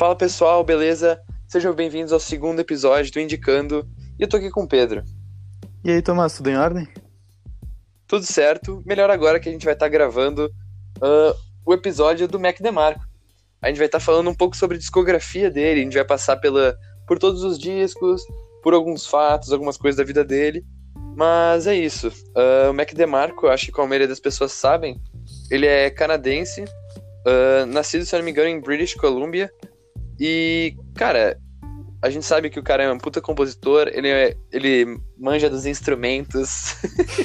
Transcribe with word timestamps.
Fala 0.00 0.16
pessoal, 0.16 0.64
beleza? 0.64 1.20
Sejam 1.46 1.74
bem-vindos 1.74 2.10
ao 2.10 2.18
segundo 2.18 2.58
episódio 2.58 3.12
do 3.12 3.20
Indicando. 3.20 3.86
E 4.18 4.22
eu 4.22 4.28
tô 4.30 4.38
aqui 4.38 4.48
com 4.48 4.62
o 4.62 4.66
Pedro. 4.66 5.04
E 5.84 5.90
aí, 5.90 6.00
Tomás, 6.00 6.34
tudo 6.34 6.48
em 6.48 6.56
ordem? 6.56 6.88
Tudo 8.06 8.24
certo. 8.24 8.82
Melhor 8.86 9.10
agora 9.10 9.38
que 9.38 9.46
a 9.46 9.52
gente 9.52 9.66
vai 9.66 9.74
estar 9.74 9.84
tá 9.84 9.90
gravando 9.90 10.46
uh, 10.46 11.36
o 11.66 11.74
episódio 11.74 12.26
do 12.26 12.40
Mac 12.40 12.58
DeMarco. 12.62 13.04
A 13.60 13.68
gente 13.68 13.76
vai 13.76 13.88
estar 13.88 13.98
tá 13.98 14.04
falando 14.04 14.30
um 14.30 14.34
pouco 14.34 14.56
sobre 14.56 14.78
a 14.78 14.80
discografia 14.80 15.50
dele, 15.50 15.80
a 15.80 15.84
gente 15.84 15.92
vai 15.92 16.04
passar 16.06 16.38
pela, 16.38 16.74
por 17.06 17.18
todos 17.18 17.44
os 17.44 17.58
discos, 17.58 18.22
por 18.62 18.72
alguns 18.72 19.06
fatos, 19.06 19.52
algumas 19.52 19.76
coisas 19.76 19.98
da 19.98 20.04
vida 20.04 20.24
dele. 20.24 20.64
Mas 21.14 21.66
é 21.66 21.74
isso. 21.74 22.08
Uh, 22.08 22.70
o 22.70 22.72
Mac 22.72 22.94
DeMarco, 22.94 23.48
acho 23.48 23.66
que 23.66 23.72
como 23.72 23.84
a 23.84 23.88
maioria 23.90 24.08
das 24.08 24.18
pessoas 24.18 24.52
sabem, 24.52 24.98
ele 25.50 25.66
é 25.66 25.90
canadense, 25.90 26.62
uh, 26.62 27.66
nascido, 27.66 28.06
se 28.06 28.16
não 28.16 28.24
me 28.24 28.30
engano, 28.30 28.48
em 28.48 28.62
British 28.62 28.94
Columbia. 28.94 29.52
E, 30.20 30.76
cara, 30.94 31.40
a 32.02 32.10
gente 32.10 32.26
sabe 32.26 32.50
que 32.50 32.60
o 32.60 32.62
cara 32.62 32.82
é 32.82 32.92
um 32.92 32.98
puta 32.98 33.22
compositor, 33.22 33.88
ele, 33.88 34.08
é, 34.08 34.36
ele 34.52 35.00
manja 35.18 35.48
dos 35.48 35.64
instrumentos. 35.64 36.76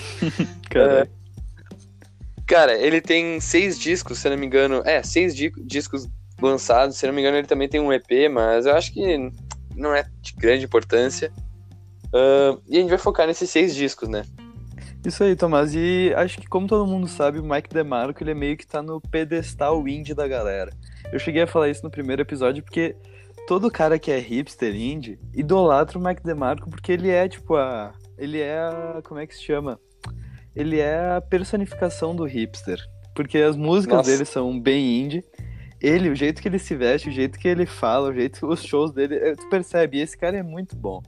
cara. 0.71 1.05
Uh, 1.05 2.43
cara, 2.47 2.77
ele 2.77 3.01
tem 3.01 3.41
seis 3.41 3.77
discos, 3.77 4.19
se 4.19 4.29
não 4.29 4.37
me 4.37 4.45
engano. 4.45 4.81
É, 4.85 5.03
seis 5.03 5.35
di 5.35 5.51
discos 5.65 6.07
lançados. 6.41 6.95
Se 6.95 7.05
não 7.05 7.13
me 7.13 7.19
engano, 7.19 7.37
ele 7.37 7.47
também 7.47 7.67
tem 7.67 7.81
um 7.81 7.91
EP, 7.91 8.29
mas 8.31 8.65
eu 8.65 8.73
acho 8.73 8.93
que 8.93 9.29
não 9.75 9.93
é 9.93 10.05
de 10.21 10.33
grande 10.33 10.63
importância. 10.63 11.33
Uh, 12.07 12.61
e 12.69 12.77
a 12.77 12.79
gente 12.79 12.89
vai 12.89 12.97
focar 12.97 13.27
nesses 13.27 13.49
seis 13.49 13.75
discos, 13.75 14.07
né? 14.07 14.23
Isso 15.05 15.23
aí, 15.23 15.35
Tomás. 15.35 15.75
E 15.75 16.11
acho 16.15 16.39
que, 16.39 16.47
como 16.47 16.67
todo 16.67 16.87
mundo 16.87 17.07
sabe, 17.07 17.39
o 17.39 17.43
Mike 17.43 17.69
DeMarco 17.69 18.23
ele 18.23 18.31
é 18.31 18.33
meio 18.33 18.57
que 18.57 18.65
tá 18.65 18.81
no 18.81 18.99
pedestal 18.99 19.87
indie 19.87 20.15
da 20.15 20.27
galera. 20.27 20.71
Eu 21.11 21.19
cheguei 21.19 21.43
a 21.43 21.47
falar 21.47 21.69
isso 21.69 21.83
no 21.83 21.91
primeiro 21.91 22.23
episódio 22.23 22.63
porque 22.63 22.95
todo 23.47 23.69
cara 23.69 23.99
que 23.99 24.09
é 24.09 24.17
hipster 24.17 24.75
indie 24.75 25.19
idolatra 25.33 25.99
o 25.99 26.03
Mike 26.03 26.23
DeMarco 26.23 26.69
porque 26.69 26.91
ele 26.91 27.09
é, 27.09 27.27
tipo, 27.27 27.55
a. 27.55 27.93
Ele 28.17 28.39
é 28.39 28.57
a. 28.57 29.01
Como 29.03 29.19
é 29.19 29.27
que 29.27 29.35
se 29.35 29.43
chama? 29.43 29.79
Ele 30.55 30.79
é 30.79 31.17
a 31.17 31.21
personificação 31.21 32.15
do 32.15 32.25
hipster. 32.25 32.79
Porque 33.13 33.37
as 33.37 33.55
músicas 33.55 33.97
Nossa. 33.97 34.11
dele 34.11 34.25
são 34.25 34.59
bem 34.59 35.03
indie 35.03 35.23
ele, 35.81 36.09
o 36.09 36.15
jeito 36.15 36.41
que 36.41 36.47
ele 36.47 36.57
se 36.57 36.75
veste, 36.75 37.09
o 37.09 37.11
jeito 37.11 37.37
que 37.37 37.47
ele 37.47 37.65
fala, 37.65 38.09
o 38.09 38.13
jeito 38.13 38.39
que 38.39 38.45
os 38.45 38.63
shows 38.63 38.91
dele, 38.91 39.15
é, 39.15 39.35
tu 39.35 39.47
percebe, 39.49 39.99
esse 39.99 40.17
cara 40.17 40.37
é 40.37 40.43
muito 40.43 40.75
bom. 40.75 41.01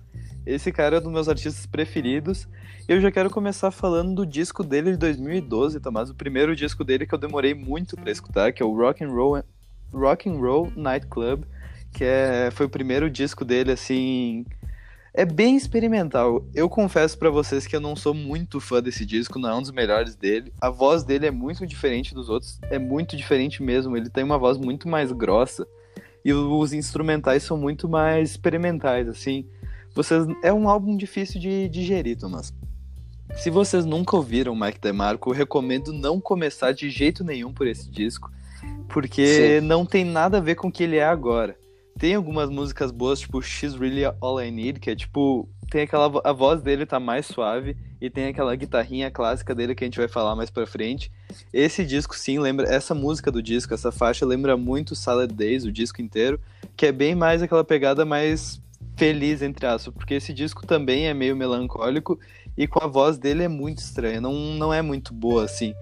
Esse 0.48 0.72
cara 0.72 0.96
é 0.96 1.00
um 1.00 1.04
dos 1.04 1.12
meus 1.12 1.28
artistas 1.28 1.66
preferidos. 1.66 2.48
Eu 2.88 3.02
já 3.02 3.12
quero 3.12 3.30
começar 3.30 3.70
falando 3.70 4.16
do 4.16 4.26
disco 4.26 4.64
dele 4.64 4.92
de 4.92 4.98
2012, 4.98 5.78
Tomás, 5.82 6.10
o 6.10 6.16
primeiro 6.16 6.56
disco 6.56 6.86
dele 6.86 7.06
que 7.06 7.14
eu 7.14 7.20
demorei 7.20 7.54
muito 7.54 7.98
para 7.98 8.10
escutar, 8.10 8.54
que 8.54 8.64
é 8.64 8.66
o 8.66 8.74
Rock 8.74 9.04
and 9.04 9.10
Roll 9.10 9.44
Rock 9.94 10.30
and 10.30 10.38
Roll 10.40 10.72
Night 10.74 11.06
Club, 11.08 11.44
que 11.92 12.06
é, 12.06 12.50
foi 12.52 12.66
o 12.66 12.70
primeiro 12.70 13.10
disco 13.10 13.44
dele 13.44 13.74
assim 13.74 14.46
é 15.14 15.26
bem 15.26 15.58
experimental. 15.58 16.46
Eu 16.56 16.70
confesso 16.70 17.18
para 17.18 17.30
vocês 17.30 17.68
que 17.68 17.76
eu 17.76 17.82
não 17.82 17.96
sou 17.96 18.14
muito 18.14 18.62
fã 18.62 18.82
desse 18.82 19.06
disco, 19.06 19.38
não 19.40 19.50
é 19.50 19.56
um 19.56 19.62
dos 19.62 19.72
melhores 19.72 20.16
dele. 20.16 20.54
A 20.62 20.70
voz 20.70 21.04
dele 21.04 21.26
é 21.26 21.32
muito 21.32 21.68
diferente 21.68 22.14
dos 22.14 22.30
outros, 22.30 22.58
é 22.70 22.80
muito 22.80 23.18
diferente 23.18 23.62
mesmo. 23.62 23.98
Ele 23.98 24.10
tem 24.10 24.24
uma 24.24 24.38
voz 24.38 24.58
muito 24.58 24.88
mais 24.88 25.12
grossa 25.12 25.68
e 26.24 26.32
os 26.32 26.72
instrumentais 26.72 27.44
são 27.44 27.58
muito 27.58 27.90
mais 27.90 28.32
experimentais, 28.32 29.10
assim. 29.10 29.46
Vocês 29.98 30.28
é 30.44 30.54
um 30.54 30.70
álbum 30.70 30.96
difícil 30.96 31.42
de 31.42 31.68
digerir, 31.70 32.20
Thomas. 32.20 32.54
Se 33.36 33.50
vocês 33.50 33.84
nunca 33.84 34.16
ouviram 34.16 34.56
Mike 34.56 34.80
DeMarco, 34.80 35.32
eu 35.32 35.34
recomendo 35.34 35.92
não 35.92 36.22
começar 36.22 36.72
de 36.72 36.88
jeito 36.92 37.24
nenhum 37.24 37.52
por 37.52 37.66
esse 37.66 37.90
disco, 37.90 38.32
porque 38.90 39.60
Sim. 39.60 39.66
não 39.66 39.88
tem 39.88 40.06
nada 40.06 40.38
a 40.38 40.40
ver 40.40 40.54
com 40.54 40.68
o 40.68 40.72
que 40.72 40.84
ele 40.84 40.98
é 40.98 41.04
agora. 41.04 41.58
Tem 41.98 42.14
algumas 42.14 42.48
músicas 42.48 42.92
boas, 42.92 43.22
tipo 43.22 43.42
She's 43.42 43.74
Really 43.74 44.04
All 44.22 44.40
I 44.40 44.52
Need, 44.52 44.80
que 44.80 44.92
é 44.92 44.96
tipo. 44.96 45.50
Tem 45.72 45.82
aquela. 45.82 46.22
A 46.24 46.32
voz 46.32 46.62
dele 46.62 46.86
tá 46.86 47.00
mais 47.00 47.26
suave 47.26 47.76
e 48.00 48.08
tem 48.08 48.28
aquela 48.28 48.56
guitarrinha 48.56 49.10
clássica 49.10 49.56
dele 49.56 49.74
que 49.74 49.84
a 49.84 49.88
gente 49.88 49.98
vai 49.98 50.08
falar 50.08 50.36
mais 50.36 50.52
pra 50.52 50.68
frente. 50.68 51.12
Esse 51.52 51.84
disco, 51.84 52.16
sim, 52.16 52.38
lembra. 52.38 52.70
Essa 52.70 52.94
música 52.94 53.32
do 53.32 53.42
disco, 53.42 53.74
essa 53.74 53.92
faixa, 53.92 54.28
lembra 54.28 54.56
muito 54.56 54.96
Salad 54.96 55.32
Days, 55.32 55.66
o 55.66 55.72
disco 55.72 56.04
inteiro, 56.04 56.40
que 56.76 56.86
é 56.86 56.92
bem 56.92 57.16
mais 57.16 57.42
aquela 57.42 57.64
pegada 57.64 58.06
mais 58.06 58.62
feliz, 58.98 59.42
entre 59.42 59.66
aspas, 59.66 59.94
porque 59.94 60.16
esse 60.16 60.34
disco 60.34 60.66
também 60.66 61.08
é 61.08 61.14
meio 61.14 61.36
melancólico 61.36 62.20
e 62.58 62.68
com 62.68 62.84
a 62.84 62.88
voz 62.88 63.18
dele 63.18 63.44
é 63.44 63.48
muito 63.48 63.78
estranha, 63.78 64.20
não, 64.20 64.34
não 64.34 64.74
é 64.74 64.82
muito 64.82 65.14
boa 65.14 65.46
assim. 65.46 65.74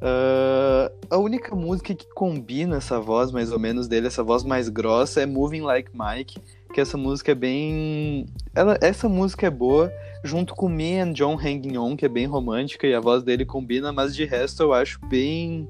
Uh, 0.00 0.90
a 1.10 1.18
única 1.18 1.54
música 1.54 1.94
que 1.94 2.08
combina 2.14 2.78
essa 2.78 2.98
voz, 2.98 3.30
mais 3.30 3.52
ou 3.52 3.58
menos, 3.58 3.86
dele, 3.86 4.06
essa 4.06 4.22
voz 4.22 4.44
mais 4.44 4.68
grossa, 4.68 5.20
é 5.20 5.26
Moving 5.26 5.60
Like 5.60 5.90
Mike, 5.92 6.40
que 6.72 6.80
essa 6.80 6.96
música 6.96 7.32
é 7.32 7.34
bem. 7.34 8.24
Ela, 8.54 8.78
essa 8.80 9.08
música 9.08 9.46
é 9.46 9.50
boa, 9.50 9.92
junto 10.24 10.54
com 10.54 10.68
Me 10.68 10.98
and 10.98 11.12
John 11.12 11.34
Hanging 11.34 11.76
On, 11.76 11.96
que 11.96 12.06
é 12.06 12.08
bem 12.08 12.24
romântica, 12.24 12.86
e 12.86 12.94
a 12.94 13.00
voz 13.00 13.22
dele 13.22 13.44
combina, 13.44 13.92
mas 13.92 14.14
de 14.14 14.24
resto 14.24 14.62
eu 14.62 14.72
acho 14.72 14.98
bem. 15.06 15.66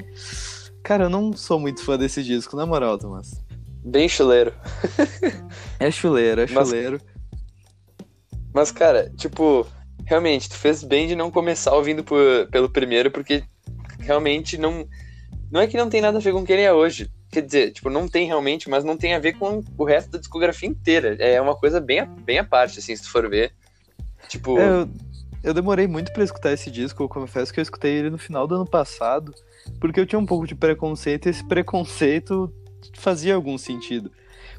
Cara, 0.82 1.04
eu 1.04 1.10
não 1.10 1.32
sou 1.32 1.58
muito 1.58 1.82
fã 1.82 1.98
desse 1.98 2.22
disco, 2.22 2.54
na 2.56 2.64
moral, 2.64 2.98
Thomas. 2.98 3.42
Bem 3.84 4.08
chuleiro. 4.08 4.52
é 5.78 5.90
chuleiro, 5.90 6.42
é 6.42 6.46
chuleiro. 6.46 7.00
Mas, 7.02 7.20
mas, 8.52 8.72
cara, 8.72 9.10
tipo, 9.16 9.66
realmente, 10.04 10.48
tu 10.48 10.56
fez 10.56 10.82
bem 10.82 11.06
de 11.06 11.14
não 11.14 11.30
começar 11.30 11.72
ouvindo 11.72 12.04
por, 12.04 12.48
pelo 12.50 12.68
primeiro, 12.68 13.10
porque 13.10 13.44
realmente 13.98 14.58
não. 14.58 14.86
Não 15.50 15.60
é 15.60 15.66
que 15.66 15.76
não 15.76 15.88
tem 15.88 16.00
nada 16.00 16.18
a 16.18 16.20
ver 16.20 16.32
com 16.32 16.44
quem 16.44 16.56
ele 16.56 16.64
é 16.64 16.72
hoje. 16.72 17.10
Quer 17.30 17.42
dizer, 17.42 17.72
tipo, 17.72 17.88
não 17.90 18.08
tem 18.08 18.26
realmente, 18.26 18.68
mas 18.68 18.84
não 18.84 18.96
tem 18.96 19.14
a 19.14 19.18
ver 19.18 19.34
com 19.34 19.62
o 19.78 19.84
resto 19.84 20.10
da 20.10 20.18
discografia 20.18 20.68
inteira. 20.68 21.16
É 21.18 21.40
uma 21.40 21.56
coisa 21.56 21.80
bem, 21.80 22.04
bem 22.24 22.38
à 22.38 22.44
parte, 22.44 22.78
assim, 22.78 22.94
se 22.94 23.02
tu 23.02 23.10
for 23.10 23.28
ver. 23.28 23.52
Tipo. 24.28 24.58
É, 24.58 24.68
eu, 24.68 24.88
eu 25.42 25.54
demorei 25.54 25.86
muito 25.86 26.12
para 26.12 26.24
escutar 26.24 26.52
esse 26.52 26.70
disco. 26.70 27.02
Eu 27.02 27.08
confesso 27.08 27.52
que 27.52 27.60
eu 27.60 27.62
escutei 27.62 27.92
ele 27.92 28.10
no 28.10 28.18
final 28.18 28.46
do 28.46 28.56
ano 28.56 28.66
passado, 28.66 29.32
porque 29.80 29.98
eu 29.98 30.06
tinha 30.06 30.18
um 30.18 30.26
pouco 30.26 30.46
de 30.46 30.54
preconceito 30.54 31.26
e 31.26 31.30
esse 31.30 31.46
preconceito 31.46 32.52
fazia 32.94 33.34
algum 33.34 33.56
sentido. 33.58 34.10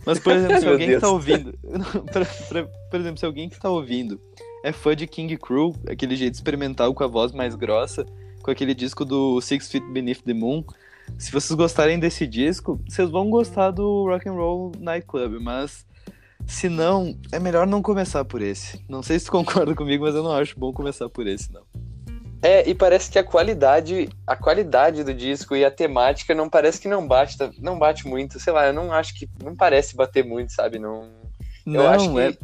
Mas, 0.06 0.20
por 0.20 0.34
exemplo, 0.34 0.60
se 0.60 0.68
alguém 0.68 0.90
que 0.90 1.00
tá 1.00 1.10
ouvindo. 1.10 1.54
pra, 2.12 2.26
pra, 2.26 2.64
por 2.90 3.00
exemplo, 3.00 3.20
se 3.20 3.26
alguém 3.26 3.50
que 3.50 3.60
tá 3.60 3.70
ouvindo 3.70 4.20
é 4.64 4.72
fã 4.72 4.96
de 4.96 5.08
King 5.08 5.38
Crew, 5.38 5.76
aquele 5.88 6.16
jeito 6.16 6.36
experimental 6.36 6.94
com 6.94 7.04
a 7.04 7.08
voz 7.08 7.32
mais 7.32 7.56
grossa, 7.56 8.06
com 8.42 8.52
aquele 8.52 8.74
disco 8.74 9.04
do 9.04 9.42
Six 9.42 9.70
Feet 9.70 9.86
Beneath 9.92 10.24
the 10.24 10.34
Moon. 10.34 10.64
Se 11.18 11.32
vocês 11.32 11.56
gostarem 11.58 12.00
desse 12.00 12.26
disco, 12.26 12.80
vocês 12.88 13.10
vão 13.10 13.30
gostar 13.30 13.72
do 13.72 14.06
Rock 14.06 14.30
and 14.30 14.34
Roll 14.34 14.72
Night 14.80 15.06
Club, 15.06 15.40
mas 15.42 15.86
se 16.46 16.70
não, 16.70 17.18
é 17.32 17.40
melhor 17.40 17.68
não 17.68 17.82
começar 17.82 18.24
por 18.26 18.42
esse. 18.42 18.84
Não 18.88 19.04
sei 19.04 19.20
se 19.20 19.26
tu 19.26 19.32
concorda 19.32 19.74
comigo, 19.76 20.06
mas 20.06 20.16
eu 20.16 20.24
não 20.24 20.32
acho 20.32 20.60
bom 20.60 20.72
começar 20.72 21.10
por 21.10 21.28
esse, 21.28 21.52
não. 21.52 21.64
É, 22.42 22.68
e 22.68 22.74
parece 22.74 23.12
que 23.12 23.20
a 23.20 23.24
qualidade, 23.24 24.10
a 24.26 24.36
qualidade 24.36 25.04
do 25.04 25.14
disco 25.14 25.56
e 25.56 25.64
a 25.64 25.70
temática 25.70 26.34
não 26.34 26.50
parece 26.50 26.82
que 26.82 26.88
não 26.88 27.08
bate, 27.08 27.38
não 27.60 27.78
bate 27.78 28.08
muito, 28.08 28.40
sei 28.40 28.52
lá, 28.52 28.66
eu 28.66 28.74
não 28.74 28.92
acho 28.92 29.14
que 29.14 29.30
não 29.44 29.56
parece 29.56 29.96
bater 29.96 30.26
muito, 30.26 30.52
sabe? 30.52 30.80
Não. 30.80 31.08
não 31.64 31.82
eu 31.82 31.88
acho 31.88 32.12
que 32.12 32.20
é... 32.20 32.38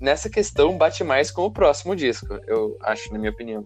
nessa 0.00 0.28
questão 0.28 0.76
bate 0.76 1.04
mais 1.04 1.30
com 1.30 1.42
o 1.42 1.52
próximo 1.52 1.94
disco, 1.94 2.26
eu 2.48 2.76
acho, 2.82 3.12
na 3.12 3.18
minha 3.18 3.30
opinião. 3.30 3.64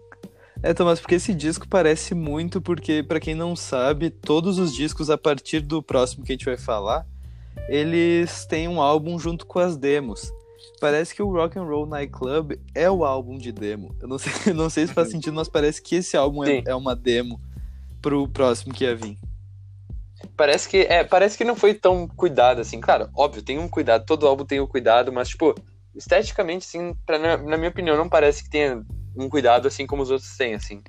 É, 0.63 0.75
Thomas, 0.75 1.01
porque 1.01 1.15
esse 1.15 1.35
disco 1.35 1.67
parece 1.69 2.15
muito, 2.15 2.61
porque, 2.61 3.03
para 3.03 3.21
quem 3.21 3.35
não 3.35 3.57
sabe, 3.57 4.11
todos 4.11 4.59
os 4.59 4.75
discos 4.75 5.09
a 5.09 5.17
partir 5.17 5.61
do 5.61 5.83
próximo 5.83 6.25
que 6.25 6.33
a 6.33 6.35
gente 6.35 6.45
vai 6.45 6.57
falar, 6.57 7.07
eles 7.69 8.45
têm 8.47 8.69
um 8.69 8.81
álbum 8.81 9.19
junto 9.19 9.47
com 9.47 9.59
as 9.59 9.77
demos. 9.77 10.33
Parece 10.81 11.15
que 11.15 11.23
o 11.23 11.31
Rock 11.31 11.59
and 11.59 11.65
Roll 11.65 11.87
Night 11.87 12.13
Club 12.13 12.53
é 12.75 12.91
o 12.91 13.05
álbum 13.05 13.39
de 13.39 13.53
demo. 13.53 13.95
Eu 14.01 14.09
não 14.09 14.19
sei, 14.19 14.53
não 14.53 14.69
sei 14.69 14.87
se 14.87 14.95
faz 14.95 15.11
sentido, 15.11 15.35
mas 15.35 15.49
parece 15.49 15.81
que 15.83 15.97
esse 15.97 16.17
álbum 16.17 16.45
é, 16.45 16.63
é, 16.67 16.75
uma 16.75 16.95
demo 16.95 17.41
pro 18.03 18.29
próximo 18.29 18.75
que 18.75 18.85
ia 18.85 18.95
vir. 18.95 19.19
Parece 20.37 20.69
que, 20.69 20.79
é, 20.79 21.05
parece 21.05 21.37
que 21.37 21.45
não 21.45 21.55
foi 21.55 21.75
tão 21.75 22.09
cuidado 22.09 22.61
assim. 22.61 22.81
Claro, 22.81 23.09
óbvio, 23.15 23.43
tem 23.43 23.59
um 23.59 23.69
cuidado, 23.69 24.05
todo 24.05 24.27
álbum 24.27 24.45
tem 24.45 24.61
o 24.61 24.65
um 24.65 24.67
cuidado, 24.67 25.13
mas, 25.13 25.29
tipo, 25.29 25.55
esteticamente, 25.95 26.67
assim, 26.67 26.95
pra, 27.07 27.19
na, 27.19 27.37
na 27.37 27.57
minha 27.57 27.71
opinião, 27.71 27.97
não 27.97 28.09
parece 28.09 28.43
que 28.43 28.51
tenha 28.51 28.85
um 29.17 29.29
cuidado 29.29 29.69
assim 29.69 29.87
como 29.87 30.03
os 30.03 30.11
outros 30.11 30.37
têm, 30.37 30.55
assim. 30.55 30.83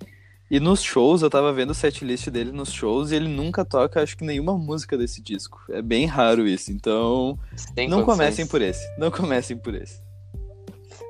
E 0.49 0.59
nos 0.59 0.83
shows, 0.83 1.23
eu 1.23 1.29
tava 1.29 1.51
vendo 1.51 1.71
o 1.71 1.75
setlist 1.75 2.29
dele 2.29 2.51
nos 2.51 2.71
shows 2.71 3.11
e 3.11 3.15
ele 3.15 3.27
nunca 3.27 3.65
toca, 3.65 4.01
acho 4.01 4.15
que 4.15 4.23
nenhuma 4.23 4.55
música 4.57 4.95
desse 4.97 5.21
disco. 5.21 5.59
É 5.69 5.81
bem 5.81 6.05
raro 6.05 6.47
isso, 6.47 6.71
então. 6.71 7.37
Tem 7.73 7.87
não 7.89 8.03
comecem 8.03 8.45
por 8.45 8.61
esse. 8.61 8.85
Não 8.97 9.09
comecem 9.09 9.57
por 9.57 9.73
esse. 9.73 9.99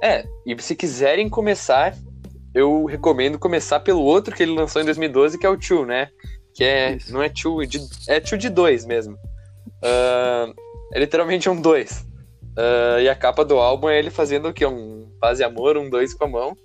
É, 0.02 0.26
e 0.46 0.62
se 0.62 0.76
quiserem 0.76 1.28
começar, 1.28 1.96
eu 2.54 2.86
recomendo 2.86 3.38
começar 3.38 3.82
pelo 3.82 4.02
outro 4.02 4.34
que 4.34 4.42
ele 4.42 4.54
lançou 4.54 4.82
em 4.82 4.86
2012, 4.86 5.38
que 5.38 5.46
é 5.46 5.50
o 5.50 5.58
Two, 5.58 5.86
né? 5.86 6.10
Que 6.54 6.64
é. 6.64 6.96
Isso. 6.96 7.12
Não 7.12 7.22
é 7.22 7.28
Two, 7.28 7.60
é 8.08 8.20
Two 8.22 8.38
de 8.38 8.50
dois 8.50 8.86
mesmo. 8.86 9.16
Uh, 9.84 10.54
é 10.94 11.00
literalmente 11.00 11.50
um 11.50 11.60
dois. 11.60 12.06
Uh, 12.58 13.02
e 13.02 13.10
a 13.10 13.16
capa 13.16 13.44
do 13.44 13.58
álbum 13.58 13.90
é 13.90 14.00
ele 14.00 14.10
fazendo 14.10 14.48
o 14.48 14.54
quê? 14.54 14.66
Um 14.66 15.12
paz 15.20 15.40
e 15.40 15.44
amor, 15.44 15.76
um 15.76 15.90
dois 15.90 16.14
com 16.14 16.24
a 16.24 16.30
mão. 16.30 16.58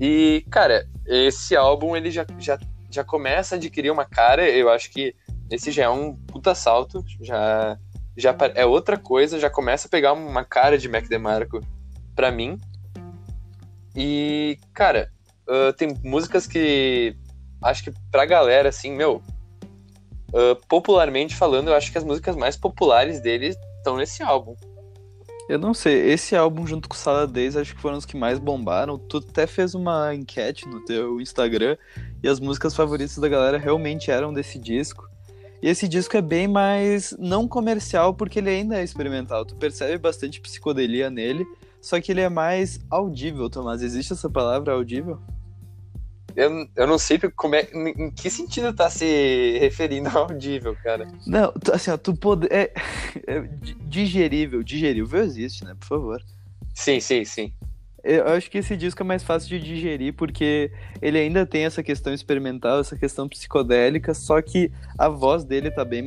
E, 0.00 0.44
cara, 0.50 0.86
esse 1.06 1.56
álbum 1.56 1.96
ele 1.96 2.10
já, 2.10 2.26
já, 2.38 2.58
já 2.90 3.04
começa 3.04 3.54
a 3.54 3.58
adquirir 3.58 3.90
uma 3.90 4.04
cara, 4.04 4.48
eu 4.48 4.70
acho 4.70 4.90
que 4.90 5.14
esse 5.50 5.70
já 5.70 5.84
é 5.84 5.88
um 5.88 6.14
puta 6.14 6.54
salto, 6.54 7.04
já, 7.20 7.78
já 8.16 8.36
é 8.54 8.66
outra 8.66 8.98
coisa, 8.98 9.38
já 9.38 9.48
começa 9.48 9.86
a 9.88 9.90
pegar 9.90 10.12
uma 10.12 10.44
cara 10.44 10.76
de 10.76 10.88
Mac 10.88 11.06
DeMarco 11.08 11.60
pra 12.14 12.30
mim. 12.30 12.58
E, 13.94 14.58
cara, 14.74 15.10
uh, 15.48 15.72
tem 15.72 15.96
músicas 16.02 16.46
que 16.46 17.16
acho 17.62 17.84
que 17.84 17.92
pra 18.10 18.26
galera, 18.26 18.68
assim, 18.68 18.92
meu, 18.92 19.22
uh, 20.32 20.56
popularmente 20.68 21.34
falando, 21.34 21.68
eu 21.68 21.74
acho 21.74 21.90
que 21.90 21.98
as 21.98 22.04
músicas 22.04 22.36
mais 22.36 22.56
populares 22.56 23.20
dele 23.20 23.56
estão 23.78 23.96
nesse 23.96 24.22
álbum. 24.22 24.54
Eu 25.48 25.60
não 25.60 25.72
sei, 25.72 26.10
esse 26.10 26.34
álbum 26.34 26.66
junto 26.66 26.88
com 26.88 26.94
o 26.96 26.98
Sala 26.98 27.24
10 27.24 27.56
acho 27.56 27.74
que 27.76 27.80
foram 27.80 27.96
os 27.96 28.04
que 28.04 28.16
mais 28.16 28.38
bombaram. 28.38 28.98
Tu 28.98 29.18
até 29.18 29.46
fez 29.46 29.74
uma 29.74 30.12
enquete 30.12 30.66
no 30.66 30.84
teu 30.84 31.20
Instagram 31.20 31.76
e 32.20 32.28
as 32.28 32.40
músicas 32.40 32.74
favoritas 32.74 33.16
da 33.16 33.28
galera 33.28 33.56
realmente 33.56 34.10
eram 34.10 34.32
desse 34.32 34.58
disco. 34.58 35.08
E 35.62 35.68
esse 35.68 35.86
disco 35.86 36.16
é 36.16 36.22
bem 36.22 36.48
mais 36.48 37.14
não 37.18 37.46
comercial 37.46 38.12
porque 38.12 38.40
ele 38.40 38.50
ainda 38.50 38.80
é 38.80 38.82
experimental. 38.82 39.44
Tu 39.44 39.54
percebe 39.54 39.98
bastante 39.98 40.40
psicodelia 40.40 41.08
nele, 41.10 41.46
só 41.80 42.00
que 42.00 42.10
ele 42.10 42.20
é 42.20 42.28
mais 42.28 42.80
audível, 42.90 43.48
Tomás. 43.48 43.82
Existe 43.82 44.12
essa 44.12 44.28
palavra 44.28 44.72
audível? 44.72 45.20
Eu, 46.36 46.68
eu 46.76 46.86
não 46.86 46.98
sei 46.98 47.18
como 47.34 47.54
é, 47.54 47.66
em 47.72 48.10
que 48.10 48.28
sentido 48.28 48.70
tá 48.72 48.90
se 48.90 49.58
referindo 49.58 50.10
ao 50.10 50.24
audível, 50.24 50.76
cara. 50.82 51.08
Não, 51.26 51.50
assim, 51.72 51.90
ó, 51.90 51.96
tu 51.96 52.14
pode. 52.14 52.46
É, 52.50 52.70
é 53.26 53.40
digerível, 53.86 54.62
digerível 54.62 55.22
existe, 55.22 55.64
né? 55.64 55.74
Por 55.80 55.86
favor. 55.86 56.22
Sim, 56.74 57.00
sim, 57.00 57.24
sim. 57.24 57.52
Eu 58.04 58.28
acho 58.28 58.50
que 58.50 58.58
esse 58.58 58.76
disco 58.76 59.02
é 59.02 59.04
mais 59.04 59.24
fácil 59.24 59.48
de 59.48 59.58
digerir 59.58 60.14
porque 60.14 60.70
ele 61.00 61.18
ainda 61.18 61.46
tem 61.46 61.64
essa 61.64 61.82
questão 61.82 62.12
experimental, 62.12 62.78
essa 62.78 62.96
questão 62.96 63.28
psicodélica, 63.28 64.12
só 64.14 64.40
que 64.40 64.70
a 64.96 65.08
voz 65.08 65.42
dele 65.42 65.70
tá 65.70 65.84
bem 65.84 66.06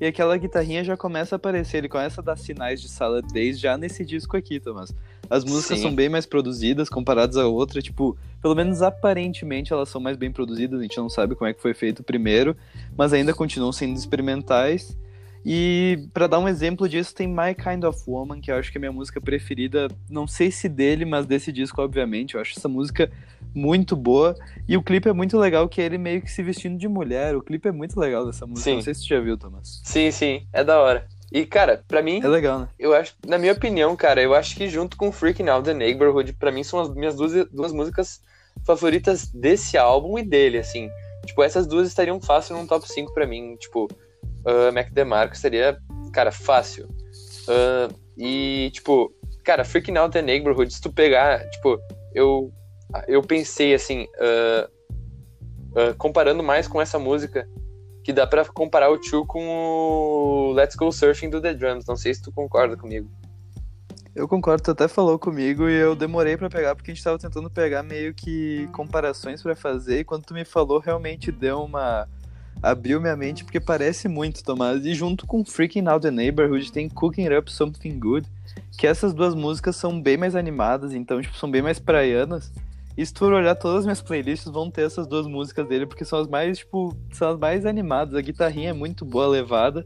e 0.00 0.06
aquela 0.06 0.36
guitarrinha 0.36 0.82
já 0.82 0.96
começa 0.96 1.34
a 1.34 1.36
aparecer, 1.36 1.78
ele 1.78 1.88
começa 1.88 2.20
a 2.20 2.24
dar 2.24 2.36
sinais 2.36 2.80
de 2.80 2.88
sala 2.88 3.22
10 3.22 3.58
já 3.58 3.78
nesse 3.78 4.04
disco 4.04 4.36
aqui, 4.36 4.58
Thomas. 4.58 4.92
As 5.30 5.44
músicas 5.44 5.78
Sim. 5.78 5.84
são 5.84 5.94
bem 5.94 6.08
mais 6.08 6.26
produzidas 6.26 6.88
comparadas 6.88 7.36
a 7.36 7.46
outra, 7.46 7.80
tipo, 7.80 8.16
pelo 8.44 8.54
menos 8.54 8.82
aparentemente 8.82 9.72
elas 9.72 9.88
são 9.88 9.98
mais 9.98 10.18
bem 10.18 10.30
produzidas, 10.30 10.78
a 10.78 10.82
gente 10.82 10.98
não 10.98 11.08
sabe 11.08 11.34
como 11.34 11.48
é 11.48 11.54
que 11.54 11.62
foi 11.62 11.72
feito 11.72 12.02
primeiro, 12.02 12.54
mas 12.94 13.14
ainda 13.14 13.32
continuam 13.32 13.72
sendo 13.72 13.96
experimentais. 13.96 14.94
E 15.42 16.06
para 16.12 16.26
dar 16.26 16.38
um 16.38 16.46
exemplo 16.46 16.86
disso, 16.86 17.14
tem 17.14 17.26
My 17.26 17.54
Kind 17.54 17.84
of 17.84 17.98
Woman, 18.06 18.42
que 18.42 18.52
eu 18.52 18.56
acho 18.56 18.70
que 18.70 18.76
é 18.76 18.80
a 18.80 18.82
minha 18.82 18.92
música 18.92 19.18
preferida, 19.18 19.88
não 20.10 20.26
sei 20.26 20.50
se 20.50 20.68
dele, 20.68 21.06
mas 21.06 21.24
desse 21.24 21.50
disco, 21.50 21.80
obviamente. 21.80 22.34
Eu 22.34 22.40
acho 22.42 22.52
essa 22.58 22.68
música 22.68 23.10
muito 23.54 23.96
boa. 23.96 24.36
E 24.68 24.76
o 24.76 24.82
clipe 24.82 25.08
é 25.08 25.14
muito 25.14 25.38
legal, 25.38 25.66
que 25.66 25.80
é 25.80 25.86
ele 25.86 25.96
meio 25.96 26.20
que 26.20 26.30
se 26.30 26.42
vestindo 26.42 26.76
de 26.76 26.86
mulher. 26.86 27.34
O 27.34 27.42
clipe 27.42 27.66
é 27.66 27.72
muito 27.72 27.98
legal 27.98 28.26
dessa 28.26 28.46
música. 28.46 28.64
Sim. 28.64 28.74
Não 28.74 28.82
sei 28.82 28.94
se 28.94 29.00
você 29.04 29.06
já 29.08 29.20
viu, 29.20 29.38
Thomas. 29.38 29.80
Sim, 29.84 30.10
sim. 30.10 30.46
É 30.52 30.62
da 30.62 30.78
hora. 30.78 31.06
E, 31.32 31.46
cara, 31.46 31.82
pra 31.88 32.02
mim. 32.02 32.20
É 32.22 32.28
legal, 32.28 32.60
né? 32.60 32.68
Eu 32.78 32.94
acho, 32.94 33.14
na 33.26 33.38
minha 33.38 33.54
opinião, 33.54 33.96
cara, 33.96 34.20
eu 34.22 34.34
acho 34.34 34.54
que 34.54 34.68
junto 34.68 34.98
com 34.98 35.10
Freaking 35.10 35.48
Out 35.48 35.64
the 35.64 35.72
Neighborhood, 35.72 36.34
pra 36.34 36.52
mim 36.52 36.62
são 36.62 36.78
as 36.78 36.94
minhas 36.94 37.16
duas, 37.16 37.32
duas 37.50 37.72
músicas 37.72 38.20
favoritas 38.66 39.28
desse 39.28 39.76
álbum 39.76 40.18
e 40.18 40.22
dele, 40.22 40.58
assim. 40.58 40.88
Tipo, 41.26 41.42
essas 41.42 41.66
duas 41.66 41.88
estariam 41.88 42.20
fácil 42.20 42.56
num 42.56 42.66
top 42.66 42.86
5 42.86 43.12
pra 43.12 43.26
mim. 43.26 43.56
Tipo, 43.56 43.84
uh, 43.84 44.72
Mac 44.72 44.90
DeMarco 44.90 45.36
seria, 45.36 45.78
cara, 46.12 46.30
fácil. 46.30 46.88
Uh, 47.48 47.94
e, 48.16 48.70
tipo, 48.72 49.12
cara, 49.44 49.64
Freaking 49.64 49.96
Out 49.96 50.12
the 50.12 50.22
Neighborhood, 50.22 50.72
se 50.72 50.80
tu 50.80 50.92
pegar, 50.92 51.48
tipo, 51.50 51.78
eu 52.14 52.52
eu 53.08 53.22
pensei 53.22 53.74
assim, 53.74 54.06
uh, 54.18 54.70
uh, 55.72 55.94
comparando 55.98 56.42
mais 56.42 56.68
com 56.68 56.80
essa 56.80 56.98
música, 56.98 57.48
que 58.04 58.12
dá 58.12 58.26
para 58.26 58.44
comparar 58.44 58.90
o 58.90 58.98
Tio 58.98 59.26
com 59.26 59.46
o 59.48 60.52
Let's 60.52 60.76
Go 60.76 60.92
Surfing 60.92 61.30
do 61.30 61.40
The 61.40 61.54
Drums. 61.54 61.86
Não 61.86 61.96
sei 61.96 62.14
se 62.14 62.22
tu 62.22 62.30
concorda 62.30 62.76
comigo. 62.76 63.10
Eu 64.14 64.28
concordo, 64.28 64.62
tu 64.62 64.70
até 64.70 64.86
falou 64.86 65.18
comigo 65.18 65.68
e 65.68 65.74
eu 65.74 65.96
demorei 65.96 66.36
para 66.36 66.48
pegar 66.48 66.76
porque 66.76 66.92
a 66.92 66.94
gente 66.94 67.02
tava 67.02 67.18
tentando 67.18 67.50
pegar 67.50 67.82
meio 67.82 68.14
que 68.14 68.68
comparações 68.72 69.42
para 69.42 69.56
fazer 69.56 70.00
e 70.00 70.04
quando 70.04 70.24
tu 70.24 70.32
me 70.32 70.44
falou 70.44 70.78
realmente 70.78 71.32
deu 71.32 71.64
uma 71.64 72.08
abriu 72.62 73.00
minha 73.00 73.16
mente 73.16 73.42
porque 73.42 73.58
parece 73.58 74.06
muito, 74.06 74.44
Tomás. 74.44 74.86
E 74.86 74.94
junto 74.94 75.26
com 75.26 75.44
Freaking 75.44 75.88
Out 75.88 76.02
the 76.02 76.12
Neighborhood 76.12 76.70
tem 76.70 76.88
Cooking 76.88 77.28
Up 77.34 77.50
Something 77.50 77.98
Good, 77.98 78.28
que 78.78 78.86
essas 78.86 79.12
duas 79.12 79.34
músicas 79.34 79.74
são 79.74 80.00
bem 80.00 80.16
mais 80.16 80.36
animadas, 80.36 80.94
então 80.94 81.20
tipo 81.20 81.36
são 81.36 81.50
bem 81.50 81.60
mais 81.60 81.80
praianas. 81.80 82.52
E 82.96 83.04
se 83.04 83.12
tu 83.12 83.24
olhar 83.24 83.56
todas 83.56 83.80
as 83.80 83.84
minhas 83.84 84.00
playlists, 84.00 84.50
vão 84.50 84.70
ter 84.70 84.82
essas 84.82 85.08
duas 85.08 85.26
músicas 85.26 85.66
dele, 85.66 85.86
porque 85.86 86.04
são 86.04 86.20
as 86.20 86.28
mais, 86.28 86.58
tipo, 86.58 86.96
são 87.12 87.30
as 87.30 87.38
mais 87.38 87.66
animadas. 87.66 88.14
A 88.14 88.20
guitarrinha 88.20 88.70
é 88.70 88.72
muito 88.72 89.04
boa, 89.04 89.26
levada. 89.26 89.84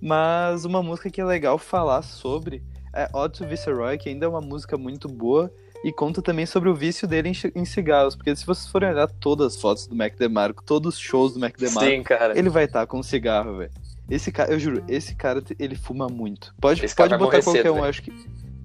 Mas 0.00 0.64
uma 0.64 0.80
música 0.80 1.10
que 1.10 1.20
é 1.20 1.24
legal 1.24 1.58
falar 1.58 2.02
sobre 2.02 2.62
é 2.96 3.08
Odd 3.12 3.38
to 3.38 3.46
Viceroy, 3.46 3.98
que 3.98 4.08
ainda 4.08 4.26
é 4.26 4.28
uma 4.28 4.40
música 4.40 4.76
muito 4.76 5.08
boa. 5.08 5.52
E 5.84 5.92
conta 5.92 6.20
também 6.22 6.46
sobre 6.46 6.68
o 6.68 6.74
vício 6.74 7.06
dele 7.06 7.28
em, 7.28 7.60
em 7.60 7.64
cigarros. 7.64 8.16
Porque 8.16 8.34
se 8.34 8.44
vocês 8.44 8.66
forem 8.66 8.88
olhar 8.88 9.06
todas 9.06 9.54
as 9.54 9.60
fotos 9.60 9.86
do 9.86 9.94
Mac 9.94 10.16
DeMarco, 10.16 10.64
todos 10.64 10.94
os 10.94 11.00
shows 11.00 11.34
do 11.34 11.40
Mac 11.40 11.56
DeMarco, 11.56 11.88
Sim, 11.88 12.02
ele 12.34 12.48
vai 12.48 12.64
estar 12.64 12.80
tá 12.80 12.86
com 12.86 12.98
um 12.98 13.02
cigarro, 13.02 13.58
velho. 13.58 13.70
Esse 14.08 14.32
cara, 14.32 14.52
eu 14.52 14.58
juro, 14.58 14.82
esse 14.88 15.14
cara, 15.14 15.42
ele 15.58 15.74
fuma 15.76 16.08
muito. 16.08 16.54
Pode, 16.60 16.80
pode 16.80 16.94
botar 16.94 17.18
qualquer 17.18 17.42
cedo, 17.42 17.74
um, 17.74 17.84
acho 17.84 18.02
que 18.02 18.12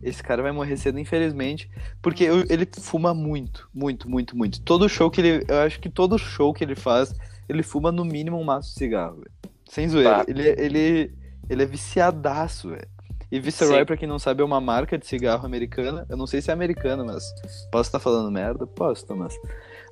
esse 0.01 0.21
cara 0.21 0.41
vai 0.41 0.51
morrer 0.51 0.77
cedo, 0.77 0.99
infelizmente, 0.99 1.69
porque 2.01 2.23
eu, 2.23 2.45
ele 2.49 2.67
fuma 2.79 3.13
muito, 3.13 3.67
muito, 3.73 4.09
muito, 4.09 4.37
muito. 4.37 4.61
Todo 4.61 4.87
show 4.87 5.09
que 5.09 5.21
ele. 5.21 5.45
Eu 5.47 5.59
acho 5.59 5.79
que 5.79 5.89
todo 5.89 6.17
show 6.17 6.53
que 6.53 6.63
ele 6.63 6.75
faz, 6.75 7.13
ele 7.49 7.63
fuma 7.63 7.91
no 7.91 8.05
mínimo 8.05 8.39
um 8.39 8.43
maço 8.43 8.69
de 8.69 8.75
cigarro, 8.75 9.17
véio. 9.17 9.51
Sem 9.67 9.87
zoeira. 9.87 10.25
Ele, 10.27 10.47
ele, 10.57 11.13
ele 11.49 11.63
é 11.63 11.65
viciadaço, 11.65 12.69
velho. 12.69 12.87
E 13.31 13.39
Viceroy, 13.39 13.85
pra 13.85 13.95
quem 13.95 14.07
não 14.07 14.19
sabe, 14.19 14.41
é 14.41 14.45
uma 14.45 14.59
marca 14.59 14.97
de 14.97 15.07
cigarro 15.07 15.45
americana. 15.45 16.05
Eu 16.09 16.17
não 16.17 16.27
sei 16.27 16.41
se 16.41 16.49
é 16.49 16.53
americana, 16.53 17.03
mas 17.03 17.23
posso 17.71 17.87
estar 17.87 17.99
falando 17.99 18.29
merda? 18.29 18.67
Posso, 18.67 19.05
Thomas. 19.05 19.33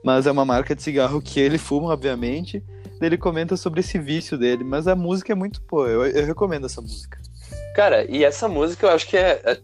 Mas 0.03 0.27
é 0.27 0.31
uma 0.31 0.44
marca 0.44 0.75
de 0.75 0.83
cigarro 0.83 1.21
que 1.21 1.39
ele 1.39 1.57
fuma, 1.57 1.94
obviamente. 1.94 2.62
Ele 3.01 3.18
comenta 3.18 3.56
sobre 3.56 3.80
esse 3.80 3.97
vício 3.97 4.38
dele. 4.38 4.65
Mas 4.65 4.88
a 4.88 4.95
música 4.95 5.31
é 5.31 5.36
muito 5.36 5.62
boa. 5.62 5.88
Eu, 5.88 6.06
eu 6.06 6.25
recomendo 6.25 6.65
essa 6.65 6.81
música. 6.81 7.18
Cara, 7.75 8.03
e 8.12 8.25
essa 8.25 8.50
música 8.50 8.88
eu 8.88 8.91
acho 8.91 9.07
que 9.07 9.15
é, 9.15 9.42
é 9.45 9.57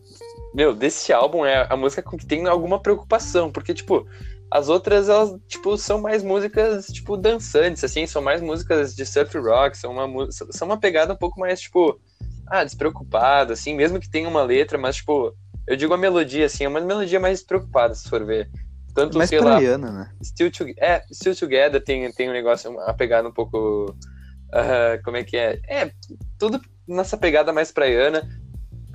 meu, 0.56 0.74
desse 0.74 1.12
álbum 1.12 1.46
é 1.46 1.68
a 1.70 1.76
música 1.76 2.02
com 2.02 2.16
que 2.18 2.26
tem 2.26 2.48
alguma 2.48 2.80
preocupação, 2.80 3.52
porque, 3.52 3.74
tipo, 3.74 4.08
as 4.50 4.70
outras, 4.70 5.10
elas, 5.10 5.38
tipo, 5.50 5.78
são 5.78 6.00
mais 6.00 6.24
músicas, 6.24 6.88
tipo, 6.88 7.18
dançantes, 7.18 7.84
assim, 7.84 8.08
são 8.08 8.22
mais 8.22 8.42
músicas 8.42 8.96
de 8.96 9.06
surf 9.06 9.38
rock, 9.38 9.78
são 9.78 9.92
uma, 9.92 10.32
são 10.32 10.66
uma 10.66 10.80
pegada 10.80 11.12
um 11.12 11.18
pouco 11.18 11.38
mais, 11.42 11.60
tipo, 11.60 12.00
ah, 12.48 12.64
despreocupada, 12.64 13.54
assim, 13.54 13.74
mesmo 13.76 14.00
que 14.00 14.10
tenha 14.10 14.28
uma 14.30 14.44
letra, 14.44 14.78
mas, 14.78 14.98
tipo, 14.98 15.36
eu 15.68 15.76
digo 15.76 15.94
a 15.94 15.98
melodia, 15.98 16.46
assim, 16.46 16.66
é 16.66 16.68
uma 16.68 16.82
melodia 16.82 17.20
mais 17.20 17.40
despreocupada, 17.40 17.94
se 17.96 18.10
for 18.10 18.24
ver. 18.26 18.50
Tanto, 18.94 19.18
mais 19.18 19.30
sei 19.30 19.40
praiana, 19.40 19.88
lá, 19.88 19.94
né? 19.94 20.12
Still, 20.24 20.52
to, 20.52 20.66
é, 20.78 21.04
Still 21.12 21.36
Together 21.36 21.84
tem, 21.84 22.10
tem 22.14 22.30
um 22.30 22.34
negócio, 22.34 22.72
uma 22.72 22.94
pegada 22.94 23.28
um 23.28 23.34
pouco, 23.34 23.92
uh, 23.92 25.04
como 25.04 25.18
é 25.18 25.24
que 25.24 25.36
é? 25.36 25.60
É, 25.68 25.92
tudo 26.40 26.62
nessa 26.88 27.18
pegada 27.18 27.52
mais 27.52 27.72
praiana, 27.72 28.28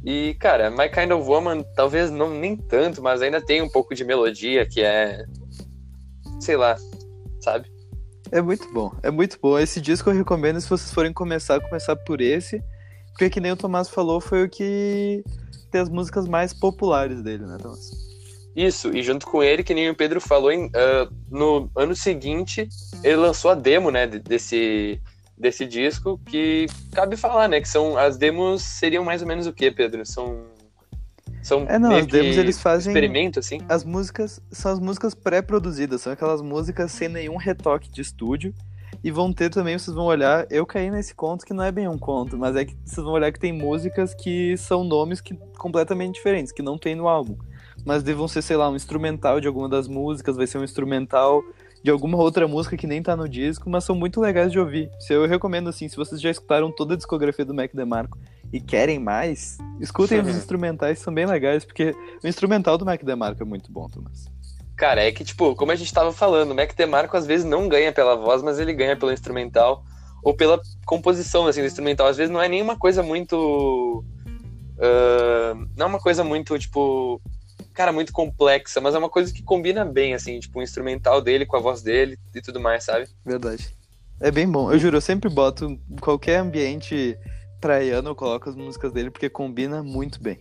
e, 0.05 0.35
cara, 0.35 0.71
My 0.71 0.89
Kind 0.89 1.11
of 1.13 1.29
Woman, 1.29 1.63
talvez 1.75 2.11
não 2.11 2.31
nem 2.31 2.57
tanto, 2.57 3.03
mas 3.03 3.21
ainda 3.21 3.41
tem 3.41 3.61
um 3.61 3.69
pouco 3.69 3.95
de 3.95 4.05
melodia 4.05 4.67
que 4.67 4.81
é. 4.83 5.25
Sei 6.41 6.57
lá, 6.57 6.77
sabe? 7.41 7.71
É 8.33 8.41
muito 8.41 8.73
bom, 8.73 8.93
é 9.03 9.11
muito 9.11 9.39
bom. 9.43 9.59
Esse 9.59 9.81
disco 9.81 10.09
eu 10.09 10.15
recomendo 10.15 10.61
se 10.61 10.71
vocês 10.71 10.93
forem 10.93 11.13
começar, 11.13 11.61
começar 11.61 11.97
por 11.97 12.21
esse. 12.21 12.63
Porque 13.13 13.31
que 13.31 13.41
nem 13.41 13.53
o 13.53 13.57
Tomás 13.57 13.89
falou, 13.89 14.21
foi 14.21 14.45
o 14.45 14.49
que 14.49 15.23
tem 15.71 15.81
as 15.81 15.89
músicas 15.89 16.27
mais 16.27 16.53
populares 16.53 17.23
dele, 17.23 17.45
né, 17.45 17.57
Tomás? 17.61 17.91
Isso, 18.55 18.95
e 18.95 19.03
junto 19.03 19.27
com 19.27 19.43
ele, 19.43 19.63
que 19.63 19.75
nem 19.75 19.89
o 19.89 19.95
Pedro 19.95 20.21
falou, 20.21 20.51
uh, 20.53 21.15
no 21.31 21.71
ano 21.77 21.95
seguinte, 21.95 22.69
ele 23.05 23.17
lançou 23.17 23.51
a 23.51 23.55
demo, 23.55 23.91
né, 23.91 24.07
desse, 24.07 25.01
desse 25.39 25.65
disco, 25.65 26.21
que 26.27 26.67
cabe 26.93 27.17
falar, 27.17 27.49
né? 27.49 27.61
Que 27.61 27.69
são 27.69 27.97
as 27.97 28.19
demos 28.19 28.63
seriam 28.63 29.05
mais 29.05 29.23
ou 29.23 29.29
menos 29.29 29.47
o 29.47 29.53
que, 29.53 29.71
Pedro? 29.71 30.05
São 30.05 30.45
são 31.43 31.65
é, 31.69 31.79
não, 31.79 31.95
as 31.97 32.07
demos 32.07 32.37
eles 32.37 32.61
fazem 32.61 32.93
experimento 32.93 33.39
assim. 33.39 33.61
As 33.69 33.83
músicas 33.83 34.43
são 34.51 34.73
as 34.73 34.79
músicas 34.79 35.15
pré-produzidas, 35.15 36.03
são 36.03 36.13
aquelas 36.13 36.43
músicas 36.43 36.93
sem 36.93 37.09
nenhum 37.09 37.37
retoque 37.37 37.91
de 37.91 38.03
estúdio. 38.03 38.55
E 39.03 39.11
vão 39.11 39.33
ter 39.33 39.49
também, 39.49 39.79
vocês 39.79 39.95
vão 39.95 40.05
olhar, 40.05 40.47
eu 40.51 40.67
caí 40.67 40.91
nesse 40.91 41.15
conto 41.15 41.47
que 41.47 41.55
não 41.55 41.65
é 41.65 41.73
bem 41.73 41.89
um 41.89 41.99
conto, 41.99 42.37
mas 42.37 42.55
é 42.55 42.67
que 42.67 42.77
vocês 42.85 43.03
vão 43.03 43.15
olhar 43.15 43.33
que 43.33 43.41
tem 43.41 43.53
músicas 43.53 44.13
que 44.15 44.57
são 44.59 44.85
nomes 44.85 45.23
que 45.23 45.35
completamente 45.59 46.17
diferentes, 46.17 46.53
que 46.53 46.63
não 46.63 46.77
tem 46.77 46.95
no 46.95 47.09
álbum. 47.09 47.37
Mas 47.85 48.03
vão 48.03 48.29
ser, 48.29 48.43
sei 48.43 48.57
lá, 48.57 48.69
um 48.69 48.77
instrumental 48.77 49.41
de 49.41 49.47
alguma 49.47 49.69
das 49.69 49.89
músicas, 49.89 50.37
vai 50.37 50.47
ser 50.47 50.59
um 50.59 50.65
instrumental 50.65 51.43
de 51.83 51.91
alguma 51.91 52.19
outra 52.19 52.47
música 52.47 52.77
que 52.77 52.87
nem 52.87 53.03
tá 53.03 53.17
no 53.17 53.29
disco, 53.29 53.71
mas 53.71 53.85
são 53.85 53.97
muito 53.97 54.21
legais 54.21 54.53
de 54.53 54.59
ouvir. 54.59 54.91
Se 54.99 55.15
eu 55.15 55.27
recomendo 55.27 55.69
assim, 55.69 55.89
se 55.89 55.97
vocês 55.97 56.21
já 56.21 56.31
escutaram 56.31 56.71
toda 56.71 56.95
a 56.95 56.97
discografia 56.97 57.45
do 57.45 57.55
Mac 57.55 57.73
DeMarco 57.75 58.19
e 58.53 58.61
querem 58.61 58.99
mais, 58.99 59.57
escutem 59.81 60.21
os 60.21 60.29
instrumentais, 60.29 60.99
são 60.99 61.15
bem 61.15 61.25
legais, 61.25 61.65
porque 61.65 61.95
o 62.23 62.29
instrumental 62.29 62.77
do 62.77 62.85
Mac 62.85 63.03
DeMarco 63.03 63.43
é 63.43 63.47
muito 63.47 63.73
bom, 63.73 63.89
Thomas. 63.89 64.31
Cara, 64.81 65.05
é 65.05 65.13
que, 65.13 65.23
tipo, 65.23 65.55
como 65.55 65.73
a 65.73 65.77
gente 65.77 65.93
tava 65.93 66.11
falando, 66.11 66.53
o 66.53 66.55
Mac 66.55 66.75
DeMarco 66.75 67.15
às 67.15 67.27
vezes 67.27 67.45
não 67.45 67.69
ganha 67.69 67.93
pela 67.93 68.17
voz, 68.17 68.43
mas 68.43 68.59
ele 68.59 68.73
ganha 68.73 68.97
pelo 68.97 69.13
instrumental. 69.13 69.85
ou 70.23 70.35
pela 70.35 70.59
composição 70.87 71.47
assim, 71.47 71.61
do 71.61 71.67
instrumental. 71.67 72.07
Às 72.07 72.17
vezes 72.17 72.33
não 72.33 72.41
é 72.41 72.49
nenhuma 72.49 72.79
coisa 72.79 73.03
muito. 73.03 74.03
Uh, 74.79 75.69
não 75.77 75.85
é 75.85 75.89
uma 75.91 75.99
coisa 75.99 76.25
muito, 76.25 76.59
tipo. 76.59 77.21
Cara, 77.75 77.93
muito 77.93 78.11
complexa, 78.11 78.81
mas 78.81 78.95
é 78.95 78.99
uma 78.99 79.11
coisa 79.11 79.31
que 79.31 79.43
combina 79.43 79.85
bem, 79.85 80.15
assim, 80.15 80.41
tipo, 80.41 80.59
o 80.59 80.63
instrumental 80.63 81.21
dele 81.21 81.45
com 81.45 81.59
a 81.59 81.61
voz 81.61 81.83
dele 81.83 82.19
e 82.35 82.41
tudo 82.41 82.59
mais, 82.59 82.83
sabe? 82.83 83.07
Verdade. 83.23 83.77
É 84.19 84.31
bem 84.31 84.51
bom. 84.51 84.73
Eu 84.73 84.79
juro, 84.79 84.97
eu 84.97 85.03
sempre 85.03 85.29
boto 85.29 85.67
em 85.67 85.97
qualquer 86.01 86.39
ambiente 86.39 87.19
praiano, 87.61 88.09
eu 88.09 88.15
coloco 88.15 88.49
as 88.49 88.57
músicas 88.57 88.93
dele 88.93 89.11
porque 89.11 89.29
combina 89.29 89.83
muito 89.83 90.23
bem. 90.23 90.41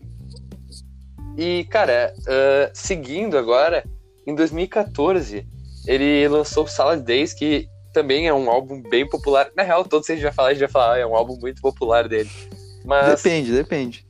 E, 1.38 1.66
cara, 1.66 2.14
uh, 2.20 2.72
seguindo 2.74 3.38
agora, 3.38 3.84
em 4.30 4.36
2014, 4.36 5.48
ele 5.88 6.28
lançou 6.28 6.68
Salad 6.68 7.02
Days, 7.02 7.34
que 7.34 7.68
também 7.92 8.28
é 8.28 8.34
um 8.34 8.50
álbum 8.50 8.82
bem 8.82 9.08
popular. 9.08 9.50
Na 9.56 9.64
real, 9.64 9.84
todos 9.84 10.06
vocês 10.06 10.22
já 10.22 10.32
falaram, 10.32 10.56
já 10.56 10.68
falaram, 10.68 11.02
é 11.02 11.06
um 11.06 11.16
álbum 11.16 11.38
muito 11.40 11.62
popular 11.62 12.08
dele. 12.08 12.30
Mas, 12.86 13.22
Depende, 13.22 13.52
depende. 13.52 14.06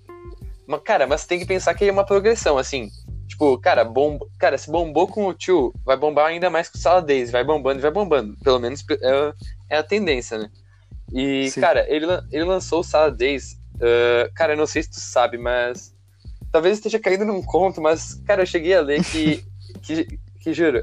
mas, 0.68 0.82
cara, 0.84 1.08
mas 1.08 1.26
tem 1.26 1.40
que 1.40 1.46
pensar 1.46 1.74
que 1.74 1.86
é 1.86 1.92
uma 1.92 2.06
progressão, 2.06 2.58
assim. 2.58 2.90
Tipo, 3.28 3.58
cara, 3.60 3.86
bom, 3.86 4.20
cara, 4.38 4.58
se 4.58 4.70
bombou 4.70 5.08
com 5.08 5.26
o 5.26 5.34
tio, 5.34 5.74
vai 5.86 5.96
bombar 5.96 6.28
ainda 6.28 6.50
mais 6.50 6.68
com 6.68 6.78
o 6.78 6.82
Salad 6.82 7.06
Days, 7.06 7.32
vai 7.32 7.44
bombando, 7.44 7.82
vai 7.82 7.92
bombando. 7.92 8.36
Pelo 8.44 8.60
menos 8.60 8.84
é, 8.90 9.34
é 9.70 9.78
a 9.78 9.84
tendência, 9.84 10.38
né? 10.38 10.50
E, 11.14 11.50
Sim. 11.50 11.62
cara, 11.62 11.86
ele, 11.88 12.06
ele 12.32 12.44
lançou 12.44 12.82
o 12.82 12.84
Salad 12.84 13.16
Days. 13.16 13.54
uh, 13.76 14.32
cara, 14.34 14.54
eu 14.54 14.58
não 14.58 14.66
sei 14.66 14.84
se 14.84 14.92
tu 14.92 15.00
sabe, 15.00 15.38
mas. 15.38 15.98
Talvez 16.52 16.78
esteja 16.78 16.98
caindo 16.98 17.26
num 17.26 17.44
conto, 17.44 17.80
mas, 17.80 18.16
cara, 18.26 18.42
eu 18.42 18.46
cheguei 18.46 18.74
a 18.74 18.82
ler 18.82 19.04
que. 19.04 19.44
que, 19.80 20.20
que 20.40 20.54
juro. 20.54 20.82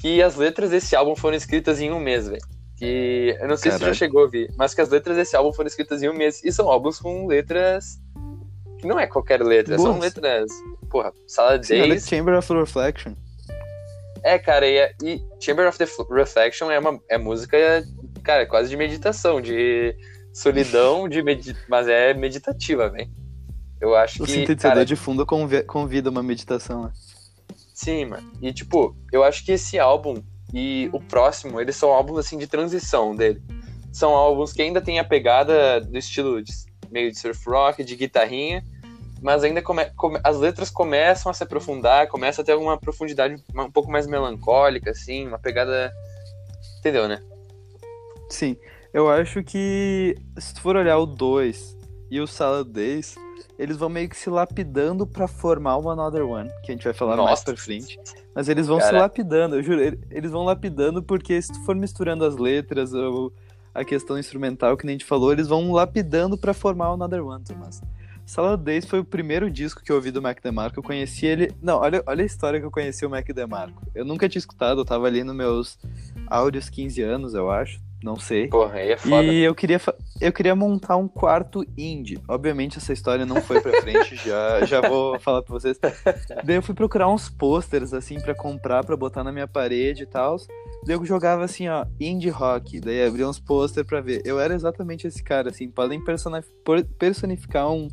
Que 0.00 0.22
as 0.22 0.36
letras 0.36 0.70
desse 0.70 0.96
álbum 0.96 1.14
foram 1.14 1.36
escritas 1.36 1.80
em 1.80 1.90
um 1.90 1.98
mês, 2.00 2.28
velho. 2.28 2.42
Que. 2.76 3.36
Eu 3.40 3.48
não 3.48 3.56
sei 3.56 3.72
se 3.72 3.78
tu 3.78 3.84
já 3.84 3.94
chegou 3.94 4.20
a 4.22 4.24
ouvir, 4.24 4.50
mas 4.56 4.72
que 4.72 4.80
as 4.80 4.88
letras 4.88 5.16
desse 5.16 5.36
álbum 5.36 5.52
foram 5.52 5.66
escritas 5.66 6.02
em 6.02 6.08
um 6.08 6.14
mês. 6.14 6.42
E 6.44 6.50
são 6.52 6.70
álbuns 6.70 6.98
com 6.98 7.26
letras. 7.26 8.00
Que 8.78 8.86
não 8.86 8.98
é 8.98 9.06
qualquer 9.06 9.42
letra, 9.42 9.76
são 9.76 9.92
Boas. 9.92 10.04
letras. 10.04 10.50
Porra, 10.88 11.12
Salad 11.26 11.62
Sim, 11.64 11.80
olha 11.80 11.88
Days. 11.88 12.08
Chamber 12.08 12.38
of 12.38 12.52
Reflection. 12.52 13.12
É, 14.22 14.38
cara, 14.38 14.66
e, 14.66 14.94
e 15.02 15.22
Chamber 15.38 15.68
of 15.68 15.78
the 15.78 15.86
Reflection 16.10 16.70
é 16.70 16.78
uma 16.78 16.98
é 17.08 17.18
música, 17.18 17.56
cara, 18.22 18.46
quase 18.46 18.68
de 18.70 18.76
meditação, 18.76 19.40
de 19.40 19.94
solidão, 20.32 21.08
de 21.08 21.22
medi 21.22 21.56
mas 21.68 21.88
é 21.88 22.14
meditativa, 22.14 22.88
velho. 22.88 23.10
Eu 23.80 23.94
acho 23.94 24.22
O 24.22 24.26
que, 24.26 24.32
sintetizador 24.32 24.76
cara, 24.76 24.84
de 24.84 24.94
fundo 24.96 25.24
convi- 25.24 25.62
convida 25.62 26.10
uma 26.10 26.22
meditação, 26.22 26.84
né? 26.84 26.92
Sim. 27.84 28.10
E 28.42 28.52
tipo, 28.52 28.94
eu 29.12 29.24
acho 29.24 29.44
que 29.44 29.52
esse 29.52 29.78
álbum 29.78 30.22
e 30.52 30.90
o 30.92 31.00
próximo, 31.00 31.60
eles 31.60 31.76
são 31.76 31.90
álbuns 31.92 32.18
assim 32.18 32.36
de 32.36 32.46
transição 32.46 33.14
dele. 33.14 33.42
São 33.92 34.10
álbuns 34.14 34.52
que 34.52 34.62
ainda 34.62 34.80
tem 34.80 34.98
a 34.98 35.04
pegada 35.04 35.80
do 35.80 35.96
estilo 35.96 36.42
de- 36.42 36.52
meio 36.90 37.10
de 37.10 37.18
surf 37.18 37.48
rock, 37.48 37.82
de 37.84 37.96
guitarrinha, 37.96 38.64
mas 39.22 39.42
ainda 39.44 39.62
come- 39.62 39.90
come- 39.96 40.20
as 40.24 40.38
letras 40.38 40.70
começam 40.70 41.30
a 41.30 41.34
se 41.34 41.42
aprofundar, 41.42 42.08
começa 42.08 42.42
a 42.42 42.44
ter 42.44 42.52
alguma 42.52 42.76
profundidade 42.78 43.36
um 43.54 43.70
pouco 43.70 43.90
mais 43.90 44.06
melancólica, 44.06 44.90
assim, 44.90 45.26
uma 45.26 45.38
pegada. 45.38 45.92
Entendeu, 46.80 47.06
né? 47.08 47.22
Sim, 48.28 48.56
eu 48.92 49.08
acho 49.08 49.42
que 49.42 50.16
se 50.38 50.54
tu 50.54 50.60
for 50.60 50.76
olhar 50.76 50.98
o 50.98 51.06
2 51.06 51.76
e 52.10 52.20
o 52.20 52.26
Salad 52.26 52.68
Days, 52.68 53.14
eles 53.60 53.76
vão 53.76 53.88
meio 53.88 54.08
que 54.08 54.16
se 54.16 54.30
lapidando 54.30 55.06
pra 55.06 55.28
formar 55.28 55.76
o 55.76 55.90
Another 55.90 56.24
One, 56.26 56.50
que 56.62 56.72
a 56.72 56.74
gente 56.74 56.84
vai 56.84 56.92
falar 56.94 57.16
mais 57.16 57.30
Nossa. 57.30 57.44
pra 57.44 57.56
frente. 57.56 57.98
Mas 58.34 58.48
eles 58.48 58.66
vão 58.66 58.78
se 58.80 58.86
Cara. 58.86 59.00
lapidando, 59.00 59.56
eu 59.56 59.62
juro, 59.62 59.80
ele- 59.80 60.00
eles 60.10 60.30
vão 60.30 60.44
lapidando 60.44 61.02
porque 61.02 61.40
se 61.42 61.52
tu 61.52 61.60
for 61.64 61.74
misturando 61.76 62.24
as 62.24 62.36
letras 62.36 62.92
ou 62.94 63.32
a 63.74 63.84
questão 63.84 64.18
instrumental 64.18 64.76
que 64.76 64.84
nem 64.86 64.94
a 64.94 64.98
gente 64.98 65.04
falou, 65.04 65.32
eles 65.32 65.46
vão 65.48 65.72
lapidando 65.72 66.38
pra 66.38 66.54
formar 66.54 66.90
o 66.90 66.94
Another 66.94 67.24
One, 67.24 67.44
Tomás. 67.44 67.80
Salad 68.26 68.60
Days 68.62 68.84
foi 68.84 69.00
o 69.00 69.04
primeiro 69.04 69.50
disco 69.50 69.82
que 69.82 69.90
eu 69.90 69.96
ouvi 69.96 70.10
do 70.12 70.22
Mac 70.22 70.40
DeMarco. 70.40 70.78
Eu 70.78 70.82
conheci 70.84 71.26
ele. 71.26 71.52
Não, 71.60 71.78
olha, 71.78 72.00
olha 72.06 72.22
a 72.22 72.26
história 72.26 72.60
que 72.60 72.66
eu 72.66 72.70
conheci 72.70 73.04
o 73.04 73.10
Mac 73.10 73.26
DeMarco. 73.28 73.82
Eu 73.92 74.04
nunca 74.04 74.28
tinha 74.28 74.38
escutado, 74.38 74.80
eu 74.80 74.84
tava 74.84 75.06
ali 75.08 75.24
nos 75.24 75.34
meus 75.34 75.78
áudios 76.28 76.68
15 76.70 77.02
anos, 77.02 77.34
eu 77.34 77.50
acho. 77.50 77.80
Não 78.02 78.16
sei. 78.16 78.48
Porra, 78.48 78.76
aí 78.76 78.92
é 78.92 78.96
foda. 78.96 79.22
E 79.24 79.42
eu 79.42 79.54
queria, 79.54 79.80
eu 80.20 80.32
queria 80.32 80.54
montar 80.56 80.96
um 80.96 81.06
quarto 81.06 81.64
indie. 81.76 82.18
Obviamente 82.26 82.78
essa 82.78 82.92
história 82.92 83.26
não 83.26 83.40
foi 83.42 83.60
pra 83.60 83.80
frente, 83.82 84.16
já, 84.16 84.64
já 84.64 84.80
vou 84.80 85.18
falar 85.20 85.42
pra 85.42 85.52
vocês. 85.52 85.78
Daí 86.44 86.56
eu 86.56 86.62
fui 86.62 86.74
procurar 86.74 87.08
uns 87.08 87.28
posters 87.28 87.92
assim 87.92 88.18
pra 88.20 88.34
comprar, 88.34 88.84
pra 88.84 88.96
botar 88.96 89.22
na 89.22 89.30
minha 89.30 89.46
parede 89.46 90.04
e 90.04 90.06
tal. 90.06 90.36
Daí 90.86 90.96
eu 90.96 91.04
jogava 91.04 91.44
assim, 91.44 91.68
ó, 91.68 91.84
indie 92.00 92.30
rock. 92.30 92.80
Daí 92.80 93.04
abria 93.04 93.28
uns 93.28 93.38
posters 93.38 93.86
pra 93.86 94.00
ver. 94.00 94.22
Eu 94.24 94.40
era 94.40 94.54
exatamente 94.54 95.06
esse 95.06 95.22
cara, 95.22 95.50
assim, 95.50 95.70
podem 95.70 96.02
personificar 96.98 97.70
um, 97.70 97.88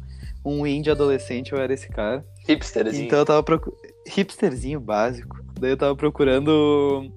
um 0.45 0.65
indie 0.65 0.89
adolescente, 0.89 1.51
eu 1.51 1.59
era 1.59 1.73
esse 1.73 1.89
cara. 1.89 2.25
Hipsterzinho. 2.47 3.05
Então 3.05 3.19
eu 3.19 3.25
tava 3.25 3.43
procurando. 3.43 3.81
Hipsterzinho 4.07 4.79
básico. 4.79 5.37
Daí 5.59 5.71
eu 5.71 5.77
tava 5.77 5.95
procurando 5.95 7.11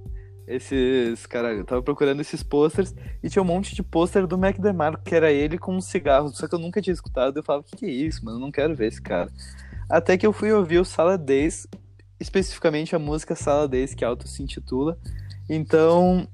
esses. 0.54 1.26
Caralho, 1.26 1.58
eu 1.58 1.64
tava 1.64 1.82
procurando 1.82 2.20
esses 2.20 2.42
posters 2.42 2.94
e 3.22 3.28
tinha 3.28 3.42
um 3.42 3.46
monte 3.46 3.74
de 3.74 3.82
pôster 3.82 4.26
do 4.26 4.36
Mac 4.38 4.58
DeMarco, 4.58 5.02
que 5.04 5.14
era 5.14 5.30
ele 5.32 5.58
com 5.58 5.74
um 5.76 5.80
cigarro. 5.80 6.28
Só 6.30 6.46
que 6.48 6.54
eu 6.54 6.58
nunca 6.58 6.80
tinha 6.82 6.92
escutado. 6.94 7.36
Eu 7.38 7.42
falava, 7.42 7.64
o 7.64 7.70
que, 7.70 7.76
que 7.76 7.86
é 7.86 7.90
isso, 7.90 8.24
mano? 8.24 8.36
Eu 8.38 8.40
não 8.40 8.50
quero 8.50 8.74
ver 8.74 8.88
esse 8.88 9.00
cara. 9.00 9.30
Até 9.88 10.16
que 10.18 10.26
eu 10.26 10.32
fui 10.32 10.52
ouvir 10.52 10.78
o 10.78 10.84
Sala 10.84 11.16
Days, 11.18 11.66
especificamente 12.18 12.94
a 12.94 12.98
música 12.98 13.34
Sala 13.34 13.66
Days, 13.66 13.94
que 13.94 14.04
auto 14.04 14.28
se 14.28 14.42
intitula. 14.42 14.98
Então, 15.48 16.28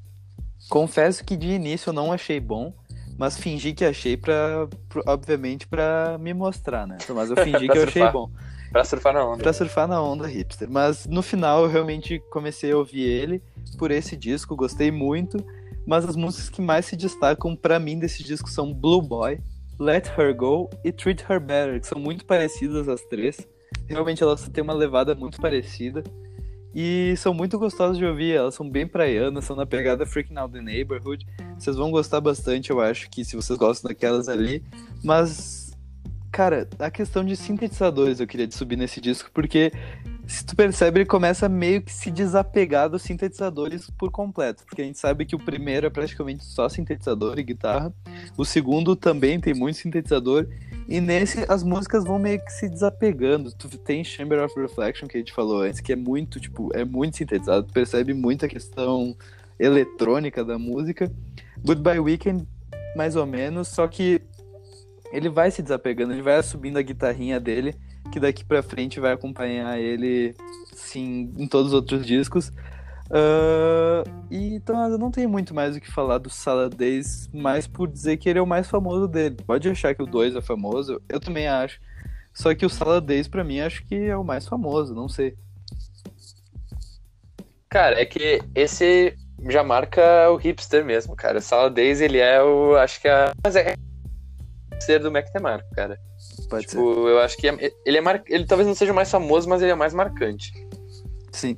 confesso 0.68 1.24
que 1.24 1.36
de 1.36 1.48
início 1.48 1.90
eu 1.90 1.94
não 1.94 2.12
achei 2.12 2.40
bom. 2.40 2.72
Mas 3.18 3.38
fingi 3.38 3.72
que 3.72 3.82
achei 3.82 4.14
pra, 4.14 4.68
pro- 4.90 5.02
obviamente, 5.06 5.66
pra 5.66 6.18
me 6.20 6.34
mostrar, 6.34 6.86
né? 6.86 6.98
Mas 7.14 7.30
eu 7.30 7.36
fingi 7.36 7.66
que 7.70 7.78
eu 7.78 7.84
achei 7.84 8.10
bom 8.10 8.30
Pra 8.70 8.84
surfar 8.84 9.14
na 9.14 9.24
onda. 9.24 9.42
pra 9.42 9.52
surfar 9.54 9.88
na 9.88 10.02
onda 10.02 10.26
hipster. 10.26 10.68
Mas 10.70 11.06
no 11.06 11.22
final 11.22 11.62
eu 11.64 11.70
realmente 11.70 12.22
comecei 12.30 12.72
a 12.72 12.76
ouvir 12.76 13.00
ele 13.04 13.42
por 13.76 13.90
esse 13.90 14.16
disco, 14.16 14.56
gostei 14.56 14.90
muito. 14.90 15.38
Mas 15.86 16.04
as 16.04 16.16
músicas 16.16 16.48
que 16.48 16.60
mais 16.60 16.86
se 16.86 16.96
destacam 16.96 17.54
pra 17.54 17.78
mim 17.78 17.98
desse 17.98 18.22
disco 18.24 18.50
são 18.50 18.74
Blue 18.74 19.00
Boy, 19.00 19.38
Let 19.78 20.08
Her 20.18 20.34
Go 20.34 20.68
e 20.84 20.90
Treat 20.90 21.24
Her 21.30 21.40
Better, 21.40 21.80
que 21.80 21.86
são 21.86 22.00
muito 22.00 22.24
parecidas 22.24 22.88
as 22.88 23.02
três. 23.02 23.46
Realmente 23.86 24.22
elas 24.22 24.48
têm 24.48 24.64
uma 24.64 24.74
levada 24.74 25.14
muito 25.14 25.40
parecida. 25.40 26.02
E 26.74 27.14
são 27.16 27.32
muito 27.32 27.58
gostosas 27.58 27.96
de 27.96 28.04
ouvir, 28.04 28.32
elas 28.32 28.54
são 28.54 28.68
bem 28.68 28.86
praianas, 28.86 29.44
são 29.46 29.56
na 29.56 29.64
pegada 29.64 30.04
Freaking 30.04 30.36
Out 30.36 30.52
the 30.52 30.60
Neighborhood. 30.60 31.26
Vocês 31.58 31.76
vão 31.76 31.90
gostar 31.90 32.20
bastante, 32.20 32.70
eu 32.70 32.80
acho, 32.80 33.08
que 33.08 33.24
se 33.24 33.34
vocês 33.34 33.58
gostam 33.58 33.88
daquelas 33.88 34.28
ali. 34.28 34.62
Mas 35.02 35.66
Cara, 36.36 36.68
a 36.78 36.90
questão 36.90 37.24
de 37.24 37.34
sintetizadores 37.34 38.20
eu 38.20 38.26
queria 38.26 38.50
subir 38.50 38.76
nesse 38.76 39.00
disco, 39.00 39.30
porque 39.32 39.72
se 40.26 40.44
tu 40.44 40.56
percebe, 40.56 41.00
ele 41.00 41.06
começa 41.06 41.48
meio 41.48 41.80
que 41.82 41.92
se 41.92 42.10
desapegar 42.10 42.88
dos 42.88 43.02
sintetizadores 43.02 43.88
por 43.90 44.10
completo. 44.10 44.64
Porque 44.64 44.82
a 44.82 44.84
gente 44.84 44.98
sabe 44.98 45.24
que 45.24 45.36
o 45.36 45.38
primeiro 45.38 45.86
é 45.86 45.90
praticamente 45.90 46.44
só 46.44 46.68
sintetizador 46.68 47.38
e 47.38 47.42
guitarra. 47.42 47.92
O 48.36 48.44
segundo 48.44 48.96
também 48.96 49.38
tem 49.40 49.54
muito 49.54 49.78
sintetizador. 49.78 50.46
E 50.88 51.00
nesse 51.00 51.44
as 51.48 51.62
músicas 51.62 52.04
vão 52.04 52.18
meio 52.18 52.44
que 52.44 52.52
se 52.52 52.68
desapegando. 52.68 53.52
Tu 53.52 53.68
tem 53.78 54.02
Chamber 54.02 54.42
of 54.44 54.58
Reflection, 54.60 55.06
que 55.06 55.16
a 55.16 55.20
gente 55.20 55.32
falou 55.32 55.62
antes, 55.62 55.80
que 55.80 55.92
é 55.92 55.96
muito, 55.96 56.40
tipo, 56.40 56.70
é 56.74 56.84
muito 56.84 57.16
sintetizado. 57.16 57.66
Tu 57.66 57.72
percebe 57.72 58.12
muito 58.12 58.44
a 58.44 58.48
questão 58.48 59.16
eletrônica 59.58 60.44
da 60.44 60.58
música. 60.58 61.10
Goodbye 61.64 62.00
Weekend, 62.00 62.46
mais 62.96 63.16
ou 63.16 63.26
menos, 63.26 63.68
só 63.68 63.86
que 63.86 64.20
ele 65.12 65.28
vai 65.28 65.50
se 65.50 65.62
desapegando, 65.62 66.12
ele 66.12 66.22
vai 66.22 66.42
subindo 66.42 66.78
a 66.78 66.82
guitarrinha 66.82 67.40
dele, 67.40 67.74
que 68.08 68.20
daqui 68.20 68.44
pra 68.44 68.62
frente 68.62 69.00
vai 69.00 69.12
acompanhar 69.12 69.78
ele, 69.78 70.34
sim, 70.72 71.32
em 71.36 71.46
todos 71.46 71.68
os 71.68 71.74
outros 71.74 72.06
discos. 72.06 72.52
Ah, 73.10 74.02
e 74.30 74.54
então 74.54 74.90
eu 74.90 74.98
não 74.98 75.10
tenho 75.10 75.28
muito 75.28 75.54
mais 75.54 75.76
o 75.76 75.80
que 75.80 75.90
falar 75.90 76.18
do 76.18 76.30
Saladez, 76.30 77.28
mais 77.32 77.66
por 77.66 77.88
dizer 77.88 78.16
que 78.16 78.28
ele 78.28 78.38
é 78.38 78.42
o 78.42 78.46
mais 78.46 78.68
famoso 78.68 79.06
dele. 79.06 79.36
Pode 79.46 79.68
achar 79.68 79.94
que 79.94 80.02
o 80.02 80.06
2 80.06 80.36
é 80.36 80.40
famoso, 80.40 81.00
eu 81.08 81.20
também 81.20 81.46
acho. 81.46 81.80
Só 82.34 82.54
que 82.54 82.66
o 82.66 82.70
Saladez, 82.70 83.28
pra 83.28 83.44
mim, 83.44 83.60
acho 83.60 83.84
que 83.86 83.94
é 83.94 84.16
o 84.16 84.24
mais 84.24 84.46
famoso, 84.46 84.94
não 84.94 85.08
sei. 85.08 85.36
Cara, 87.68 88.00
é 88.00 88.04
que 88.04 88.40
esse 88.54 89.16
já 89.50 89.62
marca 89.62 90.30
o 90.30 90.36
hipster 90.36 90.84
mesmo, 90.84 91.14
cara. 91.16 91.38
O 91.38 91.42
Salad 91.42 91.74
Days, 91.74 92.00
ele 92.00 92.18
é 92.18 92.42
o. 92.42 92.76
Acho 92.76 93.00
que 93.00 93.08
é. 93.08 93.32
Mas 93.42 93.56
é 93.56 93.74
hipster 94.72 95.00
do 95.00 95.10
Mac 95.10 95.32
DeMarco, 95.32 95.68
cara. 95.74 95.98
Pode 96.48 96.66
Tipo, 96.66 97.08
eu 97.08 97.18
acho 97.20 97.36
que 97.36 97.48
é- 97.48 97.72
ele 97.84 97.98
é 97.98 98.00
mar... 98.00 98.22
ele 98.26 98.46
talvez 98.46 98.66
não 98.66 98.74
seja 98.74 98.92
o 98.92 98.94
mais 98.94 99.10
famoso, 99.10 99.48
mas 99.48 99.62
ele 99.62 99.72
é 99.72 99.74
mais 99.74 99.92
marcante. 99.92 100.52
ser. 100.52 100.68
Sim. 101.32 101.56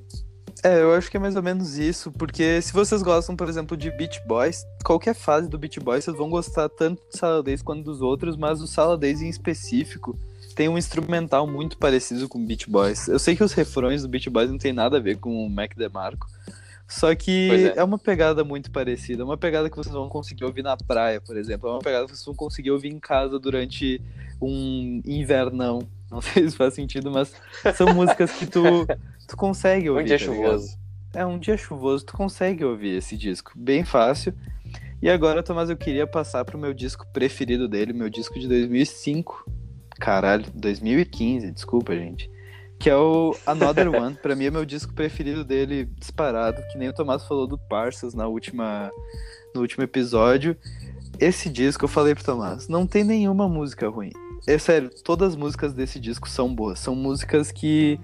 É, 0.64 0.80
eu 0.82 0.92
acho 0.92 1.08
que 1.08 1.16
é 1.16 1.20
mais 1.20 1.36
ou 1.36 1.42
menos 1.42 1.78
isso, 1.78 2.10
porque 2.10 2.60
se 2.60 2.72
vocês 2.72 3.00
gostam, 3.00 3.36
por 3.36 3.48
exemplo, 3.48 3.76
de 3.76 3.90
Beach 3.92 4.20
Boys, 4.26 4.64
qualquer 4.84 5.14
fase 5.14 5.48
do 5.48 5.56
Beach 5.56 5.78
Boys, 5.78 6.02
vocês 6.04 6.16
vão 6.16 6.28
gostar 6.28 6.68
tanto 6.68 7.00
do 7.10 7.16
Saladez 7.16 7.62
quanto 7.62 7.84
dos 7.84 8.00
outros, 8.02 8.36
mas 8.36 8.60
o 8.60 8.66
Saladez 8.66 9.22
em 9.22 9.28
específico 9.28 10.18
tem 10.56 10.68
um 10.68 10.76
instrumental 10.76 11.46
muito 11.46 11.78
parecido 11.78 12.28
com 12.28 12.38
o 12.38 12.44
Beach 12.44 12.68
Boys. 12.68 13.06
Eu 13.06 13.20
sei 13.20 13.36
que 13.36 13.44
os 13.44 13.52
refrões 13.52 14.02
do 14.02 14.08
Beach 14.08 14.28
Boys 14.28 14.50
não 14.50 14.58
tem 14.58 14.72
nada 14.72 14.96
a 14.96 15.00
ver 15.00 15.18
com 15.18 15.46
o 15.46 15.48
Mac 15.48 15.76
DeMarco, 15.76 16.26
Só 16.88 17.14
que 17.14 17.50
é. 17.76 17.80
é. 17.80 17.84
uma 17.84 17.98
pegada 17.98 18.42
muito 18.42 18.70
parecida. 18.70 19.22
É 19.22 19.24
uma 19.24 19.36
pegada 19.36 19.68
que 19.68 19.76
vocês 19.76 19.94
vão 19.94 20.08
conseguir 20.08 20.44
ouvir 20.44 20.62
na 20.62 20.74
praia, 20.74 21.20
por 21.20 21.36
exemplo. 21.36 21.68
É 21.68 21.72
uma 21.72 21.80
pegada 21.80 22.06
que 22.06 22.12
vocês 22.12 22.24
vão 22.24 22.34
conseguir 22.34 22.70
ouvir 22.70 22.88
em 22.88 22.98
casa 22.98 23.38
durante 23.38 24.00
um 24.40 25.02
invernão. 25.04 25.86
Não 26.10 26.22
sei 26.22 26.48
se 26.48 26.56
faz 26.56 26.72
sentido, 26.72 27.10
mas 27.10 27.34
são 27.76 27.92
músicas 27.92 28.32
que 28.32 28.46
tu, 28.46 28.86
tu 29.28 29.36
consegue 29.36 29.90
ouvir. 29.90 30.02
Um 30.02 30.06
dia 30.06 30.18
tá 30.18 30.24
ligado? 30.24 30.42
chuvoso. 30.42 30.78
É 31.14 31.26
um 31.26 31.38
dia 31.38 31.56
chuvoso, 31.56 32.06
tu 32.06 32.14
consegue 32.14 32.64
ouvir 32.64 32.96
esse 32.96 33.16
disco. 33.16 33.52
Bem 33.54 33.84
fácil. 33.84 34.32
E 35.02 35.10
agora, 35.10 35.42
Tomás, 35.42 35.68
eu 35.68 35.76
queria 35.76 36.06
passar 36.06 36.44
pro 36.44 36.58
meu 36.58 36.72
disco 36.72 37.06
preferido 37.12 37.68
dele, 37.68 37.92
meu 37.92 38.08
disco 38.08 38.38
de 38.38 38.48
2005. 38.48 39.44
Caralho, 40.00 40.46
2015, 40.54 41.50
desculpa, 41.50 41.94
gente. 41.94 42.30
Que 42.78 42.88
é 42.90 42.96
o 42.96 43.34
Another 43.44 43.88
One. 43.92 44.14
pra 44.14 44.36
mim 44.36 44.44
é 44.46 44.50
meu 44.50 44.64
disco 44.64 44.92
preferido 44.92 45.44
dele, 45.44 45.86
disparado. 45.98 46.62
Que 46.70 46.78
nem 46.78 46.88
o 46.88 46.92
Tomás 46.92 47.24
falou 47.26 47.46
do 47.46 47.58
Parsons 47.58 48.14
na 48.14 48.26
última, 48.28 48.90
no 49.54 49.60
último 49.62 49.82
episódio. 49.82 50.56
Esse 51.18 51.48
disco, 51.48 51.84
eu 51.84 51.88
falei 51.88 52.14
pro 52.14 52.22
Tomás, 52.24 52.68
não 52.68 52.86
tem 52.86 53.02
nenhuma 53.02 53.48
música 53.48 53.88
ruim. 53.88 54.12
É 54.46 54.56
sério, 54.56 54.88
todas 55.02 55.30
as 55.30 55.36
músicas 55.36 55.74
desse 55.74 55.98
disco 55.98 56.28
são 56.28 56.54
boas. 56.54 56.78
São 56.78 56.94
músicas 56.94 57.50
que. 57.50 57.98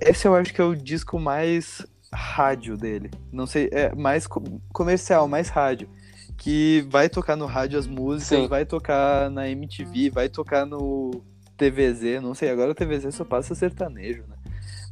Esse 0.00 0.26
eu 0.26 0.34
acho 0.34 0.52
que 0.52 0.60
é 0.60 0.64
o 0.64 0.74
disco 0.74 1.18
mais 1.18 1.86
rádio 2.12 2.76
dele. 2.76 3.10
Não 3.32 3.46
sei, 3.46 3.68
é 3.72 3.94
mais 3.94 4.26
co- 4.26 4.42
comercial, 4.72 5.28
mais 5.28 5.48
rádio. 5.48 5.88
Que 6.36 6.84
vai 6.90 7.08
tocar 7.08 7.36
no 7.36 7.46
rádio 7.46 7.78
as 7.78 7.86
músicas, 7.86 8.40
Sim. 8.40 8.48
vai 8.48 8.64
tocar 8.64 9.30
na 9.30 9.48
MTV, 9.48 10.10
vai 10.10 10.28
tocar 10.28 10.66
no 10.66 11.22
TVZ, 11.60 12.22
não 12.22 12.34
sei, 12.34 12.48
agora 12.48 12.70
o 12.70 12.74
TVZ 12.74 13.14
só 13.14 13.22
passa 13.22 13.54
sertanejo, 13.54 14.22
né? 14.26 14.36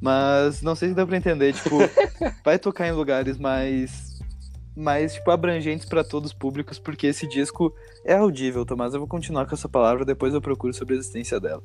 Mas 0.03 0.61
não 0.61 0.77
sei 0.77 0.91
se 0.91 0.95
dá 0.95 1.07
pra 1.07 1.17
entender, 1.17 1.55
tipo, 1.55 1.79
vai 2.45 2.59
tocar 2.59 2.87
em 2.87 2.93
lugares 2.93 3.39
mais 3.39 4.19
mais 4.77 5.15
tipo 5.15 5.29
abrangentes 5.33 5.89
pra 5.89 6.05
todos 6.05 6.31
os 6.31 6.39
públicos, 6.39 6.79
porque 6.79 7.09
esse 7.09 7.27
disco 7.27 7.75
é 8.05 8.15
audível, 8.15 8.65
Tomás. 8.65 8.95
Eu 8.95 9.01
vou 9.01 9.09
continuar 9.09 9.45
com 9.45 9.55
essa 9.55 9.69
palavra, 9.69 10.05
depois 10.05 10.33
eu 10.33 10.41
procuro 10.41 10.73
sobre 10.73 10.95
a 10.95 10.99
existência 10.99 11.41
dela. 11.41 11.63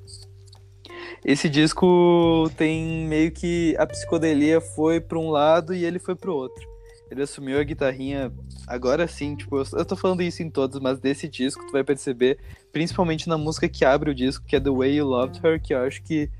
Esse 1.23 1.47
disco 1.47 2.49
tem 2.57 3.05
meio 3.07 3.31
que 3.31 3.75
a 3.77 3.85
psicodelia 3.85 4.59
foi 4.59 4.99
pra 4.99 5.19
um 5.19 5.29
lado 5.29 5.75
e 5.75 5.85
ele 5.85 5.99
foi 5.99 6.15
pro 6.15 6.33
outro. 6.33 6.72
Ele 7.13 7.21
assumiu 7.21 7.59
a 7.59 7.63
guitarrinha, 7.63 8.33
agora 8.65 9.07
sim, 9.07 9.35
tipo, 9.35 9.55
eu, 9.55 9.63
eu 9.73 9.85
tô 9.85 9.95
falando 9.95 10.23
isso 10.23 10.41
em 10.41 10.49
todos, 10.49 10.79
mas 10.79 10.99
desse 10.99 11.27
disco 11.27 11.63
tu 11.63 11.71
vai 11.71 11.83
perceber, 11.83 12.39
principalmente 12.71 13.29
na 13.29 13.37
música 13.37 13.69
que 13.69 13.85
abre 13.85 14.09
o 14.09 14.15
disco, 14.15 14.43
que 14.47 14.55
é 14.55 14.59
The 14.59 14.71
Way 14.71 14.95
You 14.95 15.05
Loved 15.05 15.39
Her, 15.45 15.61
que 15.61 15.75
eu 15.75 15.83
acho 15.83 16.01
que 16.01 16.31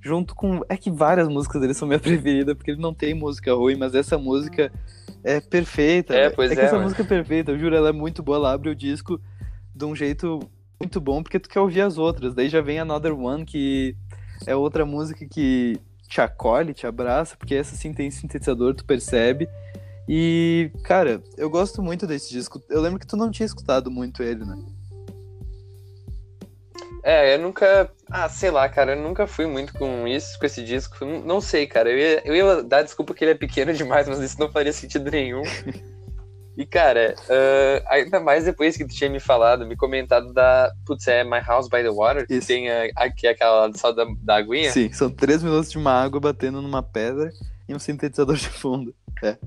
junto 0.00 0.34
com. 0.34 0.62
É 0.70 0.76
que 0.78 0.90
várias 0.90 1.28
músicas 1.28 1.60
dele 1.60 1.74
são 1.74 1.86
minha 1.86 2.00
preferida, 2.00 2.54
porque 2.54 2.70
ele 2.70 2.80
não 2.80 2.94
tem 2.94 3.12
música 3.12 3.52
ruim, 3.52 3.76
mas 3.76 3.94
essa 3.94 4.16
música 4.16 4.72
é 5.22 5.38
perfeita. 5.38 6.14
É, 6.14 6.30
pois 6.30 6.50
que 6.50 6.58
é, 6.58 6.64
essa 6.64 6.76
mano. 6.76 6.84
música 6.84 7.02
é 7.02 7.06
perfeita, 7.06 7.52
eu 7.52 7.58
juro, 7.58 7.76
ela 7.76 7.90
é 7.90 7.92
muito 7.92 8.22
boa. 8.22 8.38
Ela 8.38 8.52
abre 8.54 8.70
o 8.70 8.74
disco 8.74 9.20
de 9.74 9.84
um 9.84 9.94
jeito 9.94 10.40
muito 10.80 10.98
bom, 10.98 11.22
porque 11.22 11.38
tu 11.38 11.48
quer 11.50 11.60
ouvir 11.60 11.82
as 11.82 11.98
outras. 11.98 12.34
Daí 12.34 12.48
já 12.48 12.62
vem 12.62 12.78
Another 12.78 13.12
One, 13.12 13.44
que 13.44 13.94
é 14.46 14.56
outra 14.56 14.86
música 14.86 15.26
que 15.26 15.78
te 16.08 16.20
acolhe, 16.20 16.74
te 16.74 16.86
abraça, 16.86 17.36
porque 17.36 17.54
essa 17.54 17.76
sim 17.76 17.92
tem 17.92 18.10
sintetizador, 18.10 18.74
tu 18.74 18.84
percebe. 18.84 19.46
E, 20.08 20.70
cara, 20.84 21.22
eu 21.36 21.48
gosto 21.48 21.82
muito 21.82 22.06
desse 22.06 22.30
disco. 22.30 22.62
Eu 22.68 22.80
lembro 22.80 22.98
que 22.98 23.06
tu 23.06 23.16
não 23.16 23.30
tinha 23.30 23.46
escutado 23.46 23.90
muito 23.90 24.22
ele, 24.22 24.44
né? 24.44 24.56
É, 27.02 27.34
eu 27.34 27.38
nunca. 27.40 27.90
Ah, 28.10 28.28
sei 28.28 28.50
lá, 28.50 28.68
cara, 28.68 28.94
eu 28.94 29.02
nunca 29.02 29.26
fui 29.26 29.46
muito 29.46 29.72
com 29.74 30.06
isso, 30.06 30.38
com 30.38 30.46
esse 30.46 30.62
disco. 30.62 31.04
Não, 31.04 31.40
sei, 31.40 31.66
cara. 31.66 31.90
Eu 31.90 31.98
ia, 31.98 32.22
eu 32.24 32.34
ia 32.34 32.62
dar 32.62 32.82
desculpa 32.82 33.14
que 33.14 33.24
ele 33.24 33.32
é 33.32 33.36
pequeno 33.36 33.72
demais, 33.74 34.08
mas 34.08 34.20
isso 34.20 34.38
não 34.38 34.50
faria 34.50 34.72
sentido 34.72 35.10
nenhum. 35.10 35.42
E, 36.54 36.66
cara, 36.66 37.14
ah, 37.30 37.94
ainda 37.94 38.20
mais 38.20 38.44
depois 38.44 38.76
que 38.76 38.84
tu 38.84 38.94
tinha 38.94 39.08
me 39.08 39.18
falado, 39.18 39.66
me 39.66 39.74
comentado 39.74 40.34
da. 40.34 40.70
Putz, 40.84 41.08
é 41.08 41.24
My 41.24 41.40
House 41.40 41.66
by 41.66 41.82
the 41.82 41.90
Water, 41.90 42.26
que 42.26 42.34
Isso. 42.34 42.46
tem 42.46 42.70
a, 42.70 42.90
aqui 42.94 43.26
aquela 43.26 43.72
só 43.74 43.90
da, 43.90 44.04
da 44.18 44.36
aguinha. 44.36 44.70
Sim, 44.70 44.92
são 44.92 45.08
três 45.08 45.42
minutos 45.42 45.70
de 45.70 45.78
uma 45.78 45.92
água 45.92 46.20
batendo 46.20 46.60
numa 46.60 46.82
pedra 46.82 47.32
e 47.66 47.74
um 47.74 47.78
sintetizador 47.78 48.36
de 48.36 48.50
fundo. 48.50 48.94
É. 49.22 49.38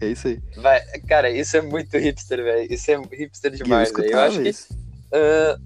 É 0.00 0.06
isso 0.06 0.28
aí. 0.28 0.40
Vai, 0.56 0.80
cara, 1.08 1.30
isso 1.30 1.56
é 1.56 1.60
muito 1.60 1.96
hipster, 1.98 2.42
velho. 2.42 2.72
Isso 2.72 2.90
é 2.90 3.00
hipster 3.12 3.52
demais, 3.52 3.92
velho. 3.92 4.10
Eu 4.10 4.18
acho 4.20 4.42
que 4.42 4.48
isso. 4.48 4.68
ah, 5.12 5.58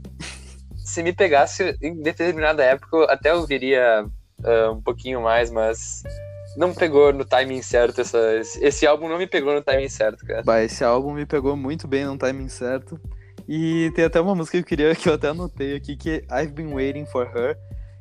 se 0.85 1.03
me 1.03 1.13
pegasse 1.13 1.77
em 1.83 2.03
determinada 2.03 2.65
época, 2.65 2.97
eu 2.97 3.11
até 3.11 3.35
ouviria 3.35 4.07
ah, 4.45 4.71
um 4.71 4.81
pouquinho 4.81 5.21
mais, 5.21 5.51
mas 5.51 6.03
não 6.57 6.75
pegou 6.75 7.13
no 7.13 7.25
timing 7.25 7.63
certo. 7.63 8.01
Essa, 8.01 8.19
esse, 8.61 8.87
álbum 8.87 9.09
não 9.09 9.19
me 9.19 9.27
pegou 9.27 9.55
no 9.55 9.63
timing 9.63 9.89
certo, 9.89 10.25
cara. 10.25 10.43
Bah, 10.43 10.63
esse 10.63 10.85
álbum 10.85 11.13
me 11.13 11.27
pegou 11.27 11.57
muito 11.57 11.87
bem 11.89 12.05
num 12.05 12.17
timing 12.17 12.49
certo. 12.49 13.01
E 13.49 13.91
tem 13.95 14.05
até 14.05 14.21
uma 14.21 14.35
música 14.35 14.59
que 14.59 14.63
eu 14.63 14.67
queria, 14.67 14.95
que 14.95 15.09
eu 15.09 15.15
até 15.15 15.29
anotei 15.29 15.75
aqui, 15.75 15.97
que 15.97 16.11
é 16.29 16.43
I've 16.43 16.53
Been 16.53 16.73
Waiting 16.73 17.07
for 17.07 17.27
Her. 17.27 17.57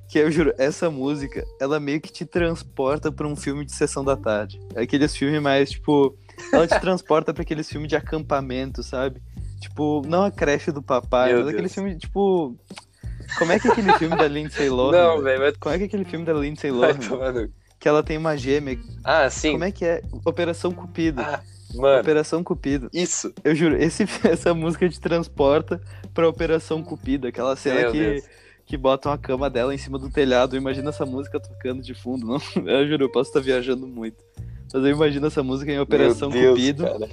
Que 0.09 0.19
eu 0.19 0.29
juro, 0.29 0.53
essa 0.57 0.89
música, 0.89 1.45
ela 1.59 1.79
meio 1.79 2.01
que 2.01 2.11
te 2.11 2.25
transporta 2.25 3.09
pra 3.11 3.25
um 3.25 3.35
filme 3.35 3.63
de 3.63 3.71
sessão 3.71 4.03
da 4.03 4.17
tarde. 4.17 4.59
É 4.75 4.81
aqueles 4.81 5.15
filmes 5.15 5.41
mais, 5.41 5.71
tipo. 5.71 6.17
Ela 6.51 6.67
te 6.67 6.79
transporta 6.79 7.33
pra 7.33 7.41
aqueles 7.43 7.69
filmes 7.69 7.87
de 7.89 7.95
acampamento, 7.95 8.81
sabe? 8.83 9.21
Tipo, 9.59 10.01
não 10.07 10.23
a 10.23 10.31
creche 10.31 10.71
do 10.71 10.81
papai, 10.81 11.27
Meu 11.29 11.37
mas 11.37 11.45
Deus. 11.45 11.53
aquele 11.55 11.69
filme, 11.69 11.97
tipo. 11.97 12.55
Como 13.37 13.51
é 13.51 13.59
que 13.59 13.67
é 13.67 13.71
aquele 13.71 13.93
filme 13.93 14.15
da 14.17 14.27
Lindsay 14.27 14.67
Lohan? 14.69 14.91
Não, 14.91 15.21
velho, 15.21 15.39
vai 15.39 15.53
Como 15.59 15.73
é 15.75 15.77
que 15.77 15.83
é 15.83 15.87
aquele 15.87 16.05
filme 16.05 16.25
da 16.25 16.33
Lindsay 16.33 16.71
Lohan? 16.71 17.49
que 17.79 17.87
ela 17.87 18.03
tem 18.03 18.17
uma 18.17 18.37
gêmea. 18.37 18.77
Ah, 19.03 19.27
sim. 19.29 19.53
Como 19.53 19.63
é 19.63 19.71
que 19.71 19.83
é? 19.85 20.01
Operação 20.25 20.71
Cupido. 20.71 21.19
Ah, 21.21 21.41
mano, 21.73 21.99
Operação 22.01 22.43
Cupido. 22.43 22.89
isso. 22.93 23.33
Eu 23.43 23.55
juro, 23.55 23.75
esse, 23.75 24.03
essa 24.27 24.53
música 24.53 24.87
te 24.87 24.99
transporta 24.99 25.81
pra 26.13 26.27
Operação 26.29 26.83
Cupido, 26.83 27.27
aquela 27.27 27.55
cena 27.55 27.81
Meu 27.81 27.91
que, 27.91 27.97
Deus. 27.99 28.23
que 28.67 28.77
botam 28.77 29.11
a 29.11 29.17
cama 29.17 29.49
dela 29.49 29.73
em 29.73 29.79
cima 29.79 29.97
do 29.97 30.09
telhado. 30.11 30.55
Imagina 30.55 30.89
essa 30.89 31.05
música 31.07 31.39
tocando 31.39 31.81
de 31.81 31.95
fundo. 31.95 32.27
Não, 32.27 32.39
eu 32.69 32.87
juro, 32.87 33.05
eu 33.05 33.11
posso 33.11 33.29
estar 33.31 33.39
viajando 33.39 33.87
muito. 33.87 34.17
Mas 34.73 34.83
eu 34.83 34.91
imagino 34.91 35.27
essa 35.27 35.43
música 35.43 35.71
em 35.71 35.79
Operação 35.79 36.29
Deus, 36.29 36.57
Cupido. 36.57 36.83
cara. 36.83 37.09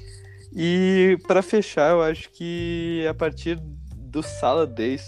E 0.55 1.19
pra 1.27 1.43
fechar, 1.43 1.91
eu 1.91 2.03
acho 2.03 2.31
que 2.31 3.05
a 3.09 3.15
partir 3.15 3.61
do 3.95 4.23
Sala 4.23 4.67
Days, 4.67 5.03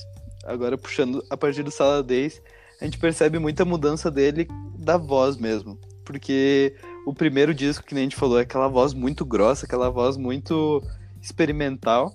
agora 0.44 0.76
puxando 0.76 1.24
a 1.30 1.36
partir 1.36 1.62
do 1.62 1.70
Sala 1.70 2.02
Days, 2.02 2.42
a 2.80 2.84
gente 2.84 2.98
percebe 2.98 3.38
muita 3.38 3.64
mudança 3.64 4.10
dele 4.10 4.48
da 4.78 4.96
voz 4.96 5.36
mesmo. 5.36 5.78
Porque 6.04 6.74
o 7.06 7.14
primeiro 7.14 7.54
disco, 7.54 7.84
que 7.84 7.94
nem 7.94 8.02
a 8.02 8.04
gente 8.04 8.16
falou, 8.16 8.38
é 8.38 8.42
aquela 8.42 8.68
voz 8.68 8.92
muito 8.92 9.24
grossa, 9.24 9.64
aquela 9.64 9.90
voz 9.90 10.16
muito 10.16 10.82
experimental. 11.22 12.14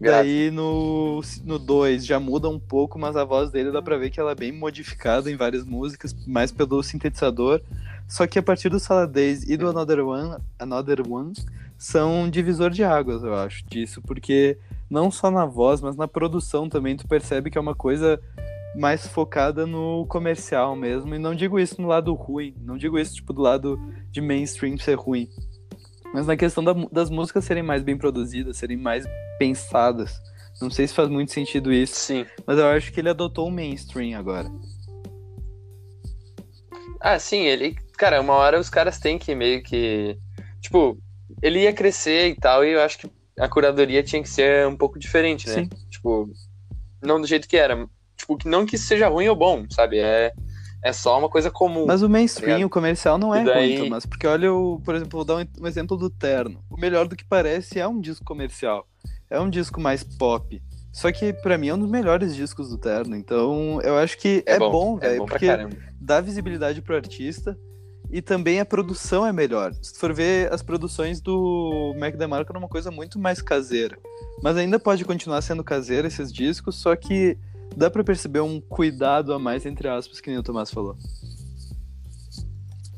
Graças. 0.00 0.26
Daí 0.26 0.50
no 0.50 1.22
2 1.58 2.04
já 2.04 2.18
muda 2.18 2.48
um 2.48 2.58
pouco, 2.58 2.98
mas 2.98 3.16
a 3.16 3.24
voz 3.24 3.50
dele 3.50 3.70
dá 3.70 3.80
pra 3.80 3.96
ver 3.96 4.10
que 4.10 4.18
ela 4.18 4.32
é 4.32 4.34
bem 4.34 4.50
modificada 4.50 5.30
em 5.30 5.36
várias 5.36 5.64
músicas, 5.64 6.12
mais 6.26 6.50
pelo 6.50 6.82
sintetizador. 6.82 7.62
Só 8.12 8.26
que 8.26 8.38
a 8.38 8.42
partir 8.42 8.68
do 8.68 8.78
Sala 8.78 9.06
Days 9.06 9.42
e 9.48 9.56
do 9.56 9.66
Another 9.66 10.06
One, 10.06 10.36
Another 10.58 11.00
One 11.10 11.32
são 11.78 12.28
divisor 12.28 12.68
de 12.68 12.84
águas, 12.84 13.22
eu 13.22 13.34
acho, 13.34 13.64
disso, 13.64 14.02
porque 14.02 14.58
não 14.90 15.10
só 15.10 15.30
na 15.30 15.46
voz, 15.46 15.80
mas 15.80 15.96
na 15.96 16.06
produção 16.06 16.68
também 16.68 16.94
tu 16.94 17.08
percebe 17.08 17.50
que 17.50 17.56
é 17.56 17.60
uma 17.60 17.74
coisa 17.74 18.20
mais 18.76 19.06
focada 19.06 19.66
no 19.66 20.04
comercial 20.10 20.76
mesmo, 20.76 21.14
e 21.14 21.18
não 21.18 21.34
digo 21.34 21.58
isso 21.58 21.80
no 21.80 21.88
lado 21.88 22.12
ruim, 22.12 22.54
não 22.60 22.76
digo 22.76 22.98
isso 22.98 23.14
tipo 23.14 23.32
do 23.32 23.40
lado 23.40 23.80
de 24.10 24.20
mainstream 24.20 24.76
ser 24.76 24.98
ruim, 24.98 25.26
mas 26.12 26.26
na 26.26 26.36
questão 26.36 26.62
da 26.62 26.74
das 26.92 27.08
músicas 27.08 27.46
serem 27.46 27.62
mais 27.62 27.82
bem 27.82 27.96
produzidas, 27.96 28.58
serem 28.58 28.76
mais 28.76 29.06
pensadas. 29.38 30.20
Não 30.60 30.68
sei 30.68 30.86
se 30.86 30.92
faz 30.92 31.08
muito 31.08 31.32
sentido 31.32 31.72
isso, 31.72 31.94
Sim. 31.94 32.26
mas 32.46 32.58
eu 32.58 32.66
acho 32.66 32.92
que 32.92 33.00
ele 33.00 33.08
adotou 33.08 33.48
o 33.48 33.50
mainstream 33.50 34.18
agora. 34.18 34.52
Ah, 37.00 37.18
sim, 37.18 37.40
ele. 37.40 37.74
Cara, 37.96 38.20
uma 38.20 38.34
hora 38.34 38.58
os 38.58 38.70
caras 38.70 38.98
têm 38.98 39.18
que 39.18 39.34
meio 39.34 39.62
que. 39.62 40.18
Tipo, 40.60 40.98
ele 41.42 41.60
ia 41.60 41.72
crescer 41.72 42.28
e 42.28 42.34
tal, 42.34 42.64
e 42.64 42.72
eu 42.72 42.80
acho 42.80 42.98
que 42.98 43.10
a 43.38 43.48
curadoria 43.48 44.02
tinha 44.02 44.22
que 44.22 44.28
ser 44.28 44.66
um 44.66 44.76
pouco 44.76 44.98
diferente, 44.98 45.48
né? 45.48 45.54
Sim. 45.54 45.68
Tipo, 45.90 46.30
não 47.02 47.20
do 47.20 47.26
jeito 47.26 47.48
que 47.48 47.56
era. 47.56 47.88
Tipo, 48.16 48.38
não 48.44 48.66
que 48.66 48.78
seja 48.78 49.08
ruim 49.08 49.28
ou 49.28 49.36
bom, 49.36 49.64
sabe? 49.70 49.98
É, 49.98 50.32
é 50.82 50.92
só 50.92 51.18
uma 51.18 51.28
coisa 51.28 51.50
comum. 51.50 51.86
Mas 51.86 52.02
o 52.02 52.08
mainstream, 52.08 52.56
ligado? 52.56 52.66
o 52.66 52.70
comercial 52.70 53.18
não 53.18 53.34
é 53.34 53.44
daí- 53.44 53.76
ruim, 53.76 53.84
Thomas. 53.84 54.06
Porque 54.06 54.26
olha, 54.26 54.52
o, 54.52 54.80
por 54.80 54.94
exemplo, 54.94 55.18
vou 55.18 55.24
dar 55.24 55.36
um, 55.60 55.66
exemplo 55.66 55.96
do 55.96 56.10
Terno. 56.10 56.62
O 56.70 56.78
melhor 56.78 57.08
do 57.08 57.16
que 57.16 57.24
parece 57.24 57.80
é 57.80 57.86
um 57.86 58.00
disco 58.00 58.24
comercial. 58.24 58.86
É 59.30 59.40
um 59.40 59.48
disco 59.48 59.80
mais 59.80 60.04
pop. 60.04 60.62
Só 60.92 61.10
que 61.10 61.32
pra 61.32 61.56
mim 61.56 61.68
é 61.68 61.74
um 61.74 61.78
dos 61.78 61.90
melhores 61.90 62.36
discos 62.36 62.68
do 62.68 62.76
Terno. 62.76 63.16
Então 63.16 63.80
eu 63.80 63.96
acho 63.96 64.18
que 64.18 64.44
é, 64.46 64.58
bom, 64.58 64.98
é 65.00 65.08
velho. 65.08 65.18
bom 65.20 65.26
pra 65.26 65.38
porque 65.38 65.78
dá 65.98 66.20
visibilidade 66.20 66.82
pro 66.82 66.94
artista. 66.94 67.58
E 68.12 68.20
também 68.20 68.60
a 68.60 68.64
produção 68.64 69.26
é 69.26 69.32
melhor. 69.32 69.72
Se 69.80 69.94
tu 69.94 69.98
for 69.98 70.12
ver 70.12 70.52
as 70.52 70.62
produções 70.62 71.18
do 71.18 71.94
Mac 71.98 72.14
DeMarco, 72.14 72.54
é 72.54 72.58
uma 72.58 72.68
coisa 72.68 72.90
muito 72.90 73.18
mais 73.18 73.40
caseira. 73.40 73.98
Mas 74.42 74.58
ainda 74.58 74.78
pode 74.78 75.02
continuar 75.02 75.40
sendo 75.40 75.64
caseira 75.64 76.08
esses 76.08 76.30
discos, 76.30 76.76
só 76.76 76.94
que 76.94 77.38
dá 77.74 77.90
pra 77.90 78.04
perceber 78.04 78.40
um 78.40 78.60
cuidado 78.60 79.32
a 79.32 79.38
mais, 79.38 79.64
entre 79.64 79.88
aspas, 79.88 80.20
que 80.20 80.28
nem 80.28 80.38
o 80.38 80.42
Tomás 80.42 80.70
falou. 80.70 80.94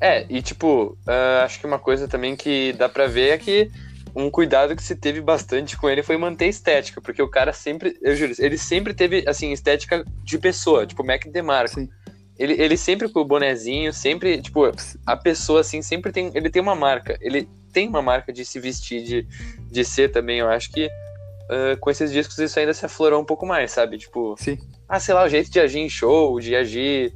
É, 0.00 0.26
e 0.28 0.42
tipo, 0.42 0.98
uh, 1.06 1.44
acho 1.44 1.60
que 1.60 1.66
uma 1.66 1.78
coisa 1.78 2.08
também 2.08 2.34
que 2.34 2.72
dá 2.72 2.88
pra 2.88 3.06
ver 3.06 3.30
é 3.30 3.38
que 3.38 3.70
um 4.16 4.28
cuidado 4.28 4.74
que 4.74 4.82
se 4.82 4.96
teve 4.96 5.20
bastante 5.20 5.76
com 5.76 5.88
ele 5.88 6.02
foi 6.02 6.16
manter 6.16 6.46
a 6.46 6.48
estética, 6.48 7.00
porque 7.00 7.22
o 7.22 7.28
cara 7.28 7.52
sempre, 7.52 7.96
eu 8.02 8.16
juro, 8.16 8.32
ele 8.38 8.58
sempre 8.58 8.92
teve, 8.92 9.24
assim, 9.28 9.52
estética 9.52 10.04
de 10.24 10.38
pessoa, 10.38 10.86
tipo 10.86 11.04
Mac 11.04 11.24
DeMarco. 11.26 11.74
Sim. 11.80 11.88
Ele, 12.38 12.54
ele 12.60 12.76
sempre 12.76 13.08
com 13.08 13.20
o 13.20 13.24
bonezinho, 13.24 13.92
sempre, 13.92 14.40
tipo, 14.42 14.70
a 15.06 15.16
pessoa, 15.16 15.60
assim, 15.60 15.82
sempre 15.82 16.10
tem, 16.10 16.30
ele 16.34 16.50
tem 16.50 16.60
uma 16.60 16.74
marca, 16.74 17.16
ele 17.20 17.48
tem 17.72 17.88
uma 17.88 18.02
marca 18.02 18.32
de 18.32 18.44
se 18.44 18.58
vestir, 18.58 19.04
de, 19.04 19.26
de 19.70 19.84
ser 19.84 20.10
também, 20.10 20.40
eu 20.40 20.48
acho 20.48 20.70
que 20.72 20.86
uh, 20.86 21.78
com 21.80 21.90
esses 21.90 22.10
discos 22.12 22.38
isso 22.38 22.58
ainda 22.58 22.74
se 22.74 22.84
aflorou 22.84 23.20
um 23.20 23.24
pouco 23.24 23.46
mais, 23.46 23.70
sabe? 23.70 23.98
Tipo, 23.98 24.34
Sim. 24.38 24.58
ah, 24.88 24.98
sei 24.98 25.14
lá, 25.14 25.24
o 25.24 25.28
jeito 25.28 25.50
de 25.50 25.60
agir 25.60 25.78
em 25.78 25.88
show, 25.88 26.40
de 26.40 26.56
agir... 26.56 27.12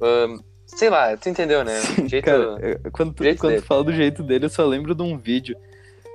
Uh, 0.00 0.44
sei 0.66 0.90
lá, 0.90 1.16
tu 1.16 1.28
entendeu, 1.28 1.64
né? 1.64 1.78
Sim, 1.80 2.08
jeito, 2.08 2.24
cara, 2.24 2.80
quando, 2.92 3.14
tu, 3.14 3.22
quando 3.38 3.56
tu 3.56 3.62
fala 3.62 3.84
do 3.84 3.92
jeito 3.92 4.22
dele, 4.22 4.46
eu 4.46 4.50
só 4.50 4.66
lembro 4.66 4.94
de 4.94 5.02
um 5.02 5.16
vídeo 5.16 5.56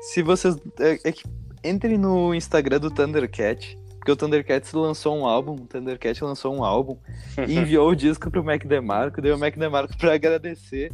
se 0.02 0.22
vocês. 0.22 0.56
É, 0.80 1.00
é 1.04 1.12
que 1.12 1.24
entrem 1.64 1.98
no 1.98 2.34
Instagram 2.34 2.80
do 2.80 2.92
Thundercat. 2.92 3.78
Porque 4.02 4.12
o 4.12 4.16
Thundercat 4.16 4.76
lançou 4.76 5.16
um 5.16 5.28
álbum, 5.28 5.54
o 5.54 5.68
Thundercat 5.68 6.24
lançou 6.24 6.56
um 6.56 6.64
álbum 6.64 6.98
e 7.48 7.56
enviou 7.56 7.88
o 7.92 7.96
disco 7.96 8.32
pro 8.32 8.44
Mac 8.44 8.66
DeMarco, 8.66 9.22
deu 9.22 9.36
o 9.36 9.40
Mac 9.40 9.56
DeMarco 9.56 9.96
pra 9.96 10.16
agradecer, 10.16 10.92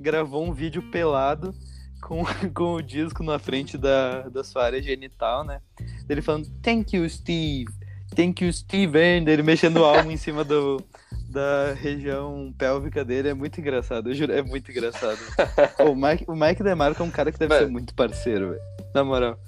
gravou 0.00 0.42
um 0.42 0.54
vídeo 0.54 0.82
pelado 0.90 1.54
com, 2.00 2.24
com 2.54 2.76
o 2.76 2.82
disco 2.82 3.22
na 3.22 3.38
frente 3.38 3.76
da, 3.76 4.22
da 4.30 4.42
sua 4.42 4.64
área 4.64 4.82
genital, 4.82 5.44
né? 5.44 5.60
Ele 6.08 6.22
falando, 6.22 6.48
thank 6.62 6.96
you, 6.96 7.06
Steve, 7.10 7.70
thank 8.14 8.42
you, 8.42 8.50
Steve, 8.50 8.98
and 8.98 9.28
ele 9.28 9.42
mexendo 9.42 9.76
o 9.76 9.84
álbum 9.84 10.10
em 10.10 10.16
cima 10.16 10.42
do, 10.42 10.82
da 11.28 11.74
região 11.74 12.54
pélvica 12.56 13.04
dele 13.04 13.28
é 13.28 13.34
muito 13.34 13.60
engraçado. 13.60 14.08
Eu 14.08 14.14
juro, 14.14 14.32
é 14.32 14.40
muito 14.40 14.70
engraçado. 14.70 15.18
o, 15.86 15.94
Mike, 15.94 16.24
o 16.26 16.34
Mike 16.34 16.62
DeMarco 16.62 17.02
é 17.02 17.04
um 17.04 17.10
cara 17.10 17.30
que 17.30 17.38
deve 17.38 17.58
ser 17.58 17.68
muito 17.68 17.94
parceiro, 17.94 18.48
velho. 18.48 18.62
Na 18.94 19.04
moral. 19.04 19.38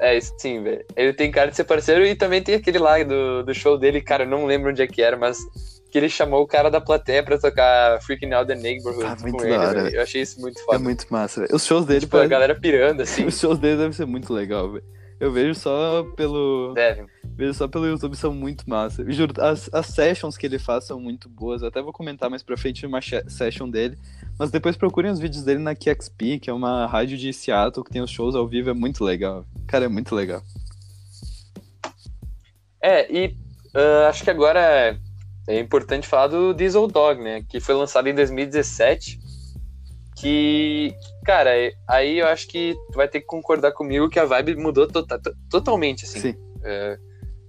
É, 0.00 0.16
isso 0.16 0.34
sim, 0.38 0.62
velho. 0.62 0.84
Ele 0.96 1.12
tem 1.12 1.30
cara 1.30 1.50
de 1.50 1.56
ser 1.56 1.64
parceiro 1.64 2.04
e 2.04 2.14
também 2.14 2.42
tem 2.42 2.54
aquele 2.54 2.78
lá 2.78 3.02
do, 3.02 3.44
do 3.44 3.54
show 3.54 3.78
dele, 3.78 4.00
cara, 4.00 4.24
eu 4.24 4.28
não 4.28 4.46
lembro 4.46 4.70
onde 4.70 4.80
é 4.80 4.86
que 4.86 5.02
era, 5.02 5.16
mas 5.16 5.38
que 5.90 5.98
ele 5.98 6.08
chamou 6.08 6.42
o 6.42 6.46
cara 6.46 6.70
da 6.70 6.80
plateia 6.80 7.22
pra 7.22 7.36
tocar 7.36 8.00
Freaking 8.02 8.32
Out 8.32 8.46
the 8.46 8.54
Neighborhood 8.54 9.04
ah, 9.04 9.16
muito 9.20 9.36
com 9.36 9.44
ele, 9.44 9.56
hora, 9.56 9.90
Eu 9.90 10.02
achei 10.02 10.22
isso 10.22 10.40
muito 10.40 10.64
foda. 10.64 10.76
É 10.76 10.80
muito 10.80 11.04
massa, 11.10 11.42
velho. 11.42 11.54
Os 11.54 11.66
shows 11.66 11.84
dele... 11.84 12.00
Tipo, 12.00 12.12
parece... 12.12 12.26
a 12.26 12.30
galera 12.30 12.54
pirando, 12.54 13.02
assim. 13.02 13.26
Os 13.26 13.38
shows 13.38 13.58
dele 13.58 13.76
devem 13.76 13.92
ser 13.92 14.06
muito 14.06 14.32
legal, 14.32 14.72
velho. 14.72 14.84
Eu 15.20 15.30
vejo 15.30 15.54
só 15.54 16.02
pelo. 16.16 16.74
Vejo 17.36 17.52
só 17.52 17.68
pelo 17.68 17.86
YouTube, 17.86 18.16
são 18.16 18.32
muito 18.32 18.68
massa. 18.68 19.04
Juro, 19.12 19.34
as, 19.38 19.68
as 19.70 19.86
sessions 19.86 20.38
que 20.38 20.46
ele 20.46 20.58
faz 20.58 20.84
são 20.84 20.98
muito 20.98 21.28
boas. 21.28 21.60
Eu 21.60 21.68
até 21.68 21.82
vou 21.82 21.92
comentar 21.92 22.30
mais 22.30 22.42
pra 22.42 22.56
frente 22.56 22.86
uma 22.86 23.00
session 23.28 23.68
dele. 23.68 23.98
Mas 24.38 24.50
depois 24.50 24.78
procurem 24.78 25.10
os 25.10 25.20
vídeos 25.20 25.44
dele 25.44 25.58
na 25.58 25.74
KXP, 25.74 26.38
que 26.38 26.48
é 26.48 26.52
uma 26.52 26.86
rádio 26.86 27.18
de 27.18 27.30
Seattle 27.34 27.84
que 27.84 27.92
tem 27.92 28.00
os 28.00 28.10
shows 28.10 28.34
ao 28.34 28.48
vivo. 28.48 28.70
É 28.70 28.74
muito 28.74 29.04
legal. 29.04 29.44
Cara, 29.66 29.84
é 29.84 29.88
muito 29.88 30.14
legal. 30.14 30.42
É, 32.82 33.12
e 33.12 33.36
uh, 33.74 34.08
acho 34.08 34.24
que 34.24 34.30
agora 34.30 34.98
é 35.46 35.60
importante 35.60 36.08
falar 36.08 36.28
do 36.28 36.54
Diesel 36.54 36.86
Dog, 36.86 37.22
né? 37.22 37.44
Que 37.46 37.60
foi 37.60 37.74
lançado 37.74 38.08
em 38.08 38.14
2017 38.14 39.19
que, 40.20 40.94
cara, 41.24 41.50
aí 41.88 42.18
eu 42.18 42.26
acho 42.26 42.46
que 42.46 42.74
tu 42.92 42.96
vai 42.96 43.08
ter 43.08 43.20
que 43.20 43.26
concordar 43.26 43.72
comigo 43.72 44.08
que 44.08 44.18
a 44.18 44.24
vibe 44.24 44.56
mudou 44.56 44.86
to 44.86 44.92
tota-, 44.92 45.18
to 45.18 45.34
totalmente, 45.50 46.04
assim. 46.04 46.20
Sim. 46.20 46.34
É, 46.62 46.98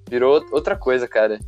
virou 0.09 0.41
outra 0.51 0.75
coisa, 0.75 1.07
cara. 1.07 1.39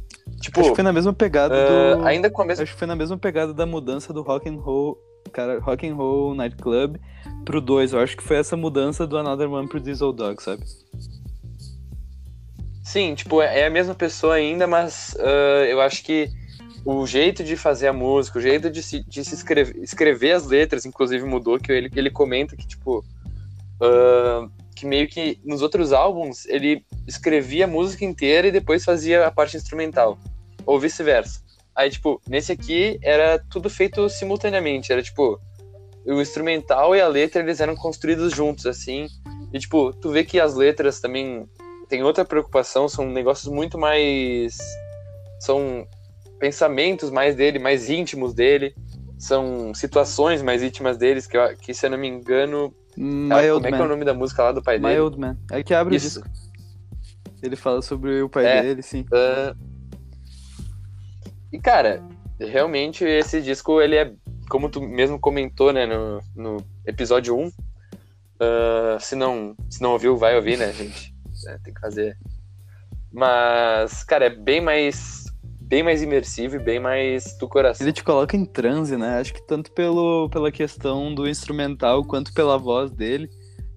Tipo, 0.41 0.59
acho 0.59 0.69
que 0.71 0.75
foi 0.75 0.83
na 0.83 0.91
mesma 0.91 1.13
pegada 1.13 1.55
uh, 1.55 1.97
do... 1.97 2.05
Ainda 2.05 2.29
com 2.29 2.41
a 2.41 2.45
mesma... 2.45 2.63
Acho 2.63 2.73
que 2.73 2.79
foi 2.79 2.87
na 2.87 2.95
mesma 2.95 3.17
pegada 3.17 3.53
da 3.53 3.65
mudança 3.65 4.11
do 4.11 4.21
rock 4.21 4.49
and 4.49 4.57
roll, 4.57 4.97
cara, 5.31 5.59
rock 5.59 5.87
and 5.87 5.95
roll 5.95 6.35
nightclub 6.35 6.99
pro 7.45 7.61
2. 7.61 7.93
Eu 7.93 7.99
acho 7.99 8.17
que 8.17 8.23
foi 8.23 8.37
essa 8.37 8.57
mudança 8.57 9.07
do 9.07 9.17
Another 9.17 9.49
One 9.49 9.69
pro 9.69 9.79
Diesel 9.79 10.11
Dog, 10.11 10.43
sabe? 10.43 10.63
Sim, 12.83 13.15
tipo, 13.15 13.41
é 13.41 13.65
a 13.65 13.69
mesma 13.69 13.95
pessoa 13.95 14.35
ainda, 14.35 14.67
mas 14.67 15.15
uh, 15.17 15.63
eu 15.65 15.79
acho 15.79 16.03
que 16.03 16.29
o 16.85 17.05
jeito 17.07 17.43
de 17.43 17.55
fazer 17.55 17.87
a 17.87 17.93
música, 17.93 18.39
o 18.39 18.41
jeito 18.41 18.69
de 18.69 18.83
se, 18.83 19.03
de 19.03 19.23
se 19.23 19.35
escrever, 19.35 19.75
escrever 19.81 20.33
as 20.33 20.45
letras, 20.45 20.85
inclusive 20.85 21.23
mudou, 21.25 21.59
que 21.59 21.71
ele, 21.71 21.91
ele 21.95 22.09
comenta 22.09 22.55
que, 22.55 22.67
tipo, 22.67 22.99
uh, 23.79 24.51
que 24.75 24.85
meio 24.85 25.07
que 25.07 25.39
nos 25.43 25.61
outros 25.61 25.93
álbuns 25.93 26.45
ele 26.45 26.85
escrevia 27.07 27.65
a 27.65 27.67
música 27.67 28.03
inteira 28.03 28.47
e 28.47 28.51
depois 28.51 28.83
fazia 28.83 29.25
a 29.25 29.31
parte 29.31 29.55
instrumental, 29.55 30.17
ou 30.65 30.79
vice-versa. 30.79 31.41
Aí, 31.75 31.89
tipo, 31.89 32.21
nesse 32.27 32.51
aqui 32.51 32.99
era 33.01 33.39
tudo 33.49 33.69
feito 33.69 34.07
simultaneamente, 34.09 34.91
era 34.91 35.01
tipo, 35.01 35.39
o 36.05 36.21
instrumental 36.21 36.95
e 36.95 37.01
a 37.01 37.07
letra 37.07 37.41
eles 37.41 37.59
eram 37.59 37.75
construídos 37.75 38.33
juntos, 38.33 38.65
assim, 38.65 39.07
e 39.53 39.59
tipo, 39.59 39.93
tu 39.93 40.11
vê 40.11 40.23
que 40.23 40.39
as 40.39 40.55
letras 40.55 40.99
também 40.99 41.47
tem 41.87 42.03
outra 42.03 42.25
preocupação, 42.25 42.89
são 42.89 43.05
negócios 43.07 43.53
muito 43.53 43.77
mais. 43.77 44.57
São 45.39 45.87
pensamentos 46.43 47.09
mais 47.09 47.37
dele, 47.37 47.57
mais 47.57 47.89
íntimos 47.89 48.33
dele. 48.33 48.75
São 49.17 49.73
situações 49.73 50.41
mais 50.41 50.61
íntimas 50.61 50.97
deles, 50.97 51.25
que, 51.25 51.37
que 51.55 51.73
se 51.73 51.85
eu 51.85 51.91
não 51.91 51.97
me 51.97 52.09
engano. 52.09 52.75
My 52.97 53.35
é, 53.35 53.53
como 53.53 53.65
é 53.65 53.71
que 53.71 53.77
é 53.77 53.81
o 53.81 53.87
nome 53.87 54.03
da 54.03 54.13
música 54.13 54.43
lá 54.43 54.51
do 54.51 54.61
pai 54.61 54.75
My 54.75 54.83
dele? 54.83 54.95
My 54.95 54.99
Old 54.99 55.19
Man. 55.19 55.37
É 55.49 55.63
que 55.63 55.73
abre 55.73 55.95
Isso. 55.95 56.19
o 56.19 56.23
disco. 56.23 56.37
Ele 57.41 57.55
fala 57.55 57.81
sobre 57.81 58.21
o 58.21 58.27
pai 58.27 58.45
é, 58.45 58.61
dele, 58.61 58.81
sim. 58.81 59.05
Uh... 59.13 59.57
E, 61.49 61.59
cara, 61.59 62.03
realmente 62.37 63.05
esse 63.05 63.41
disco, 63.41 63.81
ele 63.81 63.95
é, 63.95 64.11
como 64.49 64.69
tu 64.69 64.81
mesmo 64.81 65.17
comentou, 65.17 65.71
né, 65.71 65.85
no, 65.85 66.19
no 66.35 66.57
episódio 66.85 67.37
1. 67.37 67.47
Uh, 67.47 67.51
ah, 68.41 68.97
se, 68.99 69.15
não, 69.15 69.55
se 69.69 69.81
não 69.81 69.91
ouviu, 69.93 70.17
vai 70.17 70.35
ouvir, 70.35 70.57
né, 70.57 70.73
gente? 70.73 71.13
É, 71.45 71.57
tem 71.57 71.73
que 71.73 71.81
fazer. 71.81 72.17
Mas, 73.11 74.01
cara, 74.05 74.27
é 74.27 74.29
bem 74.29 74.61
mais 74.61 75.22
bem 75.73 75.81
mais 75.81 76.03
imersivo 76.03 76.57
e 76.57 76.59
bem 76.59 76.79
mais 76.79 77.35
do 77.39 77.47
coração. 77.47 77.83
Ele 77.83 77.91
te 77.91 78.03
coloca 78.03 78.37
em 78.37 78.45
transe, 78.45 78.95
né? 78.95 79.17
Acho 79.19 79.33
que 79.33 79.41
tanto 79.41 79.71
pelo, 79.71 80.29
pela 80.29 80.51
questão 80.51 81.15
do 81.15 81.27
instrumental 81.27 82.05
quanto 82.05 82.31
pela 82.31 82.59
voz 82.59 82.91
dele, 82.91 83.27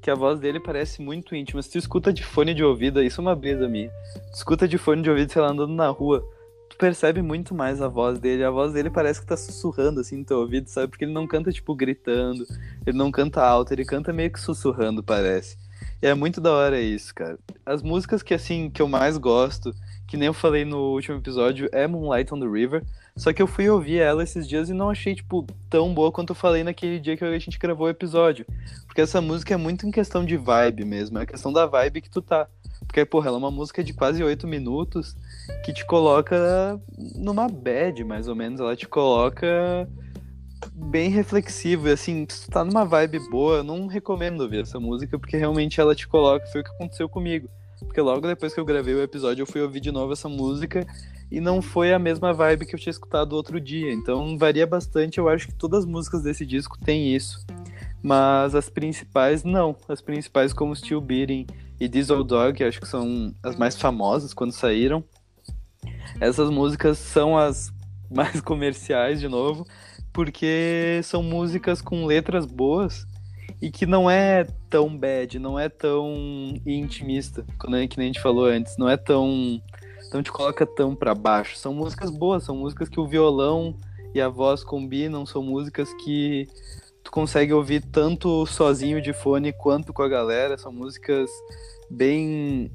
que 0.02 0.10
a 0.10 0.14
voz 0.14 0.38
dele 0.38 0.60
parece 0.60 1.00
muito 1.00 1.34
íntima. 1.34 1.62
Se 1.62 1.70
tu 1.70 1.78
escuta 1.78 2.12
de 2.12 2.22
fone 2.22 2.52
de 2.52 2.62
ouvido, 2.62 3.02
isso 3.02 3.18
é 3.18 3.22
uma 3.22 3.34
brisa 3.34 3.66
minha. 3.66 3.88
Tu 4.30 4.36
escuta 4.36 4.68
de 4.68 4.76
fone 4.76 5.00
de 5.00 5.08
ouvido, 5.08 5.32
sei 5.32 5.40
lá, 5.40 5.48
andando 5.48 5.72
na 5.72 5.88
rua, 5.88 6.22
tu 6.68 6.76
percebe 6.76 7.22
muito 7.22 7.54
mais 7.54 7.80
a 7.80 7.88
voz 7.88 8.18
dele. 8.18 8.44
A 8.44 8.50
voz 8.50 8.74
dele 8.74 8.90
parece 8.90 9.22
que 9.22 9.26
tá 9.26 9.34
sussurrando 9.34 10.00
assim 10.00 10.18
no 10.18 10.24
teu 10.26 10.40
ouvido, 10.40 10.68
sabe? 10.68 10.88
Porque 10.88 11.06
ele 11.06 11.14
não 11.14 11.26
canta 11.26 11.50
tipo 11.50 11.74
gritando, 11.74 12.44
ele 12.86 12.98
não 12.98 13.10
canta 13.10 13.42
alto, 13.42 13.72
ele 13.72 13.86
canta 13.86 14.12
meio 14.12 14.30
que 14.30 14.38
sussurrando, 14.38 15.02
parece. 15.02 15.56
E 16.02 16.06
é 16.06 16.12
muito 16.12 16.42
da 16.42 16.52
hora 16.52 16.78
isso, 16.78 17.14
cara. 17.14 17.38
As 17.64 17.82
músicas 17.82 18.22
que 18.22 18.34
assim 18.34 18.68
que 18.68 18.82
eu 18.82 18.86
mais 18.86 19.16
gosto 19.16 19.74
que 20.06 20.16
nem 20.16 20.26
eu 20.26 20.34
falei 20.34 20.64
no 20.64 20.92
último 20.92 21.18
episódio, 21.18 21.68
é 21.72 21.86
Moonlight 21.86 22.32
on 22.32 22.40
the 22.40 22.46
River. 22.46 22.84
Só 23.16 23.32
que 23.32 23.42
eu 23.42 23.46
fui 23.46 23.68
ouvir 23.68 23.98
ela 23.98 24.22
esses 24.22 24.46
dias 24.46 24.68
e 24.68 24.74
não 24.74 24.90
achei, 24.90 25.14
tipo, 25.14 25.46
tão 25.68 25.92
boa 25.92 26.12
quanto 26.12 26.30
eu 26.30 26.34
falei 26.34 26.62
naquele 26.62 27.00
dia 27.00 27.16
que 27.16 27.24
a 27.24 27.38
gente 27.38 27.58
gravou 27.58 27.86
o 27.86 27.90
episódio. 27.90 28.46
Porque 28.86 29.00
essa 29.00 29.20
música 29.20 29.54
é 29.54 29.56
muito 29.56 29.86
em 29.86 29.90
questão 29.90 30.24
de 30.24 30.36
vibe 30.36 30.84
mesmo, 30.84 31.18
é 31.18 31.26
questão 31.26 31.52
da 31.52 31.66
vibe 31.66 32.02
que 32.02 32.10
tu 32.10 32.22
tá. 32.22 32.46
Porque, 32.86 33.04
porra, 33.04 33.28
ela 33.28 33.36
é 33.36 33.38
uma 33.38 33.50
música 33.50 33.82
de 33.82 33.92
quase 33.92 34.22
oito 34.22 34.46
minutos 34.46 35.16
que 35.64 35.72
te 35.72 35.84
coloca 35.84 36.80
numa 37.16 37.48
bad, 37.48 38.04
mais 38.04 38.28
ou 38.28 38.36
menos. 38.36 38.60
Ela 38.60 38.76
te 38.76 38.86
coloca 38.86 39.88
bem 40.72 41.10
reflexivo. 41.10 41.88
E 41.88 41.92
assim, 41.92 42.26
se 42.28 42.46
tu 42.46 42.50
tá 42.50 42.64
numa 42.64 42.84
vibe 42.84 43.18
boa, 43.30 43.56
eu 43.56 43.64
não 43.64 43.86
recomendo 43.86 44.42
ouvir 44.42 44.60
essa 44.60 44.78
música, 44.78 45.18
porque 45.18 45.36
realmente 45.36 45.80
ela 45.80 45.94
te 45.94 46.06
coloca. 46.06 46.46
Foi 46.46 46.60
o 46.60 46.64
que 46.64 46.70
aconteceu 46.70 47.08
comigo. 47.08 47.48
Porque 47.80 48.00
logo 48.00 48.26
depois 48.26 48.54
que 48.54 48.60
eu 48.60 48.64
gravei 48.64 48.94
o 48.94 49.02
episódio, 49.02 49.42
eu 49.42 49.46
fui 49.46 49.60
ouvir 49.60 49.80
de 49.80 49.92
novo 49.92 50.12
essa 50.12 50.28
música 50.28 50.86
e 51.30 51.40
não 51.40 51.60
foi 51.60 51.92
a 51.92 51.98
mesma 51.98 52.32
vibe 52.32 52.66
que 52.66 52.74
eu 52.74 52.78
tinha 52.78 52.90
escutado 52.90 53.32
outro 53.32 53.60
dia. 53.60 53.92
Então 53.92 54.38
varia 54.38 54.66
bastante. 54.66 55.18
Eu 55.18 55.28
acho 55.28 55.48
que 55.48 55.54
todas 55.54 55.80
as 55.80 55.86
músicas 55.86 56.22
desse 56.22 56.46
disco 56.46 56.78
têm 56.78 57.14
isso. 57.14 57.44
Mas 58.02 58.54
as 58.54 58.68
principais, 58.68 59.42
não. 59.42 59.76
As 59.88 60.00
principais, 60.00 60.52
como 60.52 60.74
Still 60.74 61.00
Beating 61.00 61.46
e 61.80 61.88
Diesel 61.88 62.22
Dog, 62.24 62.62
acho 62.62 62.80
que 62.80 62.88
são 62.88 63.34
as 63.42 63.56
mais 63.56 63.76
famosas 63.76 64.32
quando 64.32 64.52
saíram. 64.52 65.04
Essas 66.20 66.50
músicas 66.50 66.98
são 66.98 67.36
as 67.36 67.72
mais 68.10 68.40
comerciais, 68.40 69.20
de 69.20 69.28
novo, 69.28 69.66
porque 70.12 71.00
são 71.02 71.22
músicas 71.22 71.82
com 71.82 72.06
letras 72.06 72.46
boas 72.46 73.06
e 73.60 73.70
que 73.70 73.86
não 73.86 74.10
é 74.10 74.46
tão 74.68 74.96
bad, 74.96 75.38
não 75.38 75.58
é 75.58 75.68
tão 75.68 76.54
intimista, 76.66 77.44
que 77.58 77.70
nem 77.70 77.88
a 77.96 78.02
gente 78.02 78.20
falou 78.20 78.44
antes, 78.44 78.76
não 78.76 78.88
é 78.88 78.96
tão 78.96 79.60
não 80.12 80.22
te 80.22 80.30
coloca 80.30 80.64
tão 80.64 80.94
para 80.94 81.14
baixo. 81.14 81.56
São 81.58 81.74
músicas 81.74 82.10
boas, 82.10 82.44
são 82.44 82.56
músicas 82.56 82.88
que 82.88 83.00
o 83.00 83.06
violão 83.06 83.76
e 84.14 84.20
a 84.20 84.28
voz 84.28 84.62
combinam, 84.62 85.26
são 85.26 85.42
músicas 85.42 85.92
que 85.94 86.48
tu 87.02 87.10
consegue 87.10 87.52
ouvir 87.52 87.82
tanto 87.82 88.46
sozinho 88.46 89.02
de 89.02 89.12
fone 89.12 89.52
quanto 89.52 89.92
com 89.92 90.02
a 90.02 90.08
galera, 90.08 90.56
são 90.56 90.72
músicas 90.72 91.30
bem 91.90 92.70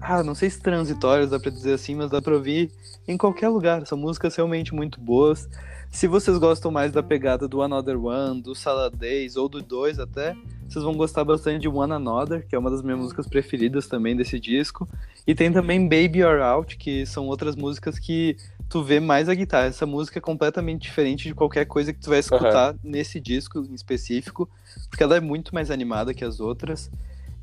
ah, 0.00 0.22
não 0.22 0.34
sei 0.34 0.50
se 0.50 0.60
transitórias 0.60 1.30
dá 1.30 1.38
pra 1.38 1.50
dizer 1.50 1.74
assim, 1.74 1.94
mas 1.94 2.10
dá 2.10 2.20
pra 2.20 2.34
ouvir 2.34 2.70
em 3.06 3.16
qualquer 3.16 3.48
lugar. 3.48 3.86
São 3.86 3.96
músicas 3.96 4.34
realmente 4.36 4.74
muito 4.74 5.00
boas. 5.00 5.48
Se 5.94 6.08
vocês 6.08 6.36
gostam 6.38 6.72
mais 6.72 6.90
da 6.90 7.04
pegada 7.04 7.46
do 7.46 7.62
Another 7.62 8.04
One, 8.04 8.42
do 8.42 8.52
Salad 8.52 8.92
Days 8.96 9.36
ou 9.36 9.48
do 9.48 9.62
2 9.62 10.00
até, 10.00 10.34
vocês 10.68 10.84
vão 10.84 10.92
gostar 10.94 11.22
bastante 11.22 11.62
de 11.62 11.68
One 11.68 11.92
Another, 11.92 12.44
que 12.48 12.56
é 12.56 12.58
uma 12.58 12.68
das 12.68 12.82
minhas 12.82 12.98
músicas 12.98 13.28
preferidas 13.28 13.86
também 13.86 14.16
desse 14.16 14.40
disco. 14.40 14.88
E 15.24 15.36
tem 15.36 15.52
também 15.52 15.82
Baby 15.82 16.18
You're 16.18 16.42
Out, 16.42 16.76
que 16.78 17.06
são 17.06 17.28
outras 17.28 17.54
músicas 17.54 17.96
que 17.96 18.36
tu 18.68 18.82
vê 18.82 18.98
mais 18.98 19.28
a 19.28 19.34
guitarra. 19.34 19.66
Essa 19.66 19.86
música 19.86 20.18
é 20.18 20.20
completamente 20.20 20.82
diferente 20.82 21.28
de 21.28 21.34
qualquer 21.34 21.64
coisa 21.64 21.92
que 21.92 22.00
tu 22.00 22.10
vai 22.10 22.18
escutar 22.18 22.72
uhum. 22.72 22.78
nesse 22.82 23.20
disco 23.20 23.60
em 23.60 23.74
específico, 23.74 24.50
porque 24.90 25.04
ela 25.04 25.16
é 25.16 25.20
muito 25.20 25.54
mais 25.54 25.70
animada 25.70 26.12
que 26.12 26.24
as 26.24 26.40
outras. 26.40 26.90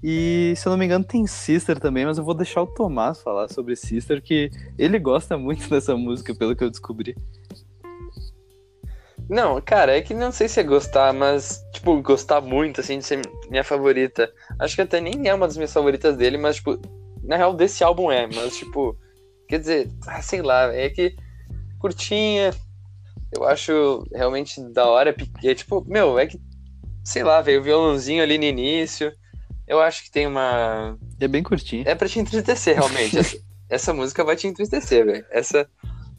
E 0.04 0.54
se 0.58 0.68
eu 0.68 0.72
não 0.72 0.78
me 0.78 0.84
engano 0.84 1.06
tem 1.06 1.26
Sister 1.26 1.80
também, 1.80 2.06
mas 2.06 2.18
eu 2.18 2.24
vou 2.26 2.34
deixar 2.34 2.62
o 2.62 2.68
Tomás 2.68 3.22
falar 3.22 3.48
sobre 3.48 3.78
Sister, 3.78 4.22
que 4.22 4.52
ele 4.78 5.00
gosta 5.00 5.38
muito 5.38 5.68
dessa 5.72 5.96
música, 5.96 6.36
pelo 6.36 6.54
que 6.54 6.66
eu 6.66 6.70
descobri. 6.70 7.16
Não, 9.30 9.62
cara, 9.62 9.98
é 9.98 10.02
que 10.02 10.14
não 10.14 10.32
sei 10.32 10.48
se 10.48 10.60
é 10.60 10.64
gostar, 10.64 11.14
mas, 11.14 11.64
tipo, 11.74 12.02
gostar 12.02 12.42
muito, 12.42 12.82
assim, 12.82 13.00
de 13.00 13.06
ser 13.06 13.22
minha 13.50 13.64
favorita. 13.64 14.32
Acho 14.60 14.76
que 14.76 14.82
até 14.82 15.00
nem 15.00 15.28
é 15.28 15.34
uma 15.34 15.48
das 15.48 15.56
minhas 15.56 15.72
favoritas 15.72 16.18
dele, 16.18 16.38
mas, 16.38 16.58
tipo, 16.58 16.78
na 17.24 17.38
real, 17.38 17.54
desse 17.54 17.84
álbum 17.84 18.12
é, 18.12 18.28
mas, 18.28 18.58
tipo, 18.58 18.98
quer 19.48 19.60
dizer, 19.60 19.90
ah, 20.08 20.22
sei 20.22 20.42
lá, 20.42 20.74
é 20.74 20.90
que 20.90 21.16
curtinha, 21.80 22.52
eu 23.36 23.46
acho 23.46 24.04
realmente 24.14 24.62
da 24.72 24.86
hora, 24.86 25.16
é 25.44 25.56
tipo, 25.56 25.84
meu, 25.88 26.20
é 26.20 26.28
que, 26.28 26.40
sei 27.04 27.24
lá, 27.24 27.42
veio 27.42 27.62
o 27.62 27.64
violãozinho 27.64 28.22
ali 28.22 28.38
no 28.38 28.44
início, 28.44 29.12
eu 29.68 29.82
acho 29.82 30.04
que 30.04 30.12
tem 30.12 30.28
uma... 30.28 30.98
É 31.20 31.28
bem 31.28 31.42
curtinho. 31.42 31.84
É 31.88 31.96
pra 31.96 32.08
te 32.08 32.20
entristecer, 32.20 32.76
realmente, 32.76 33.18
essa, 33.20 33.38
essa 33.70 33.94
música 33.94 34.24
vai 34.24 34.36
te 34.36 34.48
entristecer, 34.48 35.06
velho, 35.06 35.26
essa... 35.32 35.68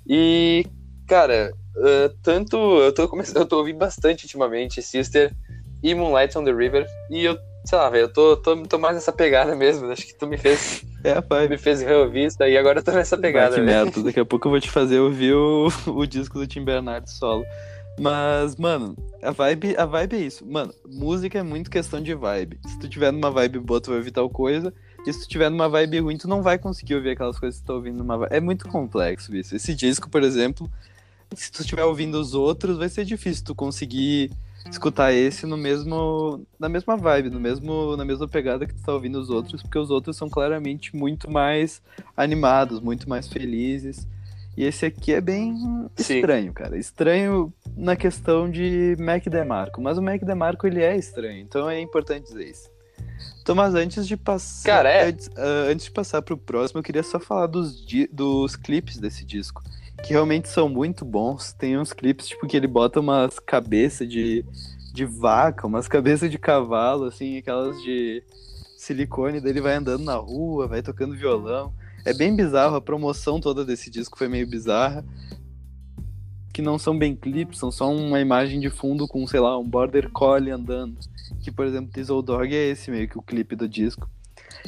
E, 0.06 0.66
cara, 1.06 1.52
uh, 1.76 2.14
tanto 2.22 2.56
eu 2.56 2.92
tô 2.92 3.08
começando, 3.08 3.36
eu 3.42 3.46
tô 3.46 3.58
ouvindo 3.58 3.78
bastante 3.78 4.24
ultimamente 4.24 4.82
Sister 4.82 5.34
e 5.82 5.94
Moonlight 5.94 6.36
on 6.38 6.44
the 6.44 6.52
River, 6.52 6.86
e 7.10 7.24
eu 7.24 7.38
sei 7.64 7.78
lá, 7.78 7.88
velho, 7.88 8.04
eu 8.04 8.12
tô, 8.12 8.36
tô, 8.36 8.56
tô 8.64 8.78
mais 8.78 8.94
nessa 8.94 9.12
pegada 9.12 9.54
mesmo. 9.54 9.90
Acho 9.90 10.06
que 10.06 10.14
tu 10.14 10.26
me 10.26 10.36
fez. 10.36 10.84
É, 11.04 11.20
pai. 11.20 11.48
Me 11.48 11.58
fez 11.58 11.80
reouvir 11.80 12.26
isso 12.26 12.38
daí, 12.38 12.56
agora 12.56 12.80
eu 12.80 12.82
tô 12.82 12.92
nessa 12.92 13.16
pegada. 13.16 13.60
merda, 13.60 14.02
daqui 14.02 14.20
a 14.20 14.24
pouco 14.24 14.46
eu 14.46 14.50
vou 14.50 14.60
te 14.60 14.70
fazer 14.70 14.98
ouvir 14.98 15.34
o, 15.34 15.68
o 15.86 16.06
disco 16.06 16.38
do 16.38 16.46
Tim 16.46 16.64
Bernardo 16.64 17.08
solo. 17.08 17.44
Mas, 18.00 18.56
mano, 18.56 18.96
a 19.22 19.30
vibe, 19.30 19.76
a 19.76 19.84
vibe 19.84 20.16
é 20.16 20.20
isso. 20.20 20.46
Mano, 20.46 20.72
música 20.86 21.38
é 21.38 21.42
muito 21.42 21.70
questão 21.70 22.00
de 22.00 22.14
vibe. 22.14 22.58
Se 22.66 22.78
tu 22.78 22.88
tiver 22.88 23.12
numa 23.12 23.30
vibe 23.30 23.58
boa, 23.58 23.80
tu 23.80 23.90
vai 23.90 23.98
ouvir 23.98 24.10
tal 24.10 24.30
coisa. 24.30 24.72
E 25.06 25.12
se 25.12 25.20
tu 25.20 25.28
tiver 25.28 25.50
numa 25.50 25.68
vibe 25.68 26.00
ruim, 26.00 26.16
tu 26.16 26.28
não 26.28 26.42
vai 26.42 26.58
conseguir 26.58 26.94
ouvir 26.94 27.10
aquelas 27.10 27.38
coisas 27.38 27.60
que 27.60 27.64
tu 27.64 27.68
tá 27.68 27.74
ouvindo 27.74 27.98
numa 27.98 28.16
vibe. 28.16 28.32
É 28.32 28.40
muito 28.40 28.68
complexo 28.68 29.34
isso. 29.36 29.54
Esse 29.54 29.74
disco, 29.74 30.08
por 30.08 30.22
exemplo, 30.22 30.70
se 31.34 31.50
tu 31.50 31.62
estiver 31.62 31.84
ouvindo 31.84 32.20
os 32.20 32.34
outros, 32.34 32.78
vai 32.78 32.88
ser 32.88 33.04
difícil 33.04 33.44
tu 33.44 33.54
conseguir 33.54 34.30
escutar 34.70 35.12
esse 35.12 35.46
no 35.46 35.56
mesmo 35.56 36.46
na 36.58 36.68
mesma 36.68 36.96
vibe, 36.96 37.30
no 37.30 37.40
mesmo 37.40 37.96
na 37.96 38.04
mesma 38.04 38.28
pegada 38.28 38.66
que 38.66 38.74
tu 38.74 38.82
tá 38.82 38.92
ouvindo 38.92 39.18
os 39.18 39.30
outros, 39.30 39.62
porque 39.62 39.78
os 39.78 39.90
outros 39.90 40.16
são 40.16 40.28
claramente 40.28 40.94
muito 40.94 41.30
mais 41.30 41.82
animados, 42.16 42.80
muito 42.80 43.08
mais 43.08 43.26
felizes. 43.26 44.06
E 44.56 44.64
esse 44.64 44.84
aqui 44.84 45.14
é 45.14 45.20
bem 45.20 45.56
Sim. 45.96 46.16
estranho, 46.18 46.52
cara. 46.52 46.76
Estranho 46.76 47.52
na 47.74 47.96
questão 47.96 48.50
de 48.50 48.94
Mac 49.00 49.24
DeMarco, 49.26 49.80
mas 49.80 49.96
o 49.96 50.02
Mac 50.02 50.22
DeMarco 50.22 50.66
ele 50.66 50.82
é 50.82 50.94
estranho, 50.94 51.40
então 51.40 51.70
é 51.70 51.80
importante 51.80 52.26
dizer 52.26 52.50
isso. 52.50 52.70
Tomás, 53.44 53.74
antes 53.74 54.06
de 54.06 54.16
passar, 54.16 54.68
cara, 54.68 54.90
é... 54.90 55.06
antes, 55.06 55.26
uh, 55.28 55.70
antes 55.70 55.86
de 55.86 55.90
passar 55.90 56.22
pro 56.22 56.36
próximo, 56.36 56.78
eu 56.78 56.84
queria 56.84 57.02
só 57.02 57.18
falar 57.18 57.46
dos, 57.46 57.84
dos 58.12 58.54
clipes 58.54 58.98
desse 58.98 59.24
disco 59.24 59.62
que 60.02 60.12
realmente 60.12 60.48
são 60.48 60.68
muito 60.68 61.04
bons. 61.04 61.52
Tem 61.52 61.78
uns 61.78 61.92
clipes, 61.92 62.28
tipo, 62.28 62.46
que 62.46 62.56
ele 62.56 62.66
bota 62.66 63.00
umas 63.00 63.38
cabeças 63.38 64.08
de, 64.08 64.44
de 64.92 65.04
vaca, 65.04 65.66
umas 65.66 65.86
cabeças 65.88 66.30
de 66.30 66.38
cavalo, 66.38 67.04
assim, 67.04 67.38
aquelas 67.38 67.80
de 67.82 68.22
silicone, 68.76 69.40
daí 69.40 69.52
ele 69.52 69.60
vai 69.60 69.74
andando 69.74 70.04
na 70.04 70.16
rua, 70.16 70.66
vai 70.66 70.82
tocando 70.82 71.16
violão. 71.16 71.72
É 72.04 72.12
bem 72.12 72.34
bizarro, 72.34 72.74
a 72.74 72.80
promoção 72.80 73.40
toda 73.40 73.64
desse 73.64 73.88
disco 73.88 74.18
foi 74.18 74.28
meio 74.28 74.46
bizarra. 74.46 75.04
Que 76.52 76.60
não 76.60 76.78
são 76.78 76.98
bem 76.98 77.14
clipes, 77.14 77.58
são 77.58 77.70
só 77.70 77.90
uma 77.90 78.20
imagem 78.20 78.60
de 78.60 78.68
fundo 78.68 79.06
com, 79.06 79.26
sei 79.26 79.40
lá, 79.40 79.56
um 79.56 79.66
border 79.66 80.10
collie 80.10 80.50
andando. 80.50 80.98
Que, 81.42 81.50
por 81.50 81.64
exemplo, 81.64 81.92
Diesel 81.92 82.20
Dog 82.20 82.54
é 82.54 82.70
esse 82.70 82.90
meio 82.90 83.08
que 83.08 83.16
o 83.16 83.22
clipe 83.22 83.54
do 83.56 83.68
disco. 83.68 84.10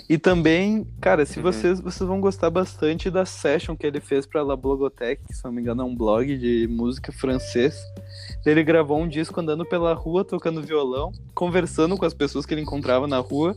E 0.08 0.18
também, 0.18 0.86
cara, 1.00 1.24
se 1.24 1.38
uhum. 1.38 1.44
vocês, 1.44 1.80
vocês 1.80 2.06
vão 2.06 2.20
gostar 2.20 2.50
bastante 2.50 3.10
da 3.10 3.24
session 3.24 3.76
que 3.76 3.86
ele 3.86 4.00
fez 4.00 4.26
pra 4.26 4.42
La 4.42 4.56
Blogotech, 4.56 5.22
que 5.26 5.34
se 5.34 5.44
não 5.44 5.52
me 5.52 5.60
engano 5.62 5.82
é 5.82 5.84
um 5.84 5.94
blog 5.94 6.36
de 6.36 6.68
música 6.68 7.12
francês. 7.12 7.78
Ele 8.44 8.62
gravou 8.62 9.00
um 9.00 9.08
disco 9.08 9.40
andando 9.40 9.64
pela 9.64 9.94
rua, 9.94 10.24
tocando 10.24 10.62
violão, 10.62 11.12
conversando 11.34 11.96
com 11.96 12.04
as 12.04 12.14
pessoas 12.14 12.44
que 12.44 12.52
ele 12.52 12.60
encontrava 12.60 13.06
na 13.06 13.18
rua 13.18 13.56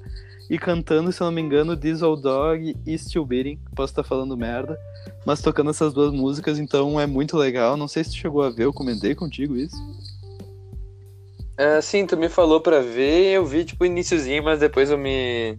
e 0.50 0.58
cantando, 0.58 1.12
se 1.12 1.20
não 1.22 1.32
me 1.32 1.42
engano, 1.42 1.76
Diesel 1.76 2.16
Dog 2.16 2.76
e 2.86 2.98
Still 2.98 3.26
Beating. 3.26 3.60
Posso 3.76 3.92
estar 3.92 4.04
falando 4.04 4.38
merda, 4.38 4.80
mas 5.26 5.42
tocando 5.42 5.72
essas 5.72 5.94
duas 5.94 6.14
músicas, 6.14 6.58
então 6.60 7.00
é 7.00 7.06
muito 7.06 7.36
legal. 7.36 7.76
Não 7.76 7.88
sei 7.88 8.04
se 8.04 8.12
tu 8.12 8.18
chegou 8.18 8.42
a 8.42 8.50
ver, 8.50 8.64
eu 8.64 8.74
comentei 8.74 9.14
contigo 9.14 9.58
isso. 9.58 9.76
É, 11.58 11.82
sim, 11.82 12.06
tu 12.06 12.16
me 12.16 12.30
falou 12.30 12.62
pra 12.62 12.82
ver, 12.82 13.34
eu 13.34 13.44
vi 13.44 13.66
tipo 13.66 13.84
iníciozinho, 13.84 14.44
mas 14.44 14.60
depois 14.60 14.92
eu 14.92 14.98
me 14.98 15.58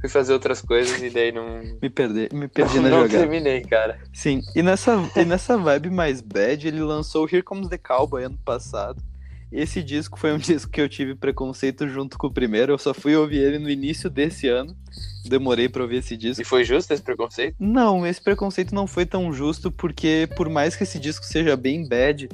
fui 0.00 0.08
fazer 0.08 0.32
outras 0.32 0.60
coisas 0.60 1.00
e 1.02 1.10
daí 1.10 1.32
não. 1.32 1.60
Me 1.82 1.90
perdi, 1.90 2.28
me 2.32 2.48
perdi 2.48 2.76
não, 2.76 2.82
na 2.84 2.90
não 2.90 3.02
jogada. 3.02 3.18
terminei, 3.18 3.60
cara. 3.62 3.98
Sim, 4.12 4.40
e 4.54 4.62
nessa, 4.62 4.96
e 5.16 5.24
nessa 5.24 5.56
vibe 5.56 5.90
mais 5.90 6.20
bad, 6.20 6.66
ele 6.66 6.80
lançou 6.80 7.28
Here 7.30 7.42
Comes 7.42 7.68
the 7.68 7.78
Cowboy 7.78 8.24
ano 8.24 8.38
passado. 8.44 9.02
Esse 9.50 9.82
disco 9.82 10.18
foi 10.18 10.32
um 10.32 10.36
disco 10.38 10.70
que 10.70 10.80
eu 10.80 10.88
tive 10.88 11.14
preconceito 11.14 11.88
junto 11.88 12.18
com 12.18 12.26
o 12.26 12.32
primeiro. 12.32 12.72
Eu 12.72 12.78
só 12.78 12.92
fui 12.92 13.16
ouvir 13.16 13.38
ele 13.38 13.58
no 13.58 13.70
início 13.70 14.10
desse 14.10 14.46
ano. 14.46 14.76
Demorei 15.24 15.68
pra 15.68 15.82
ouvir 15.82 15.96
esse 15.96 16.16
disco. 16.16 16.42
E 16.42 16.44
foi 16.44 16.64
justo 16.64 16.92
esse 16.92 17.02
preconceito? 17.02 17.56
Não, 17.58 18.06
esse 18.06 18.22
preconceito 18.22 18.74
não 18.74 18.86
foi 18.86 19.06
tão 19.06 19.32
justo, 19.32 19.70
porque 19.70 20.28
por 20.36 20.48
mais 20.48 20.76
que 20.76 20.82
esse 20.82 20.98
disco 20.98 21.24
seja 21.24 21.56
bem 21.56 21.86
bad, 21.88 22.28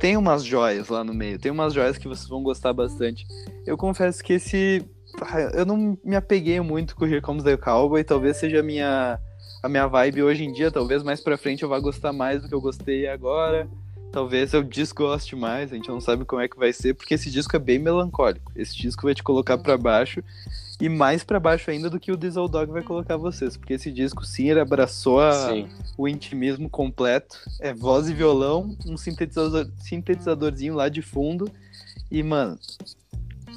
tem 0.00 0.16
umas 0.16 0.44
joias 0.44 0.88
lá 0.88 1.04
no 1.04 1.14
meio. 1.14 1.38
Tem 1.38 1.52
umas 1.52 1.72
joias 1.74 1.98
que 1.98 2.08
vocês 2.08 2.28
vão 2.28 2.42
gostar 2.42 2.72
bastante. 2.72 3.26
Eu 3.66 3.76
confesso 3.76 4.22
que 4.22 4.34
esse 4.34 4.84
eu 5.54 5.64
não 5.64 5.98
me 6.04 6.16
apeguei 6.16 6.60
muito 6.60 6.96
com 6.96 7.06
Here 7.06 7.20
Comes 7.20 7.44
the 7.44 7.56
Cowboy, 7.56 8.02
talvez 8.04 8.36
seja 8.36 8.60
a 8.60 8.62
minha, 8.62 9.18
a 9.62 9.68
minha 9.68 9.86
vibe 9.86 10.22
hoje 10.22 10.44
em 10.44 10.52
dia, 10.52 10.70
talvez 10.70 11.02
mais 11.02 11.20
pra 11.20 11.38
frente 11.38 11.62
eu 11.62 11.68
vá 11.68 11.78
gostar 11.78 12.12
mais 12.12 12.42
do 12.42 12.48
que 12.48 12.54
eu 12.54 12.60
gostei 12.60 13.06
agora, 13.06 13.68
talvez 14.12 14.52
eu 14.52 14.62
desgoste 14.62 15.34
mais, 15.34 15.72
a 15.72 15.74
gente 15.74 15.88
não 15.88 16.00
sabe 16.00 16.24
como 16.24 16.40
é 16.40 16.48
que 16.48 16.56
vai 16.56 16.72
ser, 16.72 16.94
porque 16.94 17.14
esse 17.14 17.30
disco 17.30 17.56
é 17.56 17.58
bem 17.58 17.78
melancólico, 17.78 18.52
esse 18.54 18.76
disco 18.76 19.02
vai 19.02 19.14
te 19.14 19.22
colocar 19.22 19.58
para 19.58 19.76
baixo, 19.76 20.22
e 20.80 20.88
mais 20.88 21.24
para 21.24 21.40
baixo 21.40 21.70
ainda 21.70 21.90
do 21.90 21.98
que 21.98 22.12
o 22.12 22.16
Diesel 22.16 22.48
Dog 22.48 22.70
vai 22.70 22.82
colocar 22.82 23.16
vocês, 23.16 23.56
porque 23.56 23.74
esse 23.74 23.90
disco 23.90 24.24
sim, 24.24 24.50
ele 24.50 24.60
abraçou 24.60 25.20
a, 25.20 25.50
o 25.98 26.06
intimismo 26.06 26.68
completo, 26.70 27.38
é 27.60 27.74
voz 27.74 28.08
e 28.08 28.14
violão, 28.14 28.76
um 28.86 28.96
sintetizador, 28.96 29.68
sintetizadorzinho 29.78 30.74
lá 30.74 30.88
de 30.88 31.02
fundo, 31.02 31.50
e 32.08 32.22
mano, 32.22 32.56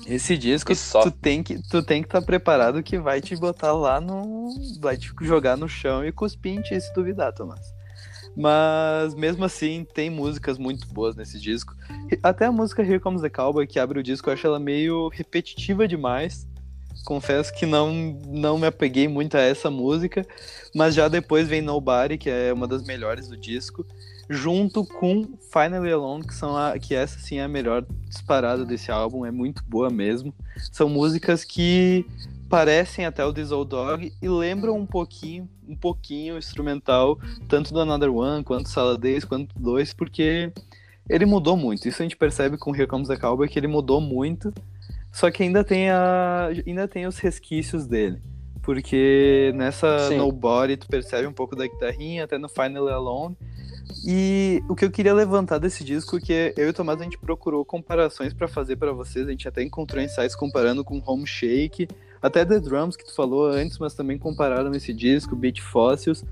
esse 0.05 0.37
disco, 0.37 0.71
tu 1.03 1.11
tem 1.11 1.43
que 1.43 1.61
tu 1.69 1.81
tem 1.83 2.01
que 2.01 2.07
estar 2.07 2.21
tá 2.21 2.25
preparado 2.25 2.83
que 2.83 2.97
vai 2.97 3.19
te 3.19 3.35
botar 3.35 3.73
lá 3.73 3.99
no. 3.99 4.49
Vai 4.79 4.97
te 4.97 5.11
jogar 5.21 5.57
no 5.57 5.67
chão 5.67 6.05
e 6.05 6.11
cuspir 6.11 6.53
em 6.53 6.61
ti 6.61 6.79
se 6.79 6.93
duvidar, 6.93 7.33
Tomás. 7.33 7.73
Mas 8.35 9.15
mesmo 9.15 9.43
assim, 9.43 9.85
tem 9.93 10.09
músicas 10.09 10.57
muito 10.57 10.87
boas 10.93 11.15
nesse 11.15 11.39
disco. 11.39 11.73
Até 12.21 12.45
a 12.45 12.51
música 12.51 12.83
Here 12.83 12.99
Comes 12.99 13.21
the 13.21 13.29
Cowboy, 13.29 13.65
que 13.65 13.79
abre 13.79 13.99
o 13.99 14.03
disco, 14.03 14.29
eu 14.29 14.33
acho 14.33 14.45
ela 14.45 14.59
meio 14.59 15.09
repetitiva 15.09 15.87
demais. 15.87 16.47
Confesso 17.03 17.53
que 17.53 17.65
não, 17.65 17.91
não 18.27 18.59
me 18.59 18.67
apeguei 18.67 19.07
muito 19.07 19.35
a 19.35 19.41
essa 19.41 19.71
música. 19.71 20.25
Mas 20.75 20.93
já 20.93 21.07
depois 21.07 21.47
vem 21.47 21.61
Nobody, 21.61 22.17
que 22.17 22.29
é 22.29 22.53
uma 22.53 22.67
das 22.67 22.83
melhores 22.83 23.27
do 23.27 23.35
disco 23.35 23.85
junto 24.29 24.85
com 24.85 25.37
Finally 25.51 25.91
Alone, 25.91 26.25
que 26.25 26.35
são 26.35 26.55
a, 26.55 26.77
que 26.77 26.93
essa 26.93 27.19
sim 27.19 27.37
é 27.37 27.43
a 27.43 27.47
melhor 27.47 27.85
disparada 28.07 28.65
desse 28.65 28.91
álbum, 28.91 29.25
é 29.25 29.31
muito 29.31 29.63
boa 29.67 29.89
mesmo. 29.89 30.33
São 30.71 30.89
músicas 30.89 31.43
que 31.43 32.05
parecem 32.49 33.05
até 33.05 33.25
o 33.25 33.31
Diesel 33.31 33.65
Dog 33.65 34.13
e 34.21 34.29
lembram 34.29 34.75
um 34.75 34.85
pouquinho, 34.85 35.49
um 35.67 35.75
pouquinho 35.75 36.35
o 36.35 36.37
instrumental, 36.37 37.19
tanto 37.47 37.73
do 37.73 37.79
Another 37.79 38.13
One, 38.13 38.43
quanto 38.43 38.69
Saladez, 38.69 39.23
quanto 39.25 39.57
dois, 39.57 39.93
porque 39.93 40.51
ele 41.09 41.25
mudou 41.25 41.55
muito. 41.55 41.87
Isso 41.87 42.01
a 42.01 42.05
gente 42.05 42.17
percebe 42.17 42.57
com 42.57 42.75
Here 42.75 42.87
Comes 42.87 43.07
the 43.07 43.17
Cowboy, 43.17 43.47
que 43.47 43.59
ele 43.59 43.67
mudou 43.67 44.01
muito, 44.01 44.53
só 45.11 45.31
que 45.31 45.43
ainda 45.43 45.63
tem, 45.63 45.89
a, 45.89 46.49
ainda 46.65 46.87
tem 46.87 47.05
os 47.05 47.17
resquícios 47.17 47.85
dele. 47.85 48.21
Porque 48.61 49.53
nessa 49.55 50.09
Sim. 50.09 50.17
Nobody 50.17 50.75
tu 50.75 50.87
percebe 50.87 51.25
um 51.25 51.31
pouco 51.31 51.55
da 51.55 51.65
guitarrinha, 51.65 52.25
até 52.25 52.37
no 52.37 52.49
Finally 52.49 52.91
Alone, 52.91 53.37
e 54.09 54.63
o 54.69 54.73
que 54.75 54.85
eu 54.85 54.89
queria 54.89 55.13
levantar 55.13 55.57
desse 55.57 55.83
disco, 55.83 56.17
que 56.17 56.53
eu 56.55 56.67
e 56.67 56.69
o 56.69 56.73
Tomás 56.73 57.01
a 57.01 57.03
gente 57.03 57.17
procurou 57.17 57.65
comparações 57.65 58.33
para 58.33 58.47
fazer 58.47 58.77
para 58.77 58.93
vocês, 58.93 59.27
a 59.27 59.31
gente 59.31 59.49
até 59.49 59.61
encontrou 59.61 60.01
insights 60.01 60.33
comparando 60.33 60.81
com 60.81 61.03
Home 61.05 61.27
Shake, 61.27 61.89
Até 62.21 62.45
The 62.45 62.57
Drums, 62.61 62.95
que 62.95 63.03
tu 63.03 63.13
falou 63.13 63.47
antes, 63.47 63.77
mas 63.79 63.93
também 63.93 64.17
compararam 64.17 64.73
esse 64.73 64.93
disco, 64.93 65.35
Beat 65.35 65.59
Fossils. 65.59 66.23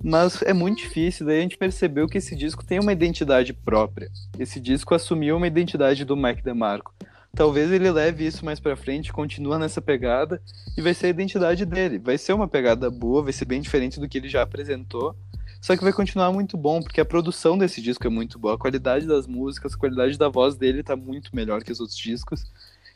Mas 0.00 0.42
é 0.42 0.52
muito 0.52 0.78
difícil, 0.78 1.26
daí 1.26 1.38
a 1.38 1.42
gente 1.42 1.58
percebeu 1.58 2.06
que 2.06 2.18
esse 2.18 2.36
disco 2.36 2.64
tem 2.64 2.78
uma 2.78 2.92
identidade 2.92 3.52
própria. 3.52 4.08
Esse 4.38 4.60
disco 4.60 4.94
assumiu 4.94 5.38
uma 5.38 5.48
identidade 5.48 6.04
do 6.04 6.16
Mike 6.16 6.44
DeMarco. 6.44 6.94
Talvez 7.34 7.72
ele 7.72 7.90
leve 7.90 8.26
isso 8.26 8.44
mais 8.44 8.60
para 8.60 8.76
frente, 8.76 9.12
continua 9.12 9.58
nessa 9.58 9.82
pegada 9.82 10.40
e 10.76 10.80
vai 10.80 10.94
ser 10.94 11.06
a 11.06 11.10
identidade 11.10 11.66
dele. 11.66 11.98
Vai 11.98 12.16
ser 12.16 12.32
uma 12.32 12.46
pegada 12.46 12.88
boa, 12.88 13.24
vai 13.24 13.32
ser 13.32 13.44
bem 13.44 13.60
diferente 13.60 13.98
do 13.98 14.08
que 14.08 14.18
ele 14.18 14.28
já 14.28 14.42
apresentou, 14.42 15.16
só 15.60 15.76
que 15.76 15.82
vai 15.82 15.92
continuar 15.92 16.32
muito 16.32 16.56
bom, 16.56 16.80
porque 16.80 17.00
a 17.00 17.04
produção 17.04 17.58
desse 17.58 17.82
disco 17.82 18.06
é 18.06 18.10
muito 18.10 18.38
boa, 18.38 18.54
a 18.54 18.58
qualidade 18.58 19.06
das 19.06 19.26
músicas, 19.26 19.74
a 19.74 19.78
qualidade 19.78 20.16
da 20.16 20.28
voz 20.28 20.56
dele 20.56 20.82
tá 20.82 20.96
muito 20.96 21.34
melhor 21.34 21.62
que 21.62 21.72
os 21.72 21.80
outros 21.80 21.98
discos. 21.98 22.44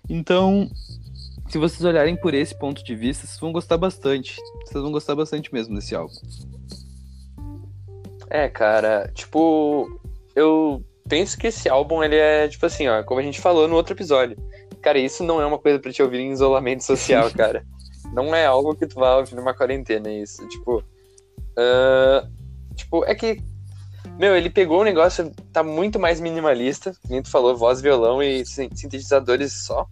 Então, 0.08 0.70
se 1.48 1.58
vocês 1.58 1.84
olharem 1.84 2.16
por 2.16 2.34
esse 2.34 2.56
ponto 2.58 2.82
de 2.82 2.94
vista, 2.94 3.26
vocês 3.26 3.38
vão 3.38 3.52
gostar 3.52 3.76
bastante. 3.76 4.36
Vocês 4.64 4.82
vão 4.82 4.92
gostar 4.92 5.14
bastante 5.14 5.52
mesmo 5.52 5.74
desse 5.74 5.94
álbum. 5.94 6.14
É, 8.30 8.48
cara, 8.48 9.10
tipo, 9.14 10.00
eu 10.34 10.82
penso 11.08 11.36
que 11.36 11.48
esse 11.48 11.68
álbum, 11.68 12.02
ele 12.02 12.16
é, 12.16 12.48
tipo 12.48 12.64
assim, 12.64 12.88
ó, 12.88 13.02
como 13.02 13.20
a 13.20 13.22
gente 13.22 13.40
falou 13.40 13.68
no 13.68 13.76
outro 13.76 13.94
episódio. 13.94 14.36
Cara, 14.80 14.98
isso 14.98 15.22
não 15.22 15.40
é 15.40 15.46
uma 15.46 15.58
coisa 15.58 15.78
pra 15.78 15.92
te 15.92 16.02
ouvir 16.02 16.20
em 16.20 16.32
isolamento 16.32 16.82
social, 16.82 17.30
cara. 17.36 17.64
não 18.12 18.34
é 18.34 18.46
algo 18.46 18.74
que 18.74 18.86
tu 18.86 18.96
vai 18.98 19.14
ouvir 19.16 19.34
numa 19.34 19.54
quarentena, 19.54 20.10
isso. 20.10 20.46
Tipo, 20.48 20.78
uh, 20.78 22.41
tipo, 22.72 23.04
é 23.04 23.14
que, 23.14 23.42
meu, 24.18 24.36
ele 24.36 24.50
pegou 24.50 24.80
um 24.80 24.84
negócio, 24.84 25.32
tá 25.52 25.62
muito 25.62 25.98
mais 25.98 26.20
minimalista, 26.20 26.94
como 27.06 27.22
tu 27.22 27.30
falou, 27.30 27.56
voz, 27.56 27.80
violão 27.80 28.22
e 28.22 28.44
sintetizadores 28.44 29.52
só. 29.64 29.86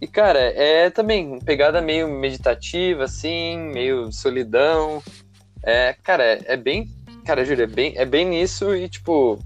E, 0.00 0.06
cara, 0.06 0.38
é 0.38 0.90
também 0.90 1.38
pegada 1.40 1.80
meio 1.80 2.08
meditativa, 2.08 3.04
assim, 3.04 3.56
meio 3.56 4.12
solidão. 4.12 5.02
É, 5.62 5.94
cara, 6.02 6.24
é, 6.24 6.42
é 6.44 6.56
bem. 6.56 6.88
Cara, 7.24 7.44
juro, 7.44 7.62
é 7.62 7.66
bem, 7.66 7.94
é 7.96 8.04
bem 8.04 8.26
nisso 8.26 8.74
e, 8.74 8.86
tipo, 8.86 9.38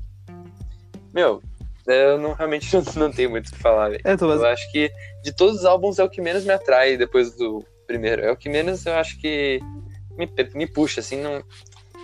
meu, 1.15 1.41
eu 1.87 2.19
não, 2.19 2.33
realmente 2.33 2.75
não, 2.75 2.83
não 2.97 3.13
tenho 3.13 3.31
muito 3.31 3.49
o 3.49 3.53
que 3.53 3.59
falar, 3.59 3.91
velho. 3.91 4.03
É, 4.05 4.15
eu 4.21 4.47
acho 4.47 4.71
que 4.71 4.91
de 5.23 5.33
todos 5.33 5.61
os 5.61 5.65
álbuns 5.65 5.99
é 5.99 6.05
o 6.05 6.11
que 6.11 6.21
menos 6.21 6.45
me 6.45 6.53
atrai 6.53 6.97
depois 6.97 7.35
do 7.37 7.65
primeiro. 7.87 8.23
É 8.23 8.31
o 8.31 8.37
que 8.37 8.49
menos 8.49 8.85
eu 8.85 8.95
acho 8.95 9.19
que 9.21 9.61
me, 10.17 10.29
me 10.55 10.67
puxa, 10.67 11.01
assim, 11.01 11.21
não. 11.21 11.43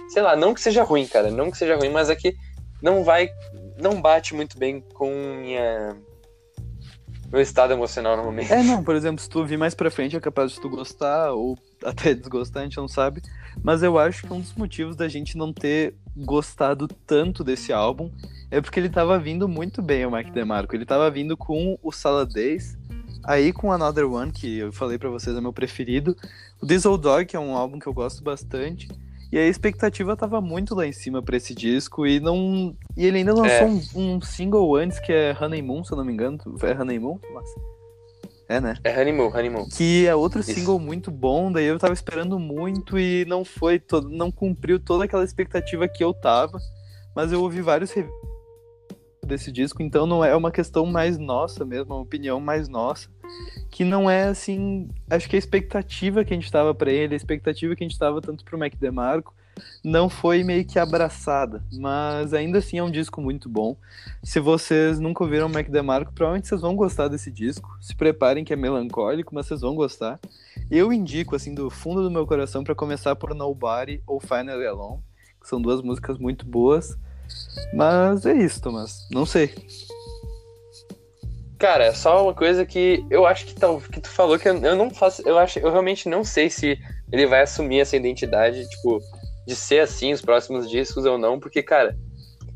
Sei 0.09 0.23
lá, 0.23 0.37
não 0.37 0.55
que 0.55 0.61
seja 0.61 0.83
ruim, 0.83 1.07
cara. 1.07 1.31
Não 1.31 1.51
que 1.51 1.59
seja 1.59 1.77
ruim, 1.77 1.91
mas 1.91 2.11
é 2.11 2.17
que 2.17 2.37
não 2.83 3.03
vai. 3.03 3.31
Não 3.81 4.01
bate 4.01 4.35
muito 4.35 4.59
bem 4.59 4.81
com 4.95 5.11
minha. 5.41 5.97
Meu 7.31 7.41
estado 7.41 7.73
emocional 7.73 8.17
no 8.17 8.25
momento. 8.25 8.53
É, 8.53 8.63
não, 8.63 8.85
por 8.85 8.95
exemplo, 8.95 9.21
se 9.21 9.29
tu 9.29 9.45
vir 9.45 9.59
mais 9.59 9.75
pra 9.75 9.91
frente 9.91 10.17
é 10.17 10.21
capaz 10.21 10.53
de 10.53 10.61
tu 10.61 10.69
gostar 10.69 11.33
ou 11.33 11.59
até 11.85 12.15
desgostar, 12.15 12.63
a 12.63 12.65
gente 12.65 12.77
não 12.77 12.87
sabe. 12.87 13.23
Mas 13.63 13.83
eu 13.83 13.99
acho 13.99 14.23
que 14.27 14.33
um 14.33 14.41
dos 14.41 14.55
motivos 14.55 14.95
da 14.95 15.09
gente 15.09 15.37
não 15.37 15.53
ter 15.53 15.95
gostado 16.17 16.87
tanto 16.87 17.43
desse 17.43 17.73
álbum 17.73 18.11
é 18.51 18.61
porque 18.61 18.79
ele 18.79 18.89
tava 18.89 19.19
vindo 19.19 19.49
muito 19.49 19.83
bem, 19.83 20.07
o 20.07 20.11
Mike 20.13 20.31
DeMarco. 20.31 20.77
Ele 20.77 20.87
tava 20.87 21.11
vindo 21.11 21.37
com 21.37 21.77
o 21.83 21.91
Salad 21.91 22.33
Days, 22.33 22.79
aí 23.25 23.53
com 23.53 23.73
Another 23.73 24.09
One, 24.09 24.31
que 24.31 24.59
eu 24.59 24.73
falei 24.73 24.97
para 24.97 25.11
vocês 25.11 25.37
é 25.37 25.41
meu 25.41 25.53
preferido, 25.53 26.17
o 26.61 26.67
Diesel 26.67 26.97
Dog, 26.97 27.27
que 27.27 27.35
é 27.35 27.41
um 27.41 27.57
álbum 27.57 27.81
que 27.81 27.87
eu 27.87 27.93
gosto 27.93 28.23
bastante, 28.23 28.89
e 29.35 29.39
a 29.39 29.49
expectativa 29.49 30.17
tava 30.17 30.41
muito 30.41 30.77
lá 30.77 30.87
em 30.87 30.93
cima 30.93 31.21
para 31.21 31.37
esse 31.37 31.57
disco, 31.57 32.07
e 32.07 32.21
não 32.21 32.77
e 32.97 33.05
ele 33.05 33.19
ainda 33.19 33.35
lançou 33.35 33.51
é. 33.51 33.65
um, 33.67 33.81
um, 33.97 34.21
single 34.21 34.77
antes, 34.77 35.01
que 35.01 35.13
é 35.13 35.37
Honeymoon, 35.37 35.83
se 35.83 35.91
eu 35.91 35.99
não 35.99 36.05
me 36.05 36.13
engano. 36.13 36.39
É 36.63 36.81
Honeymoon? 36.81 37.19
Nossa. 37.33 37.61
É, 38.49 38.61
né? 38.61 38.77
É 38.85 38.97
Honeymoon, 38.97 39.37
Honeymoon. 39.37 39.67
Que 39.77 40.07
é 40.07 40.15
outro 40.15 40.39
Isso. 40.39 40.55
single 40.55 40.79
muito 40.79 41.11
bom, 41.11 41.51
daí 41.51 41.65
eu 41.65 41.81
tava 41.81 41.93
esperando 41.93 42.39
muito 42.39 42.97
e 42.97 43.25
não 43.25 43.45
foi, 43.45 43.81
todo, 43.81 44.09
não 44.09 44.31
cumpriu 44.31 44.79
toda 44.79 45.03
aquela 45.05 45.25
expectativa 45.25 45.89
que 45.89 46.05
eu 46.05 46.15
tava. 46.15 46.57
Mas 47.13 47.33
eu 47.33 47.43
ouvi 47.43 47.61
vários 47.61 47.91
reviews 47.91 48.15
desse 49.27 49.51
disco, 49.51 49.83
então 49.83 50.07
não 50.07 50.25
é 50.25 50.37
uma 50.37 50.53
questão 50.53 50.87
mais 50.87 51.19
nossa 51.19 51.65
mesmo, 51.65 51.93
uma 51.93 52.03
opinião 52.03 52.39
mais 52.39 52.69
nossa, 52.69 53.09
que 53.71 53.85
não 53.85 54.09
é 54.09 54.25
assim, 54.25 54.89
acho 55.11 55.29
que 55.29 55.37
a 55.37 55.39
expectativa 55.39 56.25
que 56.25 56.33
a 56.33 56.37
gente 56.37 56.51
tava 56.51 56.75
para 56.75 56.93
ele, 56.93 57.15
a 57.15 57.17
expectativa 57.17 57.75
que 57.75 57.83
a 57.83 57.89
gente 57.89 57.99
tava 57.99 58.21
tanto 58.21 58.45
pro 58.45 58.59
Mac 58.59 58.75
DeMarco, 58.77 59.35
não 59.83 60.09
foi 60.09 60.43
meio 60.43 60.65
que 60.65 60.79
abraçada, 60.79 61.63
mas 61.73 62.33
ainda 62.33 62.59
assim 62.59 62.79
é 62.79 62.83
um 62.83 62.91
disco 62.91 63.21
muito 63.21 63.49
bom. 63.49 63.77
Se 64.23 64.41
vocês 64.41 64.99
nunca 64.99 65.23
ouviram 65.23 65.49
Mac 65.49 65.69
DeMarco, 65.69 66.13
provavelmente 66.13 66.49
vocês 66.49 66.61
vão 66.61 66.75
gostar 66.75 67.09
desse 67.09 67.31
disco. 67.31 67.77
Se 67.81 67.95
preparem 67.95 68.45
que 68.45 68.53
é 68.53 68.57
melancólico, 68.57 69.35
mas 69.35 69.47
vocês 69.47 69.61
vão 69.61 69.75
gostar. 69.75 70.19
Eu 70.71 70.93
indico 70.93 71.37
assim 71.37 71.55
do 71.55 71.71
fundo 71.71 72.03
do 72.03 72.11
meu 72.11 72.27
coração 72.27 72.65
para 72.65 72.75
começar 72.75 73.15
por 73.17 73.35
Nobody 73.35 74.03
ou 74.07 74.21
Finally 74.21 74.67
Alone, 74.67 75.03
que 75.41 75.49
são 75.49 75.61
duas 75.61 75.83
músicas 75.83 76.19
muito 76.19 76.47
boas. 76.47 76.97
Mas 77.73 78.27
é 78.27 78.35
isso, 78.35 78.61
Thomas. 78.61 79.07
Não 79.11 79.27
sei. 79.27 79.55
Cara, 81.59 81.95
só 81.95 82.25
uma 82.25 82.35
coisa 82.35 82.67
que 82.67 83.05
eu 83.11 83.27
acho 83.27 83.47
que, 83.47 83.55
tá, 83.55 83.69
que 83.93 84.01
tu 84.01 84.09
falou 84.09 84.39
que 84.39 84.49
eu, 84.49 84.57
eu 84.59 84.77
não 84.77 84.91
faço. 84.91 85.23
Eu 85.27 85.39
acho, 85.39 85.59
eu 85.59 85.71
realmente 85.71 86.09
não 86.09 86.25
sei 86.25 86.51
se 86.51 86.79
ele 87.13 87.27
vai 87.27 87.43
assumir 87.43 87.81
essa 87.81 87.97
identidade, 87.97 88.69
tipo, 88.69 89.01
de 89.47 89.55
ser 89.55 89.81
assim 89.81 90.13
os 90.13 90.21
próximos 90.21 90.69
discos 90.69 91.05
ou 91.05 91.17
não, 91.17 91.39
porque, 91.39 91.63
cara, 91.63 91.97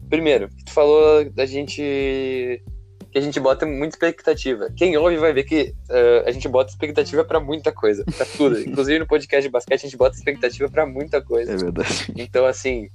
primeiro, 0.08 0.48
tu 0.64 0.72
falou 0.72 1.24
da 1.30 1.46
gente. 1.46 1.80
que 1.80 3.18
a 3.18 3.20
gente 3.20 3.38
bota 3.38 3.64
muita 3.64 3.94
expectativa. 3.94 4.68
Quem 4.76 4.96
ouve 4.96 5.16
vai 5.16 5.32
ver 5.32 5.44
que 5.44 5.74
uh, 5.90 6.26
a 6.26 6.30
gente 6.30 6.48
bota 6.48 6.70
expectativa 6.70 7.24
para 7.24 7.38
muita 7.38 7.70
coisa, 7.70 8.04
pra 8.04 8.26
tudo. 8.26 8.58
Inclusive 8.66 8.98
no 8.98 9.06
podcast 9.06 9.46
de 9.46 9.52
basquete 9.52 9.80
a 9.80 9.88
gente 9.88 9.96
bota 9.96 10.16
expectativa 10.16 10.68
para 10.68 10.84
muita 10.84 11.22
coisa. 11.22 11.52
É 11.52 11.56
verdade. 11.56 12.12
Então, 12.16 12.44
assim, 12.44 12.88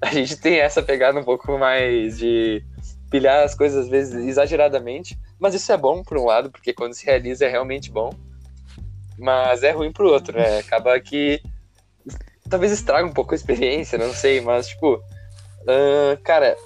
a 0.00 0.10
gente 0.10 0.36
tem 0.36 0.58
essa 0.58 0.82
pegada 0.82 1.18
um 1.18 1.24
pouco 1.24 1.58
mais 1.58 2.18
de 2.18 2.64
pilhar 3.10 3.44
as 3.44 3.54
coisas 3.54 3.84
às 3.84 3.90
vezes 3.90 4.14
exageradamente, 4.26 5.18
mas 5.42 5.54
isso 5.54 5.72
é 5.72 5.76
bom 5.76 6.04
por 6.04 6.16
um 6.16 6.24
lado, 6.24 6.52
porque 6.52 6.72
quando 6.72 6.94
se 6.94 7.04
realiza 7.04 7.44
é 7.44 7.48
realmente 7.48 7.90
bom, 7.90 8.14
mas 9.18 9.64
é 9.64 9.72
ruim 9.72 9.90
pro 9.92 10.08
outro, 10.08 10.38
né? 10.38 10.58
Acaba 10.60 10.98
que 11.00 11.42
talvez 12.48 12.70
estraga 12.70 13.04
um 13.04 13.12
pouco 13.12 13.34
a 13.34 13.36
experiência, 13.36 13.98
não 13.98 14.14
sei, 14.14 14.40
mas 14.40 14.68
tipo, 14.68 14.94
uh, 14.94 16.22
cara, 16.22 16.56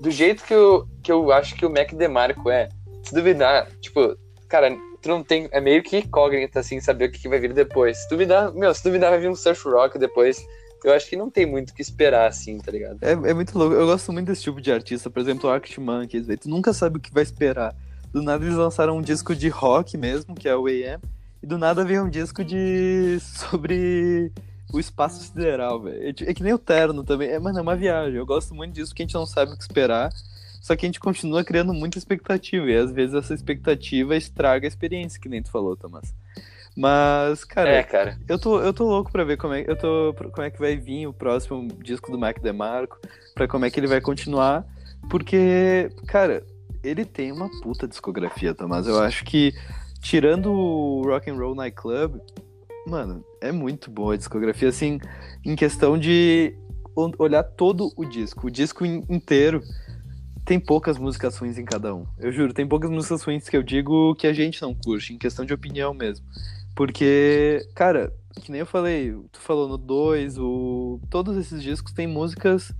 do 0.00 0.10
jeito 0.10 0.42
que 0.42 0.52
eu, 0.52 0.88
que 1.00 1.12
eu 1.12 1.30
acho 1.30 1.54
que 1.54 1.64
o 1.64 1.70
Mac 1.70 1.92
DeMarco 1.92 2.50
é, 2.50 2.68
se 3.04 3.14
duvidar, 3.14 3.70
tipo, 3.80 4.16
cara, 4.48 4.76
tu 5.00 5.08
não 5.08 5.22
tem, 5.22 5.48
é 5.52 5.60
meio 5.60 5.80
que 5.84 5.98
incógnita 5.98 6.58
assim, 6.58 6.80
saber 6.80 7.04
o 7.04 7.12
que, 7.12 7.20
que 7.20 7.28
vai 7.28 7.38
vir 7.38 7.52
depois. 7.52 7.98
Se 7.98 8.08
duvidar, 8.08 8.52
meu, 8.52 8.74
se 8.74 8.82
duvidar 8.82 9.10
vai 9.10 9.20
vir 9.20 9.30
um 9.30 9.36
surf 9.36 9.68
rock 9.68 9.96
depois, 9.96 10.44
eu 10.82 10.92
acho 10.92 11.08
que 11.08 11.14
não 11.14 11.30
tem 11.30 11.46
muito 11.46 11.70
o 11.70 11.74
que 11.74 11.82
esperar, 11.82 12.26
assim, 12.26 12.58
tá 12.58 12.72
ligado? 12.72 12.98
É, 13.00 13.12
é 13.12 13.32
muito 13.32 13.56
louco. 13.56 13.74
Eu 13.74 13.86
gosto 13.86 14.12
muito 14.12 14.26
desse 14.26 14.42
tipo 14.42 14.60
de 14.60 14.70
artista. 14.70 15.08
Por 15.08 15.20
exemplo, 15.20 15.48
o 15.48 15.52
Arctic 15.52 15.78
Monkeys. 15.78 16.26
Tu 16.38 16.48
nunca 16.48 16.74
sabe 16.74 16.98
o 16.98 17.00
que 17.00 17.10
vai 17.10 17.22
esperar. 17.22 17.74
Do 18.14 18.22
nada 18.22 18.44
eles 18.44 18.56
lançaram 18.56 18.96
um 18.96 19.02
disco 19.02 19.34
de 19.34 19.48
rock 19.48 19.98
mesmo, 19.98 20.36
que 20.36 20.48
é 20.48 20.54
o 20.54 20.66
AM. 20.66 21.02
E 21.42 21.46
do 21.46 21.58
nada 21.58 21.84
veio 21.84 22.04
um 22.04 22.08
disco 22.08 22.44
de... 22.44 23.18
sobre 23.20 24.30
o 24.72 24.78
espaço 24.78 25.20
sideral, 25.24 25.82
velho. 25.82 26.00
É, 26.00 26.30
é, 26.30 26.32
que 26.32 26.44
nem 26.44 26.52
o 26.52 26.58
Terno 26.58 27.02
também. 27.02 27.28
É, 27.28 27.40
mano, 27.40 27.58
é 27.58 27.62
uma 27.62 27.74
viagem. 27.74 28.14
Eu 28.14 28.24
gosto 28.24 28.54
muito 28.54 28.72
disso, 28.72 28.94
que 28.94 29.02
a 29.02 29.04
gente 29.04 29.16
não 29.16 29.26
sabe 29.26 29.52
o 29.52 29.56
que 29.56 29.62
esperar. 29.62 30.12
Só 30.62 30.76
que 30.76 30.86
a 30.86 30.88
gente 30.88 31.00
continua 31.00 31.42
criando 31.42 31.74
muita 31.74 31.98
expectativa. 31.98 32.70
E 32.70 32.76
às 32.76 32.92
vezes 32.92 33.16
essa 33.16 33.34
expectativa 33.34 34.16
estraga 34.16 34.64
a 34.64 34.68
experiência, 34.68 35.20
que 35.20 35.28
nem 35.28 35.42
tu 35.42 35.50
falou, 35.50 35.76
Thomas. 35.76 36.14
Mas, 36.76 37.42
cara, 37.42 37.68
é, 37.68 37.82
cara, 37.82 38.16
Eu, 38.28 38.38
tô, 38.38 38.60
eu 38.60 38.72
tô 38.72 38.84
louco 38.84 39.10
pra 39.10 39.24
ver 39.24 39.36
como 39.36 39.54
é, 39.54 39.64
eu 39.66 39.76
tô, 39.76 40.14
como 40.30 40.46
é 40.46 40.50
que 40.50 40.60
vai 40.60 40.76
vir 40.76 41.08
o 41.08 41.12
próximo 41.12 41.66
disco 41.82 42.12
do 42.12 42.18
Mac 42.18 42.40
DeMarco, 42.40 42.98
pra 43.34 43.48
como 43.48 43.64
é 43.64 43.70
que 43.70 43.78
ele 43.78 43.86
vai 43.86 44.00
continuar, 44.00 44.64
porque, 45.08 45.90
cara, 46.06 46.42
ele 46.84 47.04
tem 47.04 47.32
uma 47.32 47.48
puta 47.62 47.88
discografia, 47.88 48.54
Tomás. 48.54 48.86
Eu 48.86 49.00
acho 49.00 49.24
que, 49.24 49.54
tirando 50.00 50.52
o 50.52 51.02
Rock 51.02 51.30
and 51.30 51.36
Roll 51.36 51.54
Night 51.54 51.74
Club, 51.74 52.20
mano, 52.86 53.24
é 53.40 53.50
muito 53.50 53.90
boa 53.90 54.14
a 54.14 54.16
discografia, 54.16 54.68
assim, 54.68 55.00
em 55.44 55.56
questão 55.56 55.98
de 55.98 56.54
olhar 57.18 57.42
todo 57.42 57.90
o 57.96 58.04
disco, 58.04 58.46
o 58.46 58.50
disco 58.50 58.84
inteiro 58.84 59.60
tem 60.44 60.60
poucas 60.60 60.98
músicas 60.98 61.36
ruins 61.38 61.56
em 61.56 61.64
cada 61.64 61.94
um. 61.94 62.06
Eu 62.18 62.30
juro, 62.30 62.52
tem 62.52 62.68
poucas 62.68 62.90
músicas 62.90 63.22
ruins 63.22 63.48
que 63.48 63.56
eu 63.56 63.62
digo 63.62 64.14
que 64.14 64.26
a 64.26 64.32
gente 64.32 64.60
não 64.60 64.74
curte, 64.74 65.14
em 65.14 65.18
questão 65.18 65.44
de 65.44 65.54
opinião 65.54 65.94
mesmo. 65.94 66.24
Porque, 66.76 67.66
cara, 67.74 68.12
que 68.42 68.52
nem 68.52 68.60
eu 68.60 68.66
falei, 68.66 69.14
tu 69.32 69.40
falou 69.40 69.68
no 69.68 69.78
2, 69.78 70.38
o... 70.38 71.00
todos 71.08 71.36
esses 71.36 71.62
discos 71.62 71.92
têm 71.92 72.06
músicas. 72.06 72.72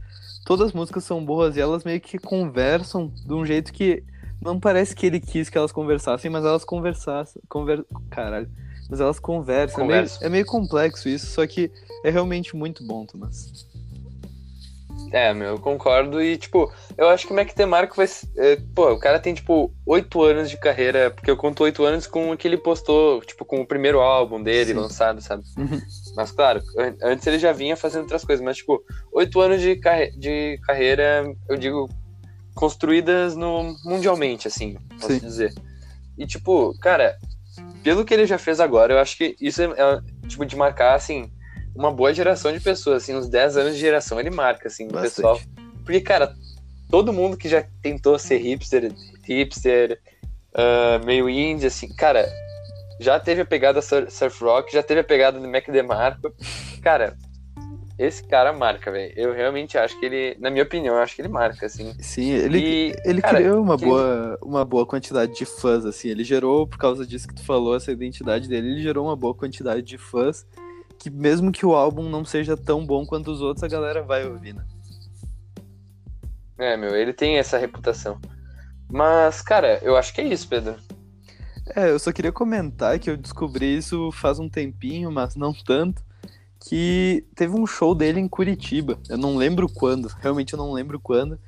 Todas 0.44 0.68
as 0.68 0.72
músicas 0.72 1.04
são 1.04 1.24
boas 1.24 1.56
e 1.56 1.60
elas 1.60 1.84
meio 1.84 2.00
que 2.00 2.18
conversam 2.18 3.08
de 3.08 3.32
um 3.32 3.46
jeito 3.46 3.72
que 3.72 4.04
não 4.42 4.60
parece 4.60 4.94
que 4.94 5.06
ele 5.06 5.18
quis 5.18 5.48
que 5.48 5.56
elas 5.56 5.72
conversassem, 5.72 6.30
mas 6.30 6.44
elas 6.44 6.64
conversassem. 6.64 7.40
Conver... 7.48 7.84
Caralho. 8.10 8.50
Mas 8.90 9.00
elas 9.00 9.18
conversam. 9.18 9.84
É 9.84 9.86
meio, 9.86 10.06
é 10.20 10.28
meio, 10.28 10.44
complexo 10.44 11.08
isso, 11.08 11.26
só 11.26 11.46
que 11.46 11.72
é 12.04 12.10
realmente 12.10 12.54
muito 12.54 12.86
bom, 12.86 13.06
Thomas. 13.06 13.66
É, 15.10 15.32
meu, 15.32 15.50
eu 15.50 15.58
concordo. 15.58 16.20
E, 16.20 16.36
tipo, 16.36 16.70
eu 16.98 17.08
acho 17.08 17.26
que 17.26 17.32
o 17.32 17.36
Mac 17.36 17.54
DeMarco 17.54 17.96
vai. 17.96 18.06
É, 18.36 18.56
pô, 18.74 18.92
o 18.92 18.98
cara 18.98 19.18
tem, 19.18 19.32
tipo, 19.32 19.72
oito 19.86 20.22
anos 20.22 20.50
de 20.50 20.58
carreira, 20.58 21.10
porque 21.10 21.30
eu 21.30 21.36
conto 21.36 21.62
oito 21.62 21.84
anos 21.84 22.06
com 22.06 22.32
o 22.32 22.36
que 22.36 22.46
ele 22.46 22.58
postou, 22.58 23.22
tipo, 23.22 23.44
com 23.44 23.62
o 23.62 23.66
primeiro 23.66 24.00
álbum 24.00 24.42
dele 24.42 24.74
Sim. 24.74 24.80
lançado, 24.80 25.22
sabe? 25.22 25.44
Mas, 26.16 26.30
claro, 26.30 26.62
antes 27.02 27.26
ele 27.26 27.38
já 27.38 27.52
vinha 27.52 27.76
fazendo 27.76 28.02
outras 28.02 28.24
coisas, 28.24 28.44
mas, 28.44 28.58
tipo, 28.58 28.82
oito 29.12 29.40
anos 29.40 29.60
de, 29.60 29.76
carre 29.76 30.10
de 30.12 30.58
carreira, 30.64 31.24
eu 31.48 31.56
digo, 31.56 31.88
construídas 32.54 33.34
no 33.34 33.76
mundialmente, 33.84 34.46
assim, 34.46 34.76
posso 35.00 35.14
Sim. 35.14 35.18
dizer. 35.18 35.54
E, 36.16 36.26
tipo, 36.26 36.72
cara, 36.78 37.16
pelo 37.82 38.04
que 38.04 38.14
ele 38.14 38.26
já 38.26 38.38
fez 38.38 38.60
agora, 38.60 38.94
eu 38.94 38.98
acho 38.98 39.16
que 39.16 39.36
isso 39.40 39.60
é, 39.60 39.64
é 39.66 40.28
tipo, 40.28 40.46
de 40.46 40.56
marcar, 40.56 40.94
assim 40.94 41.30
uma 41.74 41.90
boa 41.90 42.14
geração 42.14 42.52
de 42.52 42.60
pessoas, 42.60 43.02
assim, 43.02 43.16
uns 43.16 43.28
10 43.28 43.56
anos 43.56 43.74
de 43.74 43.80
geração 43.80 44.20
ele 44.20 44.30
marca, 44.30 44.68
assim, 44.68 44.86
o 44.86 44.92
pessoal. 44.92 45.40
Porque, 45.84 46.00
cara, 46.00 46.34
todo 46.88 47.12
mundo 47.12 47.36
que 47.36 47.48
já 47.48 47.64
tentou 47.82 48.18
ser 48.18 48.38
hipster, 48.38 48.92
hipster, 49.24 50.00
uh, 50.54 51.04
meio 51.04 51.28
indie, 51.28 51.66
assim, 51.66 51.92
cara, 51.94 52.30
já 53.00 53.18
teve 53.18 53.42
a 53.42 53.46
pegada 53.46 53.80
surf 53.82 54.42
rock, 54.42 54.72
já 54.72 54.82
teve 54.82 55.00
a 55.00 55.04
pegada 55.04 55.38
do 55.38 55.48
Mac 55.48 55.68
DeMarco. 55.68 56.32
Cara, 56.82 57.16
esse 57.98 58.24
cara 58.24 58.52
marca, 58.52 58.90
velho. 58.90 59.12
Eu 59.16 59.32
realmente 59.32 59.78
acho 59.78 59.98
que 59.98 60.06
ele, 60.06 60.36
na 60.40 60.50
minha 60.50 60.64
opinião, 60.64 60.96
eu 60.96 61.02
acho 61.02 61.14
que 61.14 61.22
ele 61.22 61.28
marca, 61.28 61.66
assim. 61.66 61.94
Sim, 62.00 62.30
ele, 62.30 62.58
e, 62.58 62.96
ele 63.04 63.22
cara, 63.22 63.38
criou 63.38 63.62
uma 63.62 63.76
boa, 63.76 64.38
uma 64.42 64.64
boa 64.64 64.84
quantidade 64.86 65.34
de 65.34 65.44
fãs, 65.44 65.84
assim. 65.84 66.08
Ele 66.08 66.24
gerou, 66.24 66.66
por 66.66 66.78
causa 66.78 67.06
disso 67.06 67.28
que 67.28 67.34
tu 67.34 67.44
falou, 67.44 67.76
essa 67.76 67.92
identidade 67.92 68.48
dele, 68.48 68.72
ele 68.72 68.82
gerou 68.82 69.06
uma 69.06 69.16
boa 69.16 69.34
quantidade 69.34 69.82
de 69.82 69.98
fãs 69.98 70.46
que 70.98 71.10
mesmo 71.10 71.52
que 71.52 71.66
o 71.66 71.74
álbum 71.74 72.08
não 72.08 72.24
seja 72.24 72.56
tão 72.56 72.84
bom 72.86 73.04
quanto 73.04 73.30
os 73.30 73.42
outros, 73.42 73.62
a 73.62 73.68
galera 73.68 74.02
vai 74.02 74.26
ouvir, 74.26 74.54
né? 74.54 74.64
É, 76.56 76.76
meu, 76.78 76.96
ele 76.96 77.12
tem 77.12 77.36
essa 77.36 77.58
reputação. 77.58 78.18
Mas, 78.90 79.42
cara, 79.42 79.80
eu 79.82 79.96
acho 79.96 80.14
que 80.14 80.22
é 80.22 80.24
isso, 80.24 80.48
Pedro. 80.48 80.76
É, 81.74 81.90
eu 81.90 81.98
só 81.98 82.12
queria 82.12 82.32
comentar 82.32 82.98
que 82.98 83.10
eu 83.10 83.16
descobri 83.16 83.76
isso 83.76 84.10
faz 84.12 84.38
um 84.38 84.48
tempinho, 84.48 85.10
mas 85.10 85.34
não 85.34 85.52
tanto, 85.52 86.02
que 86.68 87.24
teve 87.34 87.54
um 87.54 87.66
show 87.66 87.94
dele 87.94 88.20
em 88.20 88.28
Curitiba. 88.28 88.98
Eu 89.08 89.18
não 89.18 89.36
lembro 89.36 89.68
quando, 89.68 90.06
realmente 90.20 90.54
eu 90.54 90.58
não 90.58 90.72
lembro 90.72 90.98
quando, 90.98 91.38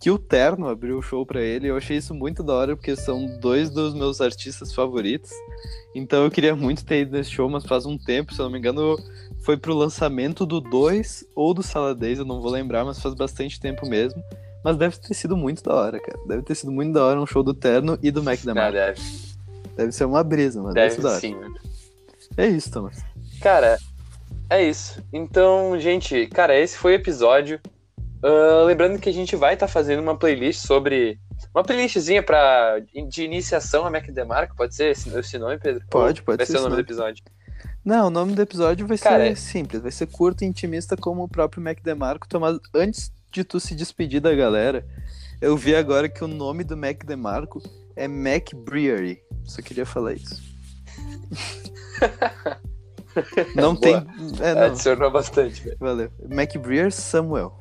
que 0.00 0.10
o 0.10 0.18
Terno 0.18 0.66
abriu 0.68 0.98
o 0.98 1.02
show 1.02 1.24
para 1.24 1.42
ele. 1.42 1.68
Eu 1.68 1.76
achei 1.76 1.96
isso 1.96 2.14
muito 2.14 2.42
da 2.42 2.54
hora, 2.54 2.76
porque 2.76 2.96
são 2.96 3.38
dois 3.38 3.70
dos 3.70 3.94
meus 3.94 4.20
artistas 4.20 4.74
favoritos. 4.74 5.30
Então 5.94 6.24
eu 6.24 6.30
queria 6.30 6.56
muito 6.56 6.84
ter 6.84 7.02
ido 7.02 7.12
nesse 7.12 7.30
show, 7.30 7.48
mas 7.48 7.64
faz 7.64 7.86
um 7.86 7.98
tempo, 7.98 8.34
se 8.34 8.40
eu 8.40 8.44
não 8.44 8.52
me 8.52 8.58
engano, 8.58 8.98
foi 9.42 9.56
pro 9.56 9.74
lançamento 9.74 10.46
do 10.46 10.60
2 10.60 11.24
ou 11.34 11.52
do 11.52 11.62
Sala 11.62 11.94
10, 11.94 12.20
eu 12.20 12.24
não 12.24 12.40
vou 12.40 12.50
lembrar, 12.50 12.84
mas 12.84 12.98
faz 12.98 13.14
bastante 13.14 13.60
tempo 13.60 13.86
mesmo. 13.86 14.22
Mas 14.64 14.76
deve 14.76 14.96
ter 14.98 15.14
sido 15.14 15.36
muito 15.36 15.62
da 15.62 15.74
hora, 15.74 16.00
cara. 16.00 16.18
Deve 16.26 16.42
ter 16.42 16.54
sido 16.54 16.70
muito 16.70 16.92
da 16.92 17.04
hora 17.04 17.20
um 17.20 17.26
show 17.26 17.42
do 17.42 17.52
Terno 17.52 17.98
e 18.02 18.10
do 18.10 18.22
Mac 18.22 18.40
da 18.44 18.54
deve. 18.70 19.31
Deve 19.76 19.92
ser 19.92 20.04
uma 20.04 20.22
brisa, 20.22 20.60
mano. 20.60 20.74
Deve, 20.74 20.96
deve 20.96 21.20
sim, 21.20 21.34
mano. 21.34 21.54
É 22.36 22.46
isso, 22.46 22.70
Thomas. 22.70 23.02
Cara, 23.40 23.78
é 24.48 24.62
isso. 24.62 25.02
Então, 25.12 25.78
gente, 25.78 26.26
cara, 26.28 26.58
esse 26.58 26.76
foi 26.76 26.92
o 26.92 26.96
episódio. 26.96 27.60
Uh, 28.22 28.64
lembrando 28.64 29.00
que 29.00 29.08
a 29.08 29.12
gente 29.12 29.34
vai 29.34 29.54
estar 29.54 29.66
tá 29.66 29.72
fazendo 29.72 30.00
uma 30.00 30.16
playlist 30.16 30.64
sobre. 30.64 31.18
Uma 31.54 31.64
playlistzinha 31.64 32.22
pra, 32.22 32.78
de 33.08 33.24
iniciação 33.24 33.84
a 33.84 33.90
Mac 33.90 34.06
DeMarco, 34.06 34.56
pode 34.56 34.74
ser 34.74 34.92
esse, 34.92 35.08
esse 35.18 35.38
nome, 35.38 35.58
Pedro? 35.58 35.82
Pode, 35.90 36.22
pode 36.22 36.36
vai 36.36 36.46
ser. 36.46 36.52
Vai 36.52 36.60
ser 36.60 36.66
o 36.66 36.70
nome 36.70 36.82
do 36.82 36.86
episódio. 36.86 37.24
Não, 37.84 38.06
o 38.06 38.10
nome 38.10 38.32
do 38.34 38.40
episódio 38.40 38.86
vai 38.86 38.96
Cara, 38.96 39.24
ser 39.24 39.32
é... 39.32 39.34
simples, 39.34 39.82
vai 39.82 39.90
ser 39.90 40.06
curto 40.06 40.44
e 40.44 40.46
intimista 40.46 40.96
como 40.96 41.24
o 41.24 41.28
próprio 41.28 41.62
Mac 41.62 41.78
DeMarco, 41.82 42.28
mas 42.38 42.58
antes 42.72 43.12
de 43.30 43.42
tu 43.42 43.58
se 43.58 43.74
despedir 43.74 44.20
da 44.20 44.32
galera, 44.34 44.86
eu 45.40 45.56
vi 45.56 45.74
agora 45.74 46.08
que 46.08 46.22
o 46.22 46.28
nome 46.28 46.62
do 46.62 46.76
Mac 46.76 47.04
DeMarco 47.04 47.60
é 47.96 48.06
Mac 48.06 48.54
Brewery. 48.54 49.20
Só 49.44 49.62
queria 49.62 49.86
falar 49.86 50.14
isso. 50.14 50.42
Não 53.54 53.76
tem. 53.76 53.94
É, 54.40 54.54
não. 54.54 54.62
Adicionou 54.62 55.10
bastante. 55.10 55.62
Velho. 55.62 55.76
Valeu. 55.78 56.10
MacBreer 56.28 56.90
Samuel. 56.90 57.56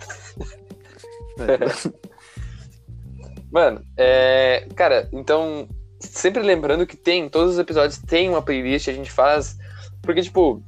Mano, 3.52 3.84
é. 3.98 4.68
Cara, 4.76 5.10
então. 5.12 5.68
Sempre 6.00 6.42
lembrando 6.42 6.88
que 6.88 6.98
tem, 6.98 7.30
todos 7.30 7.54
os 7.54 7.60
episódios 7.60 8.00
tem 8.00 8.28
uma 8.28 8.42
playlist, 8.42 8.88
a 8.88 8.94
gente 8.94 9.12
faz. 9.12 9.56
Porque, 10.02 10.22
tipo, 10.22 10.64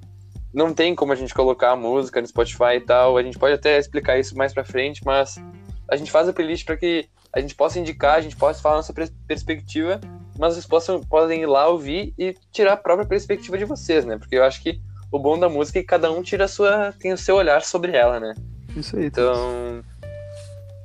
não 0.53 0.73
tem 0.73 0.93
como 0.93 1.11
a 1.11 1.15
gente 1.15 1.33
colocar 1.33 1.71
a 1.71 1.75
música 1.75 2.21
no 2.21 2.27
Spotify 2.27 2.75
e 2.75 2.81
tal. 2.81 3.17
A 3.17 3.23
gente 3.23 3.39
pode 3.39 3.55
até 3.55 3.79
explicar 3.79 4.19
isso 4.19 4.37
mais 4.37 4.53
pra 4.53 4.63
frente, 4.63 5.03
mas 5.03 5.41
a 5.89 5.95
gente 5.95 6.11
faz 6.11 6.29
a 6.29 6.33
playlist 6.33 6.65
para 6.65 6.77
que 6.77 7.09
a 7.33 7.39
gente 7.39 7.55
possa 7.55 7.79
indicar, 7.79 8.15
a 8.15 8.21
gente 8.21 8.35
possa 8.35 8.61
falar 8.61 8.75
nossa 8.75 8.93
perspectiva 9.25 9.99
mas 10.37 10.53
vocês 10.53 10.65
possam, 10.65 11.01
podem 11.01 11.41
ir 11.41 11.45
lá 11.45 11.67
ouvir 11.67 12.13
e 12.17 12.35
tirar 12.51 12.73
a 12.73 12.77
própria 12.77 13.07
perspectiva 13.07 13.57
de 13.57 13.65
vocês, 13.65 14.05
né? 14.05 14.17
Porque 14.17 14.35
eu 14.35 14.43
acho 14.43 14.61
que 14.61 14.79
o 15.11 15.19
bom 15.19 15.37
da 15.37 15.47
música 15.47 15.79
é 15.79 15.81
que 15.81 15.87
cada 15.87 16.11
um 16.11 16.23
tira 16.23 16.47
sua, 16.47 16.93
tem 16.99 17.13
o 17.13 17.17
seu 17.17 17.35
olhar 17.35 17.61
sobre 17.61 17.95
ela, 17.95 18.19
né? 18.19 18.33
Isso 18.75 18.97
aí. 18.97 19.05
Então, 19.05 19.83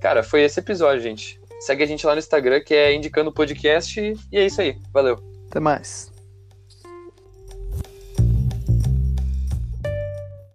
cara, 0.00 0.22
foi 0.22 0.42
esse 0.42 0.60
episódio, 0.60 1.02
gente. 1.02 1.40
Segue 1.60 1.82
a 1.82 1.86
gente 1.86 2.06
lá 2.06 2.12
no 2.12 2.18
Instagram, 2.18 2.60
que 2.60 2.74
é 2.74 2.94
Indicando 2.94 3.32
Podcast, 3.32 4.00
e 4.30 4.38
é 4.38 4.46
isso 4.46 4.60
aí. 4.60 4.76
Valeu. 4.92 5.18
Até 5.50 5.58
mais. 5.58 6.17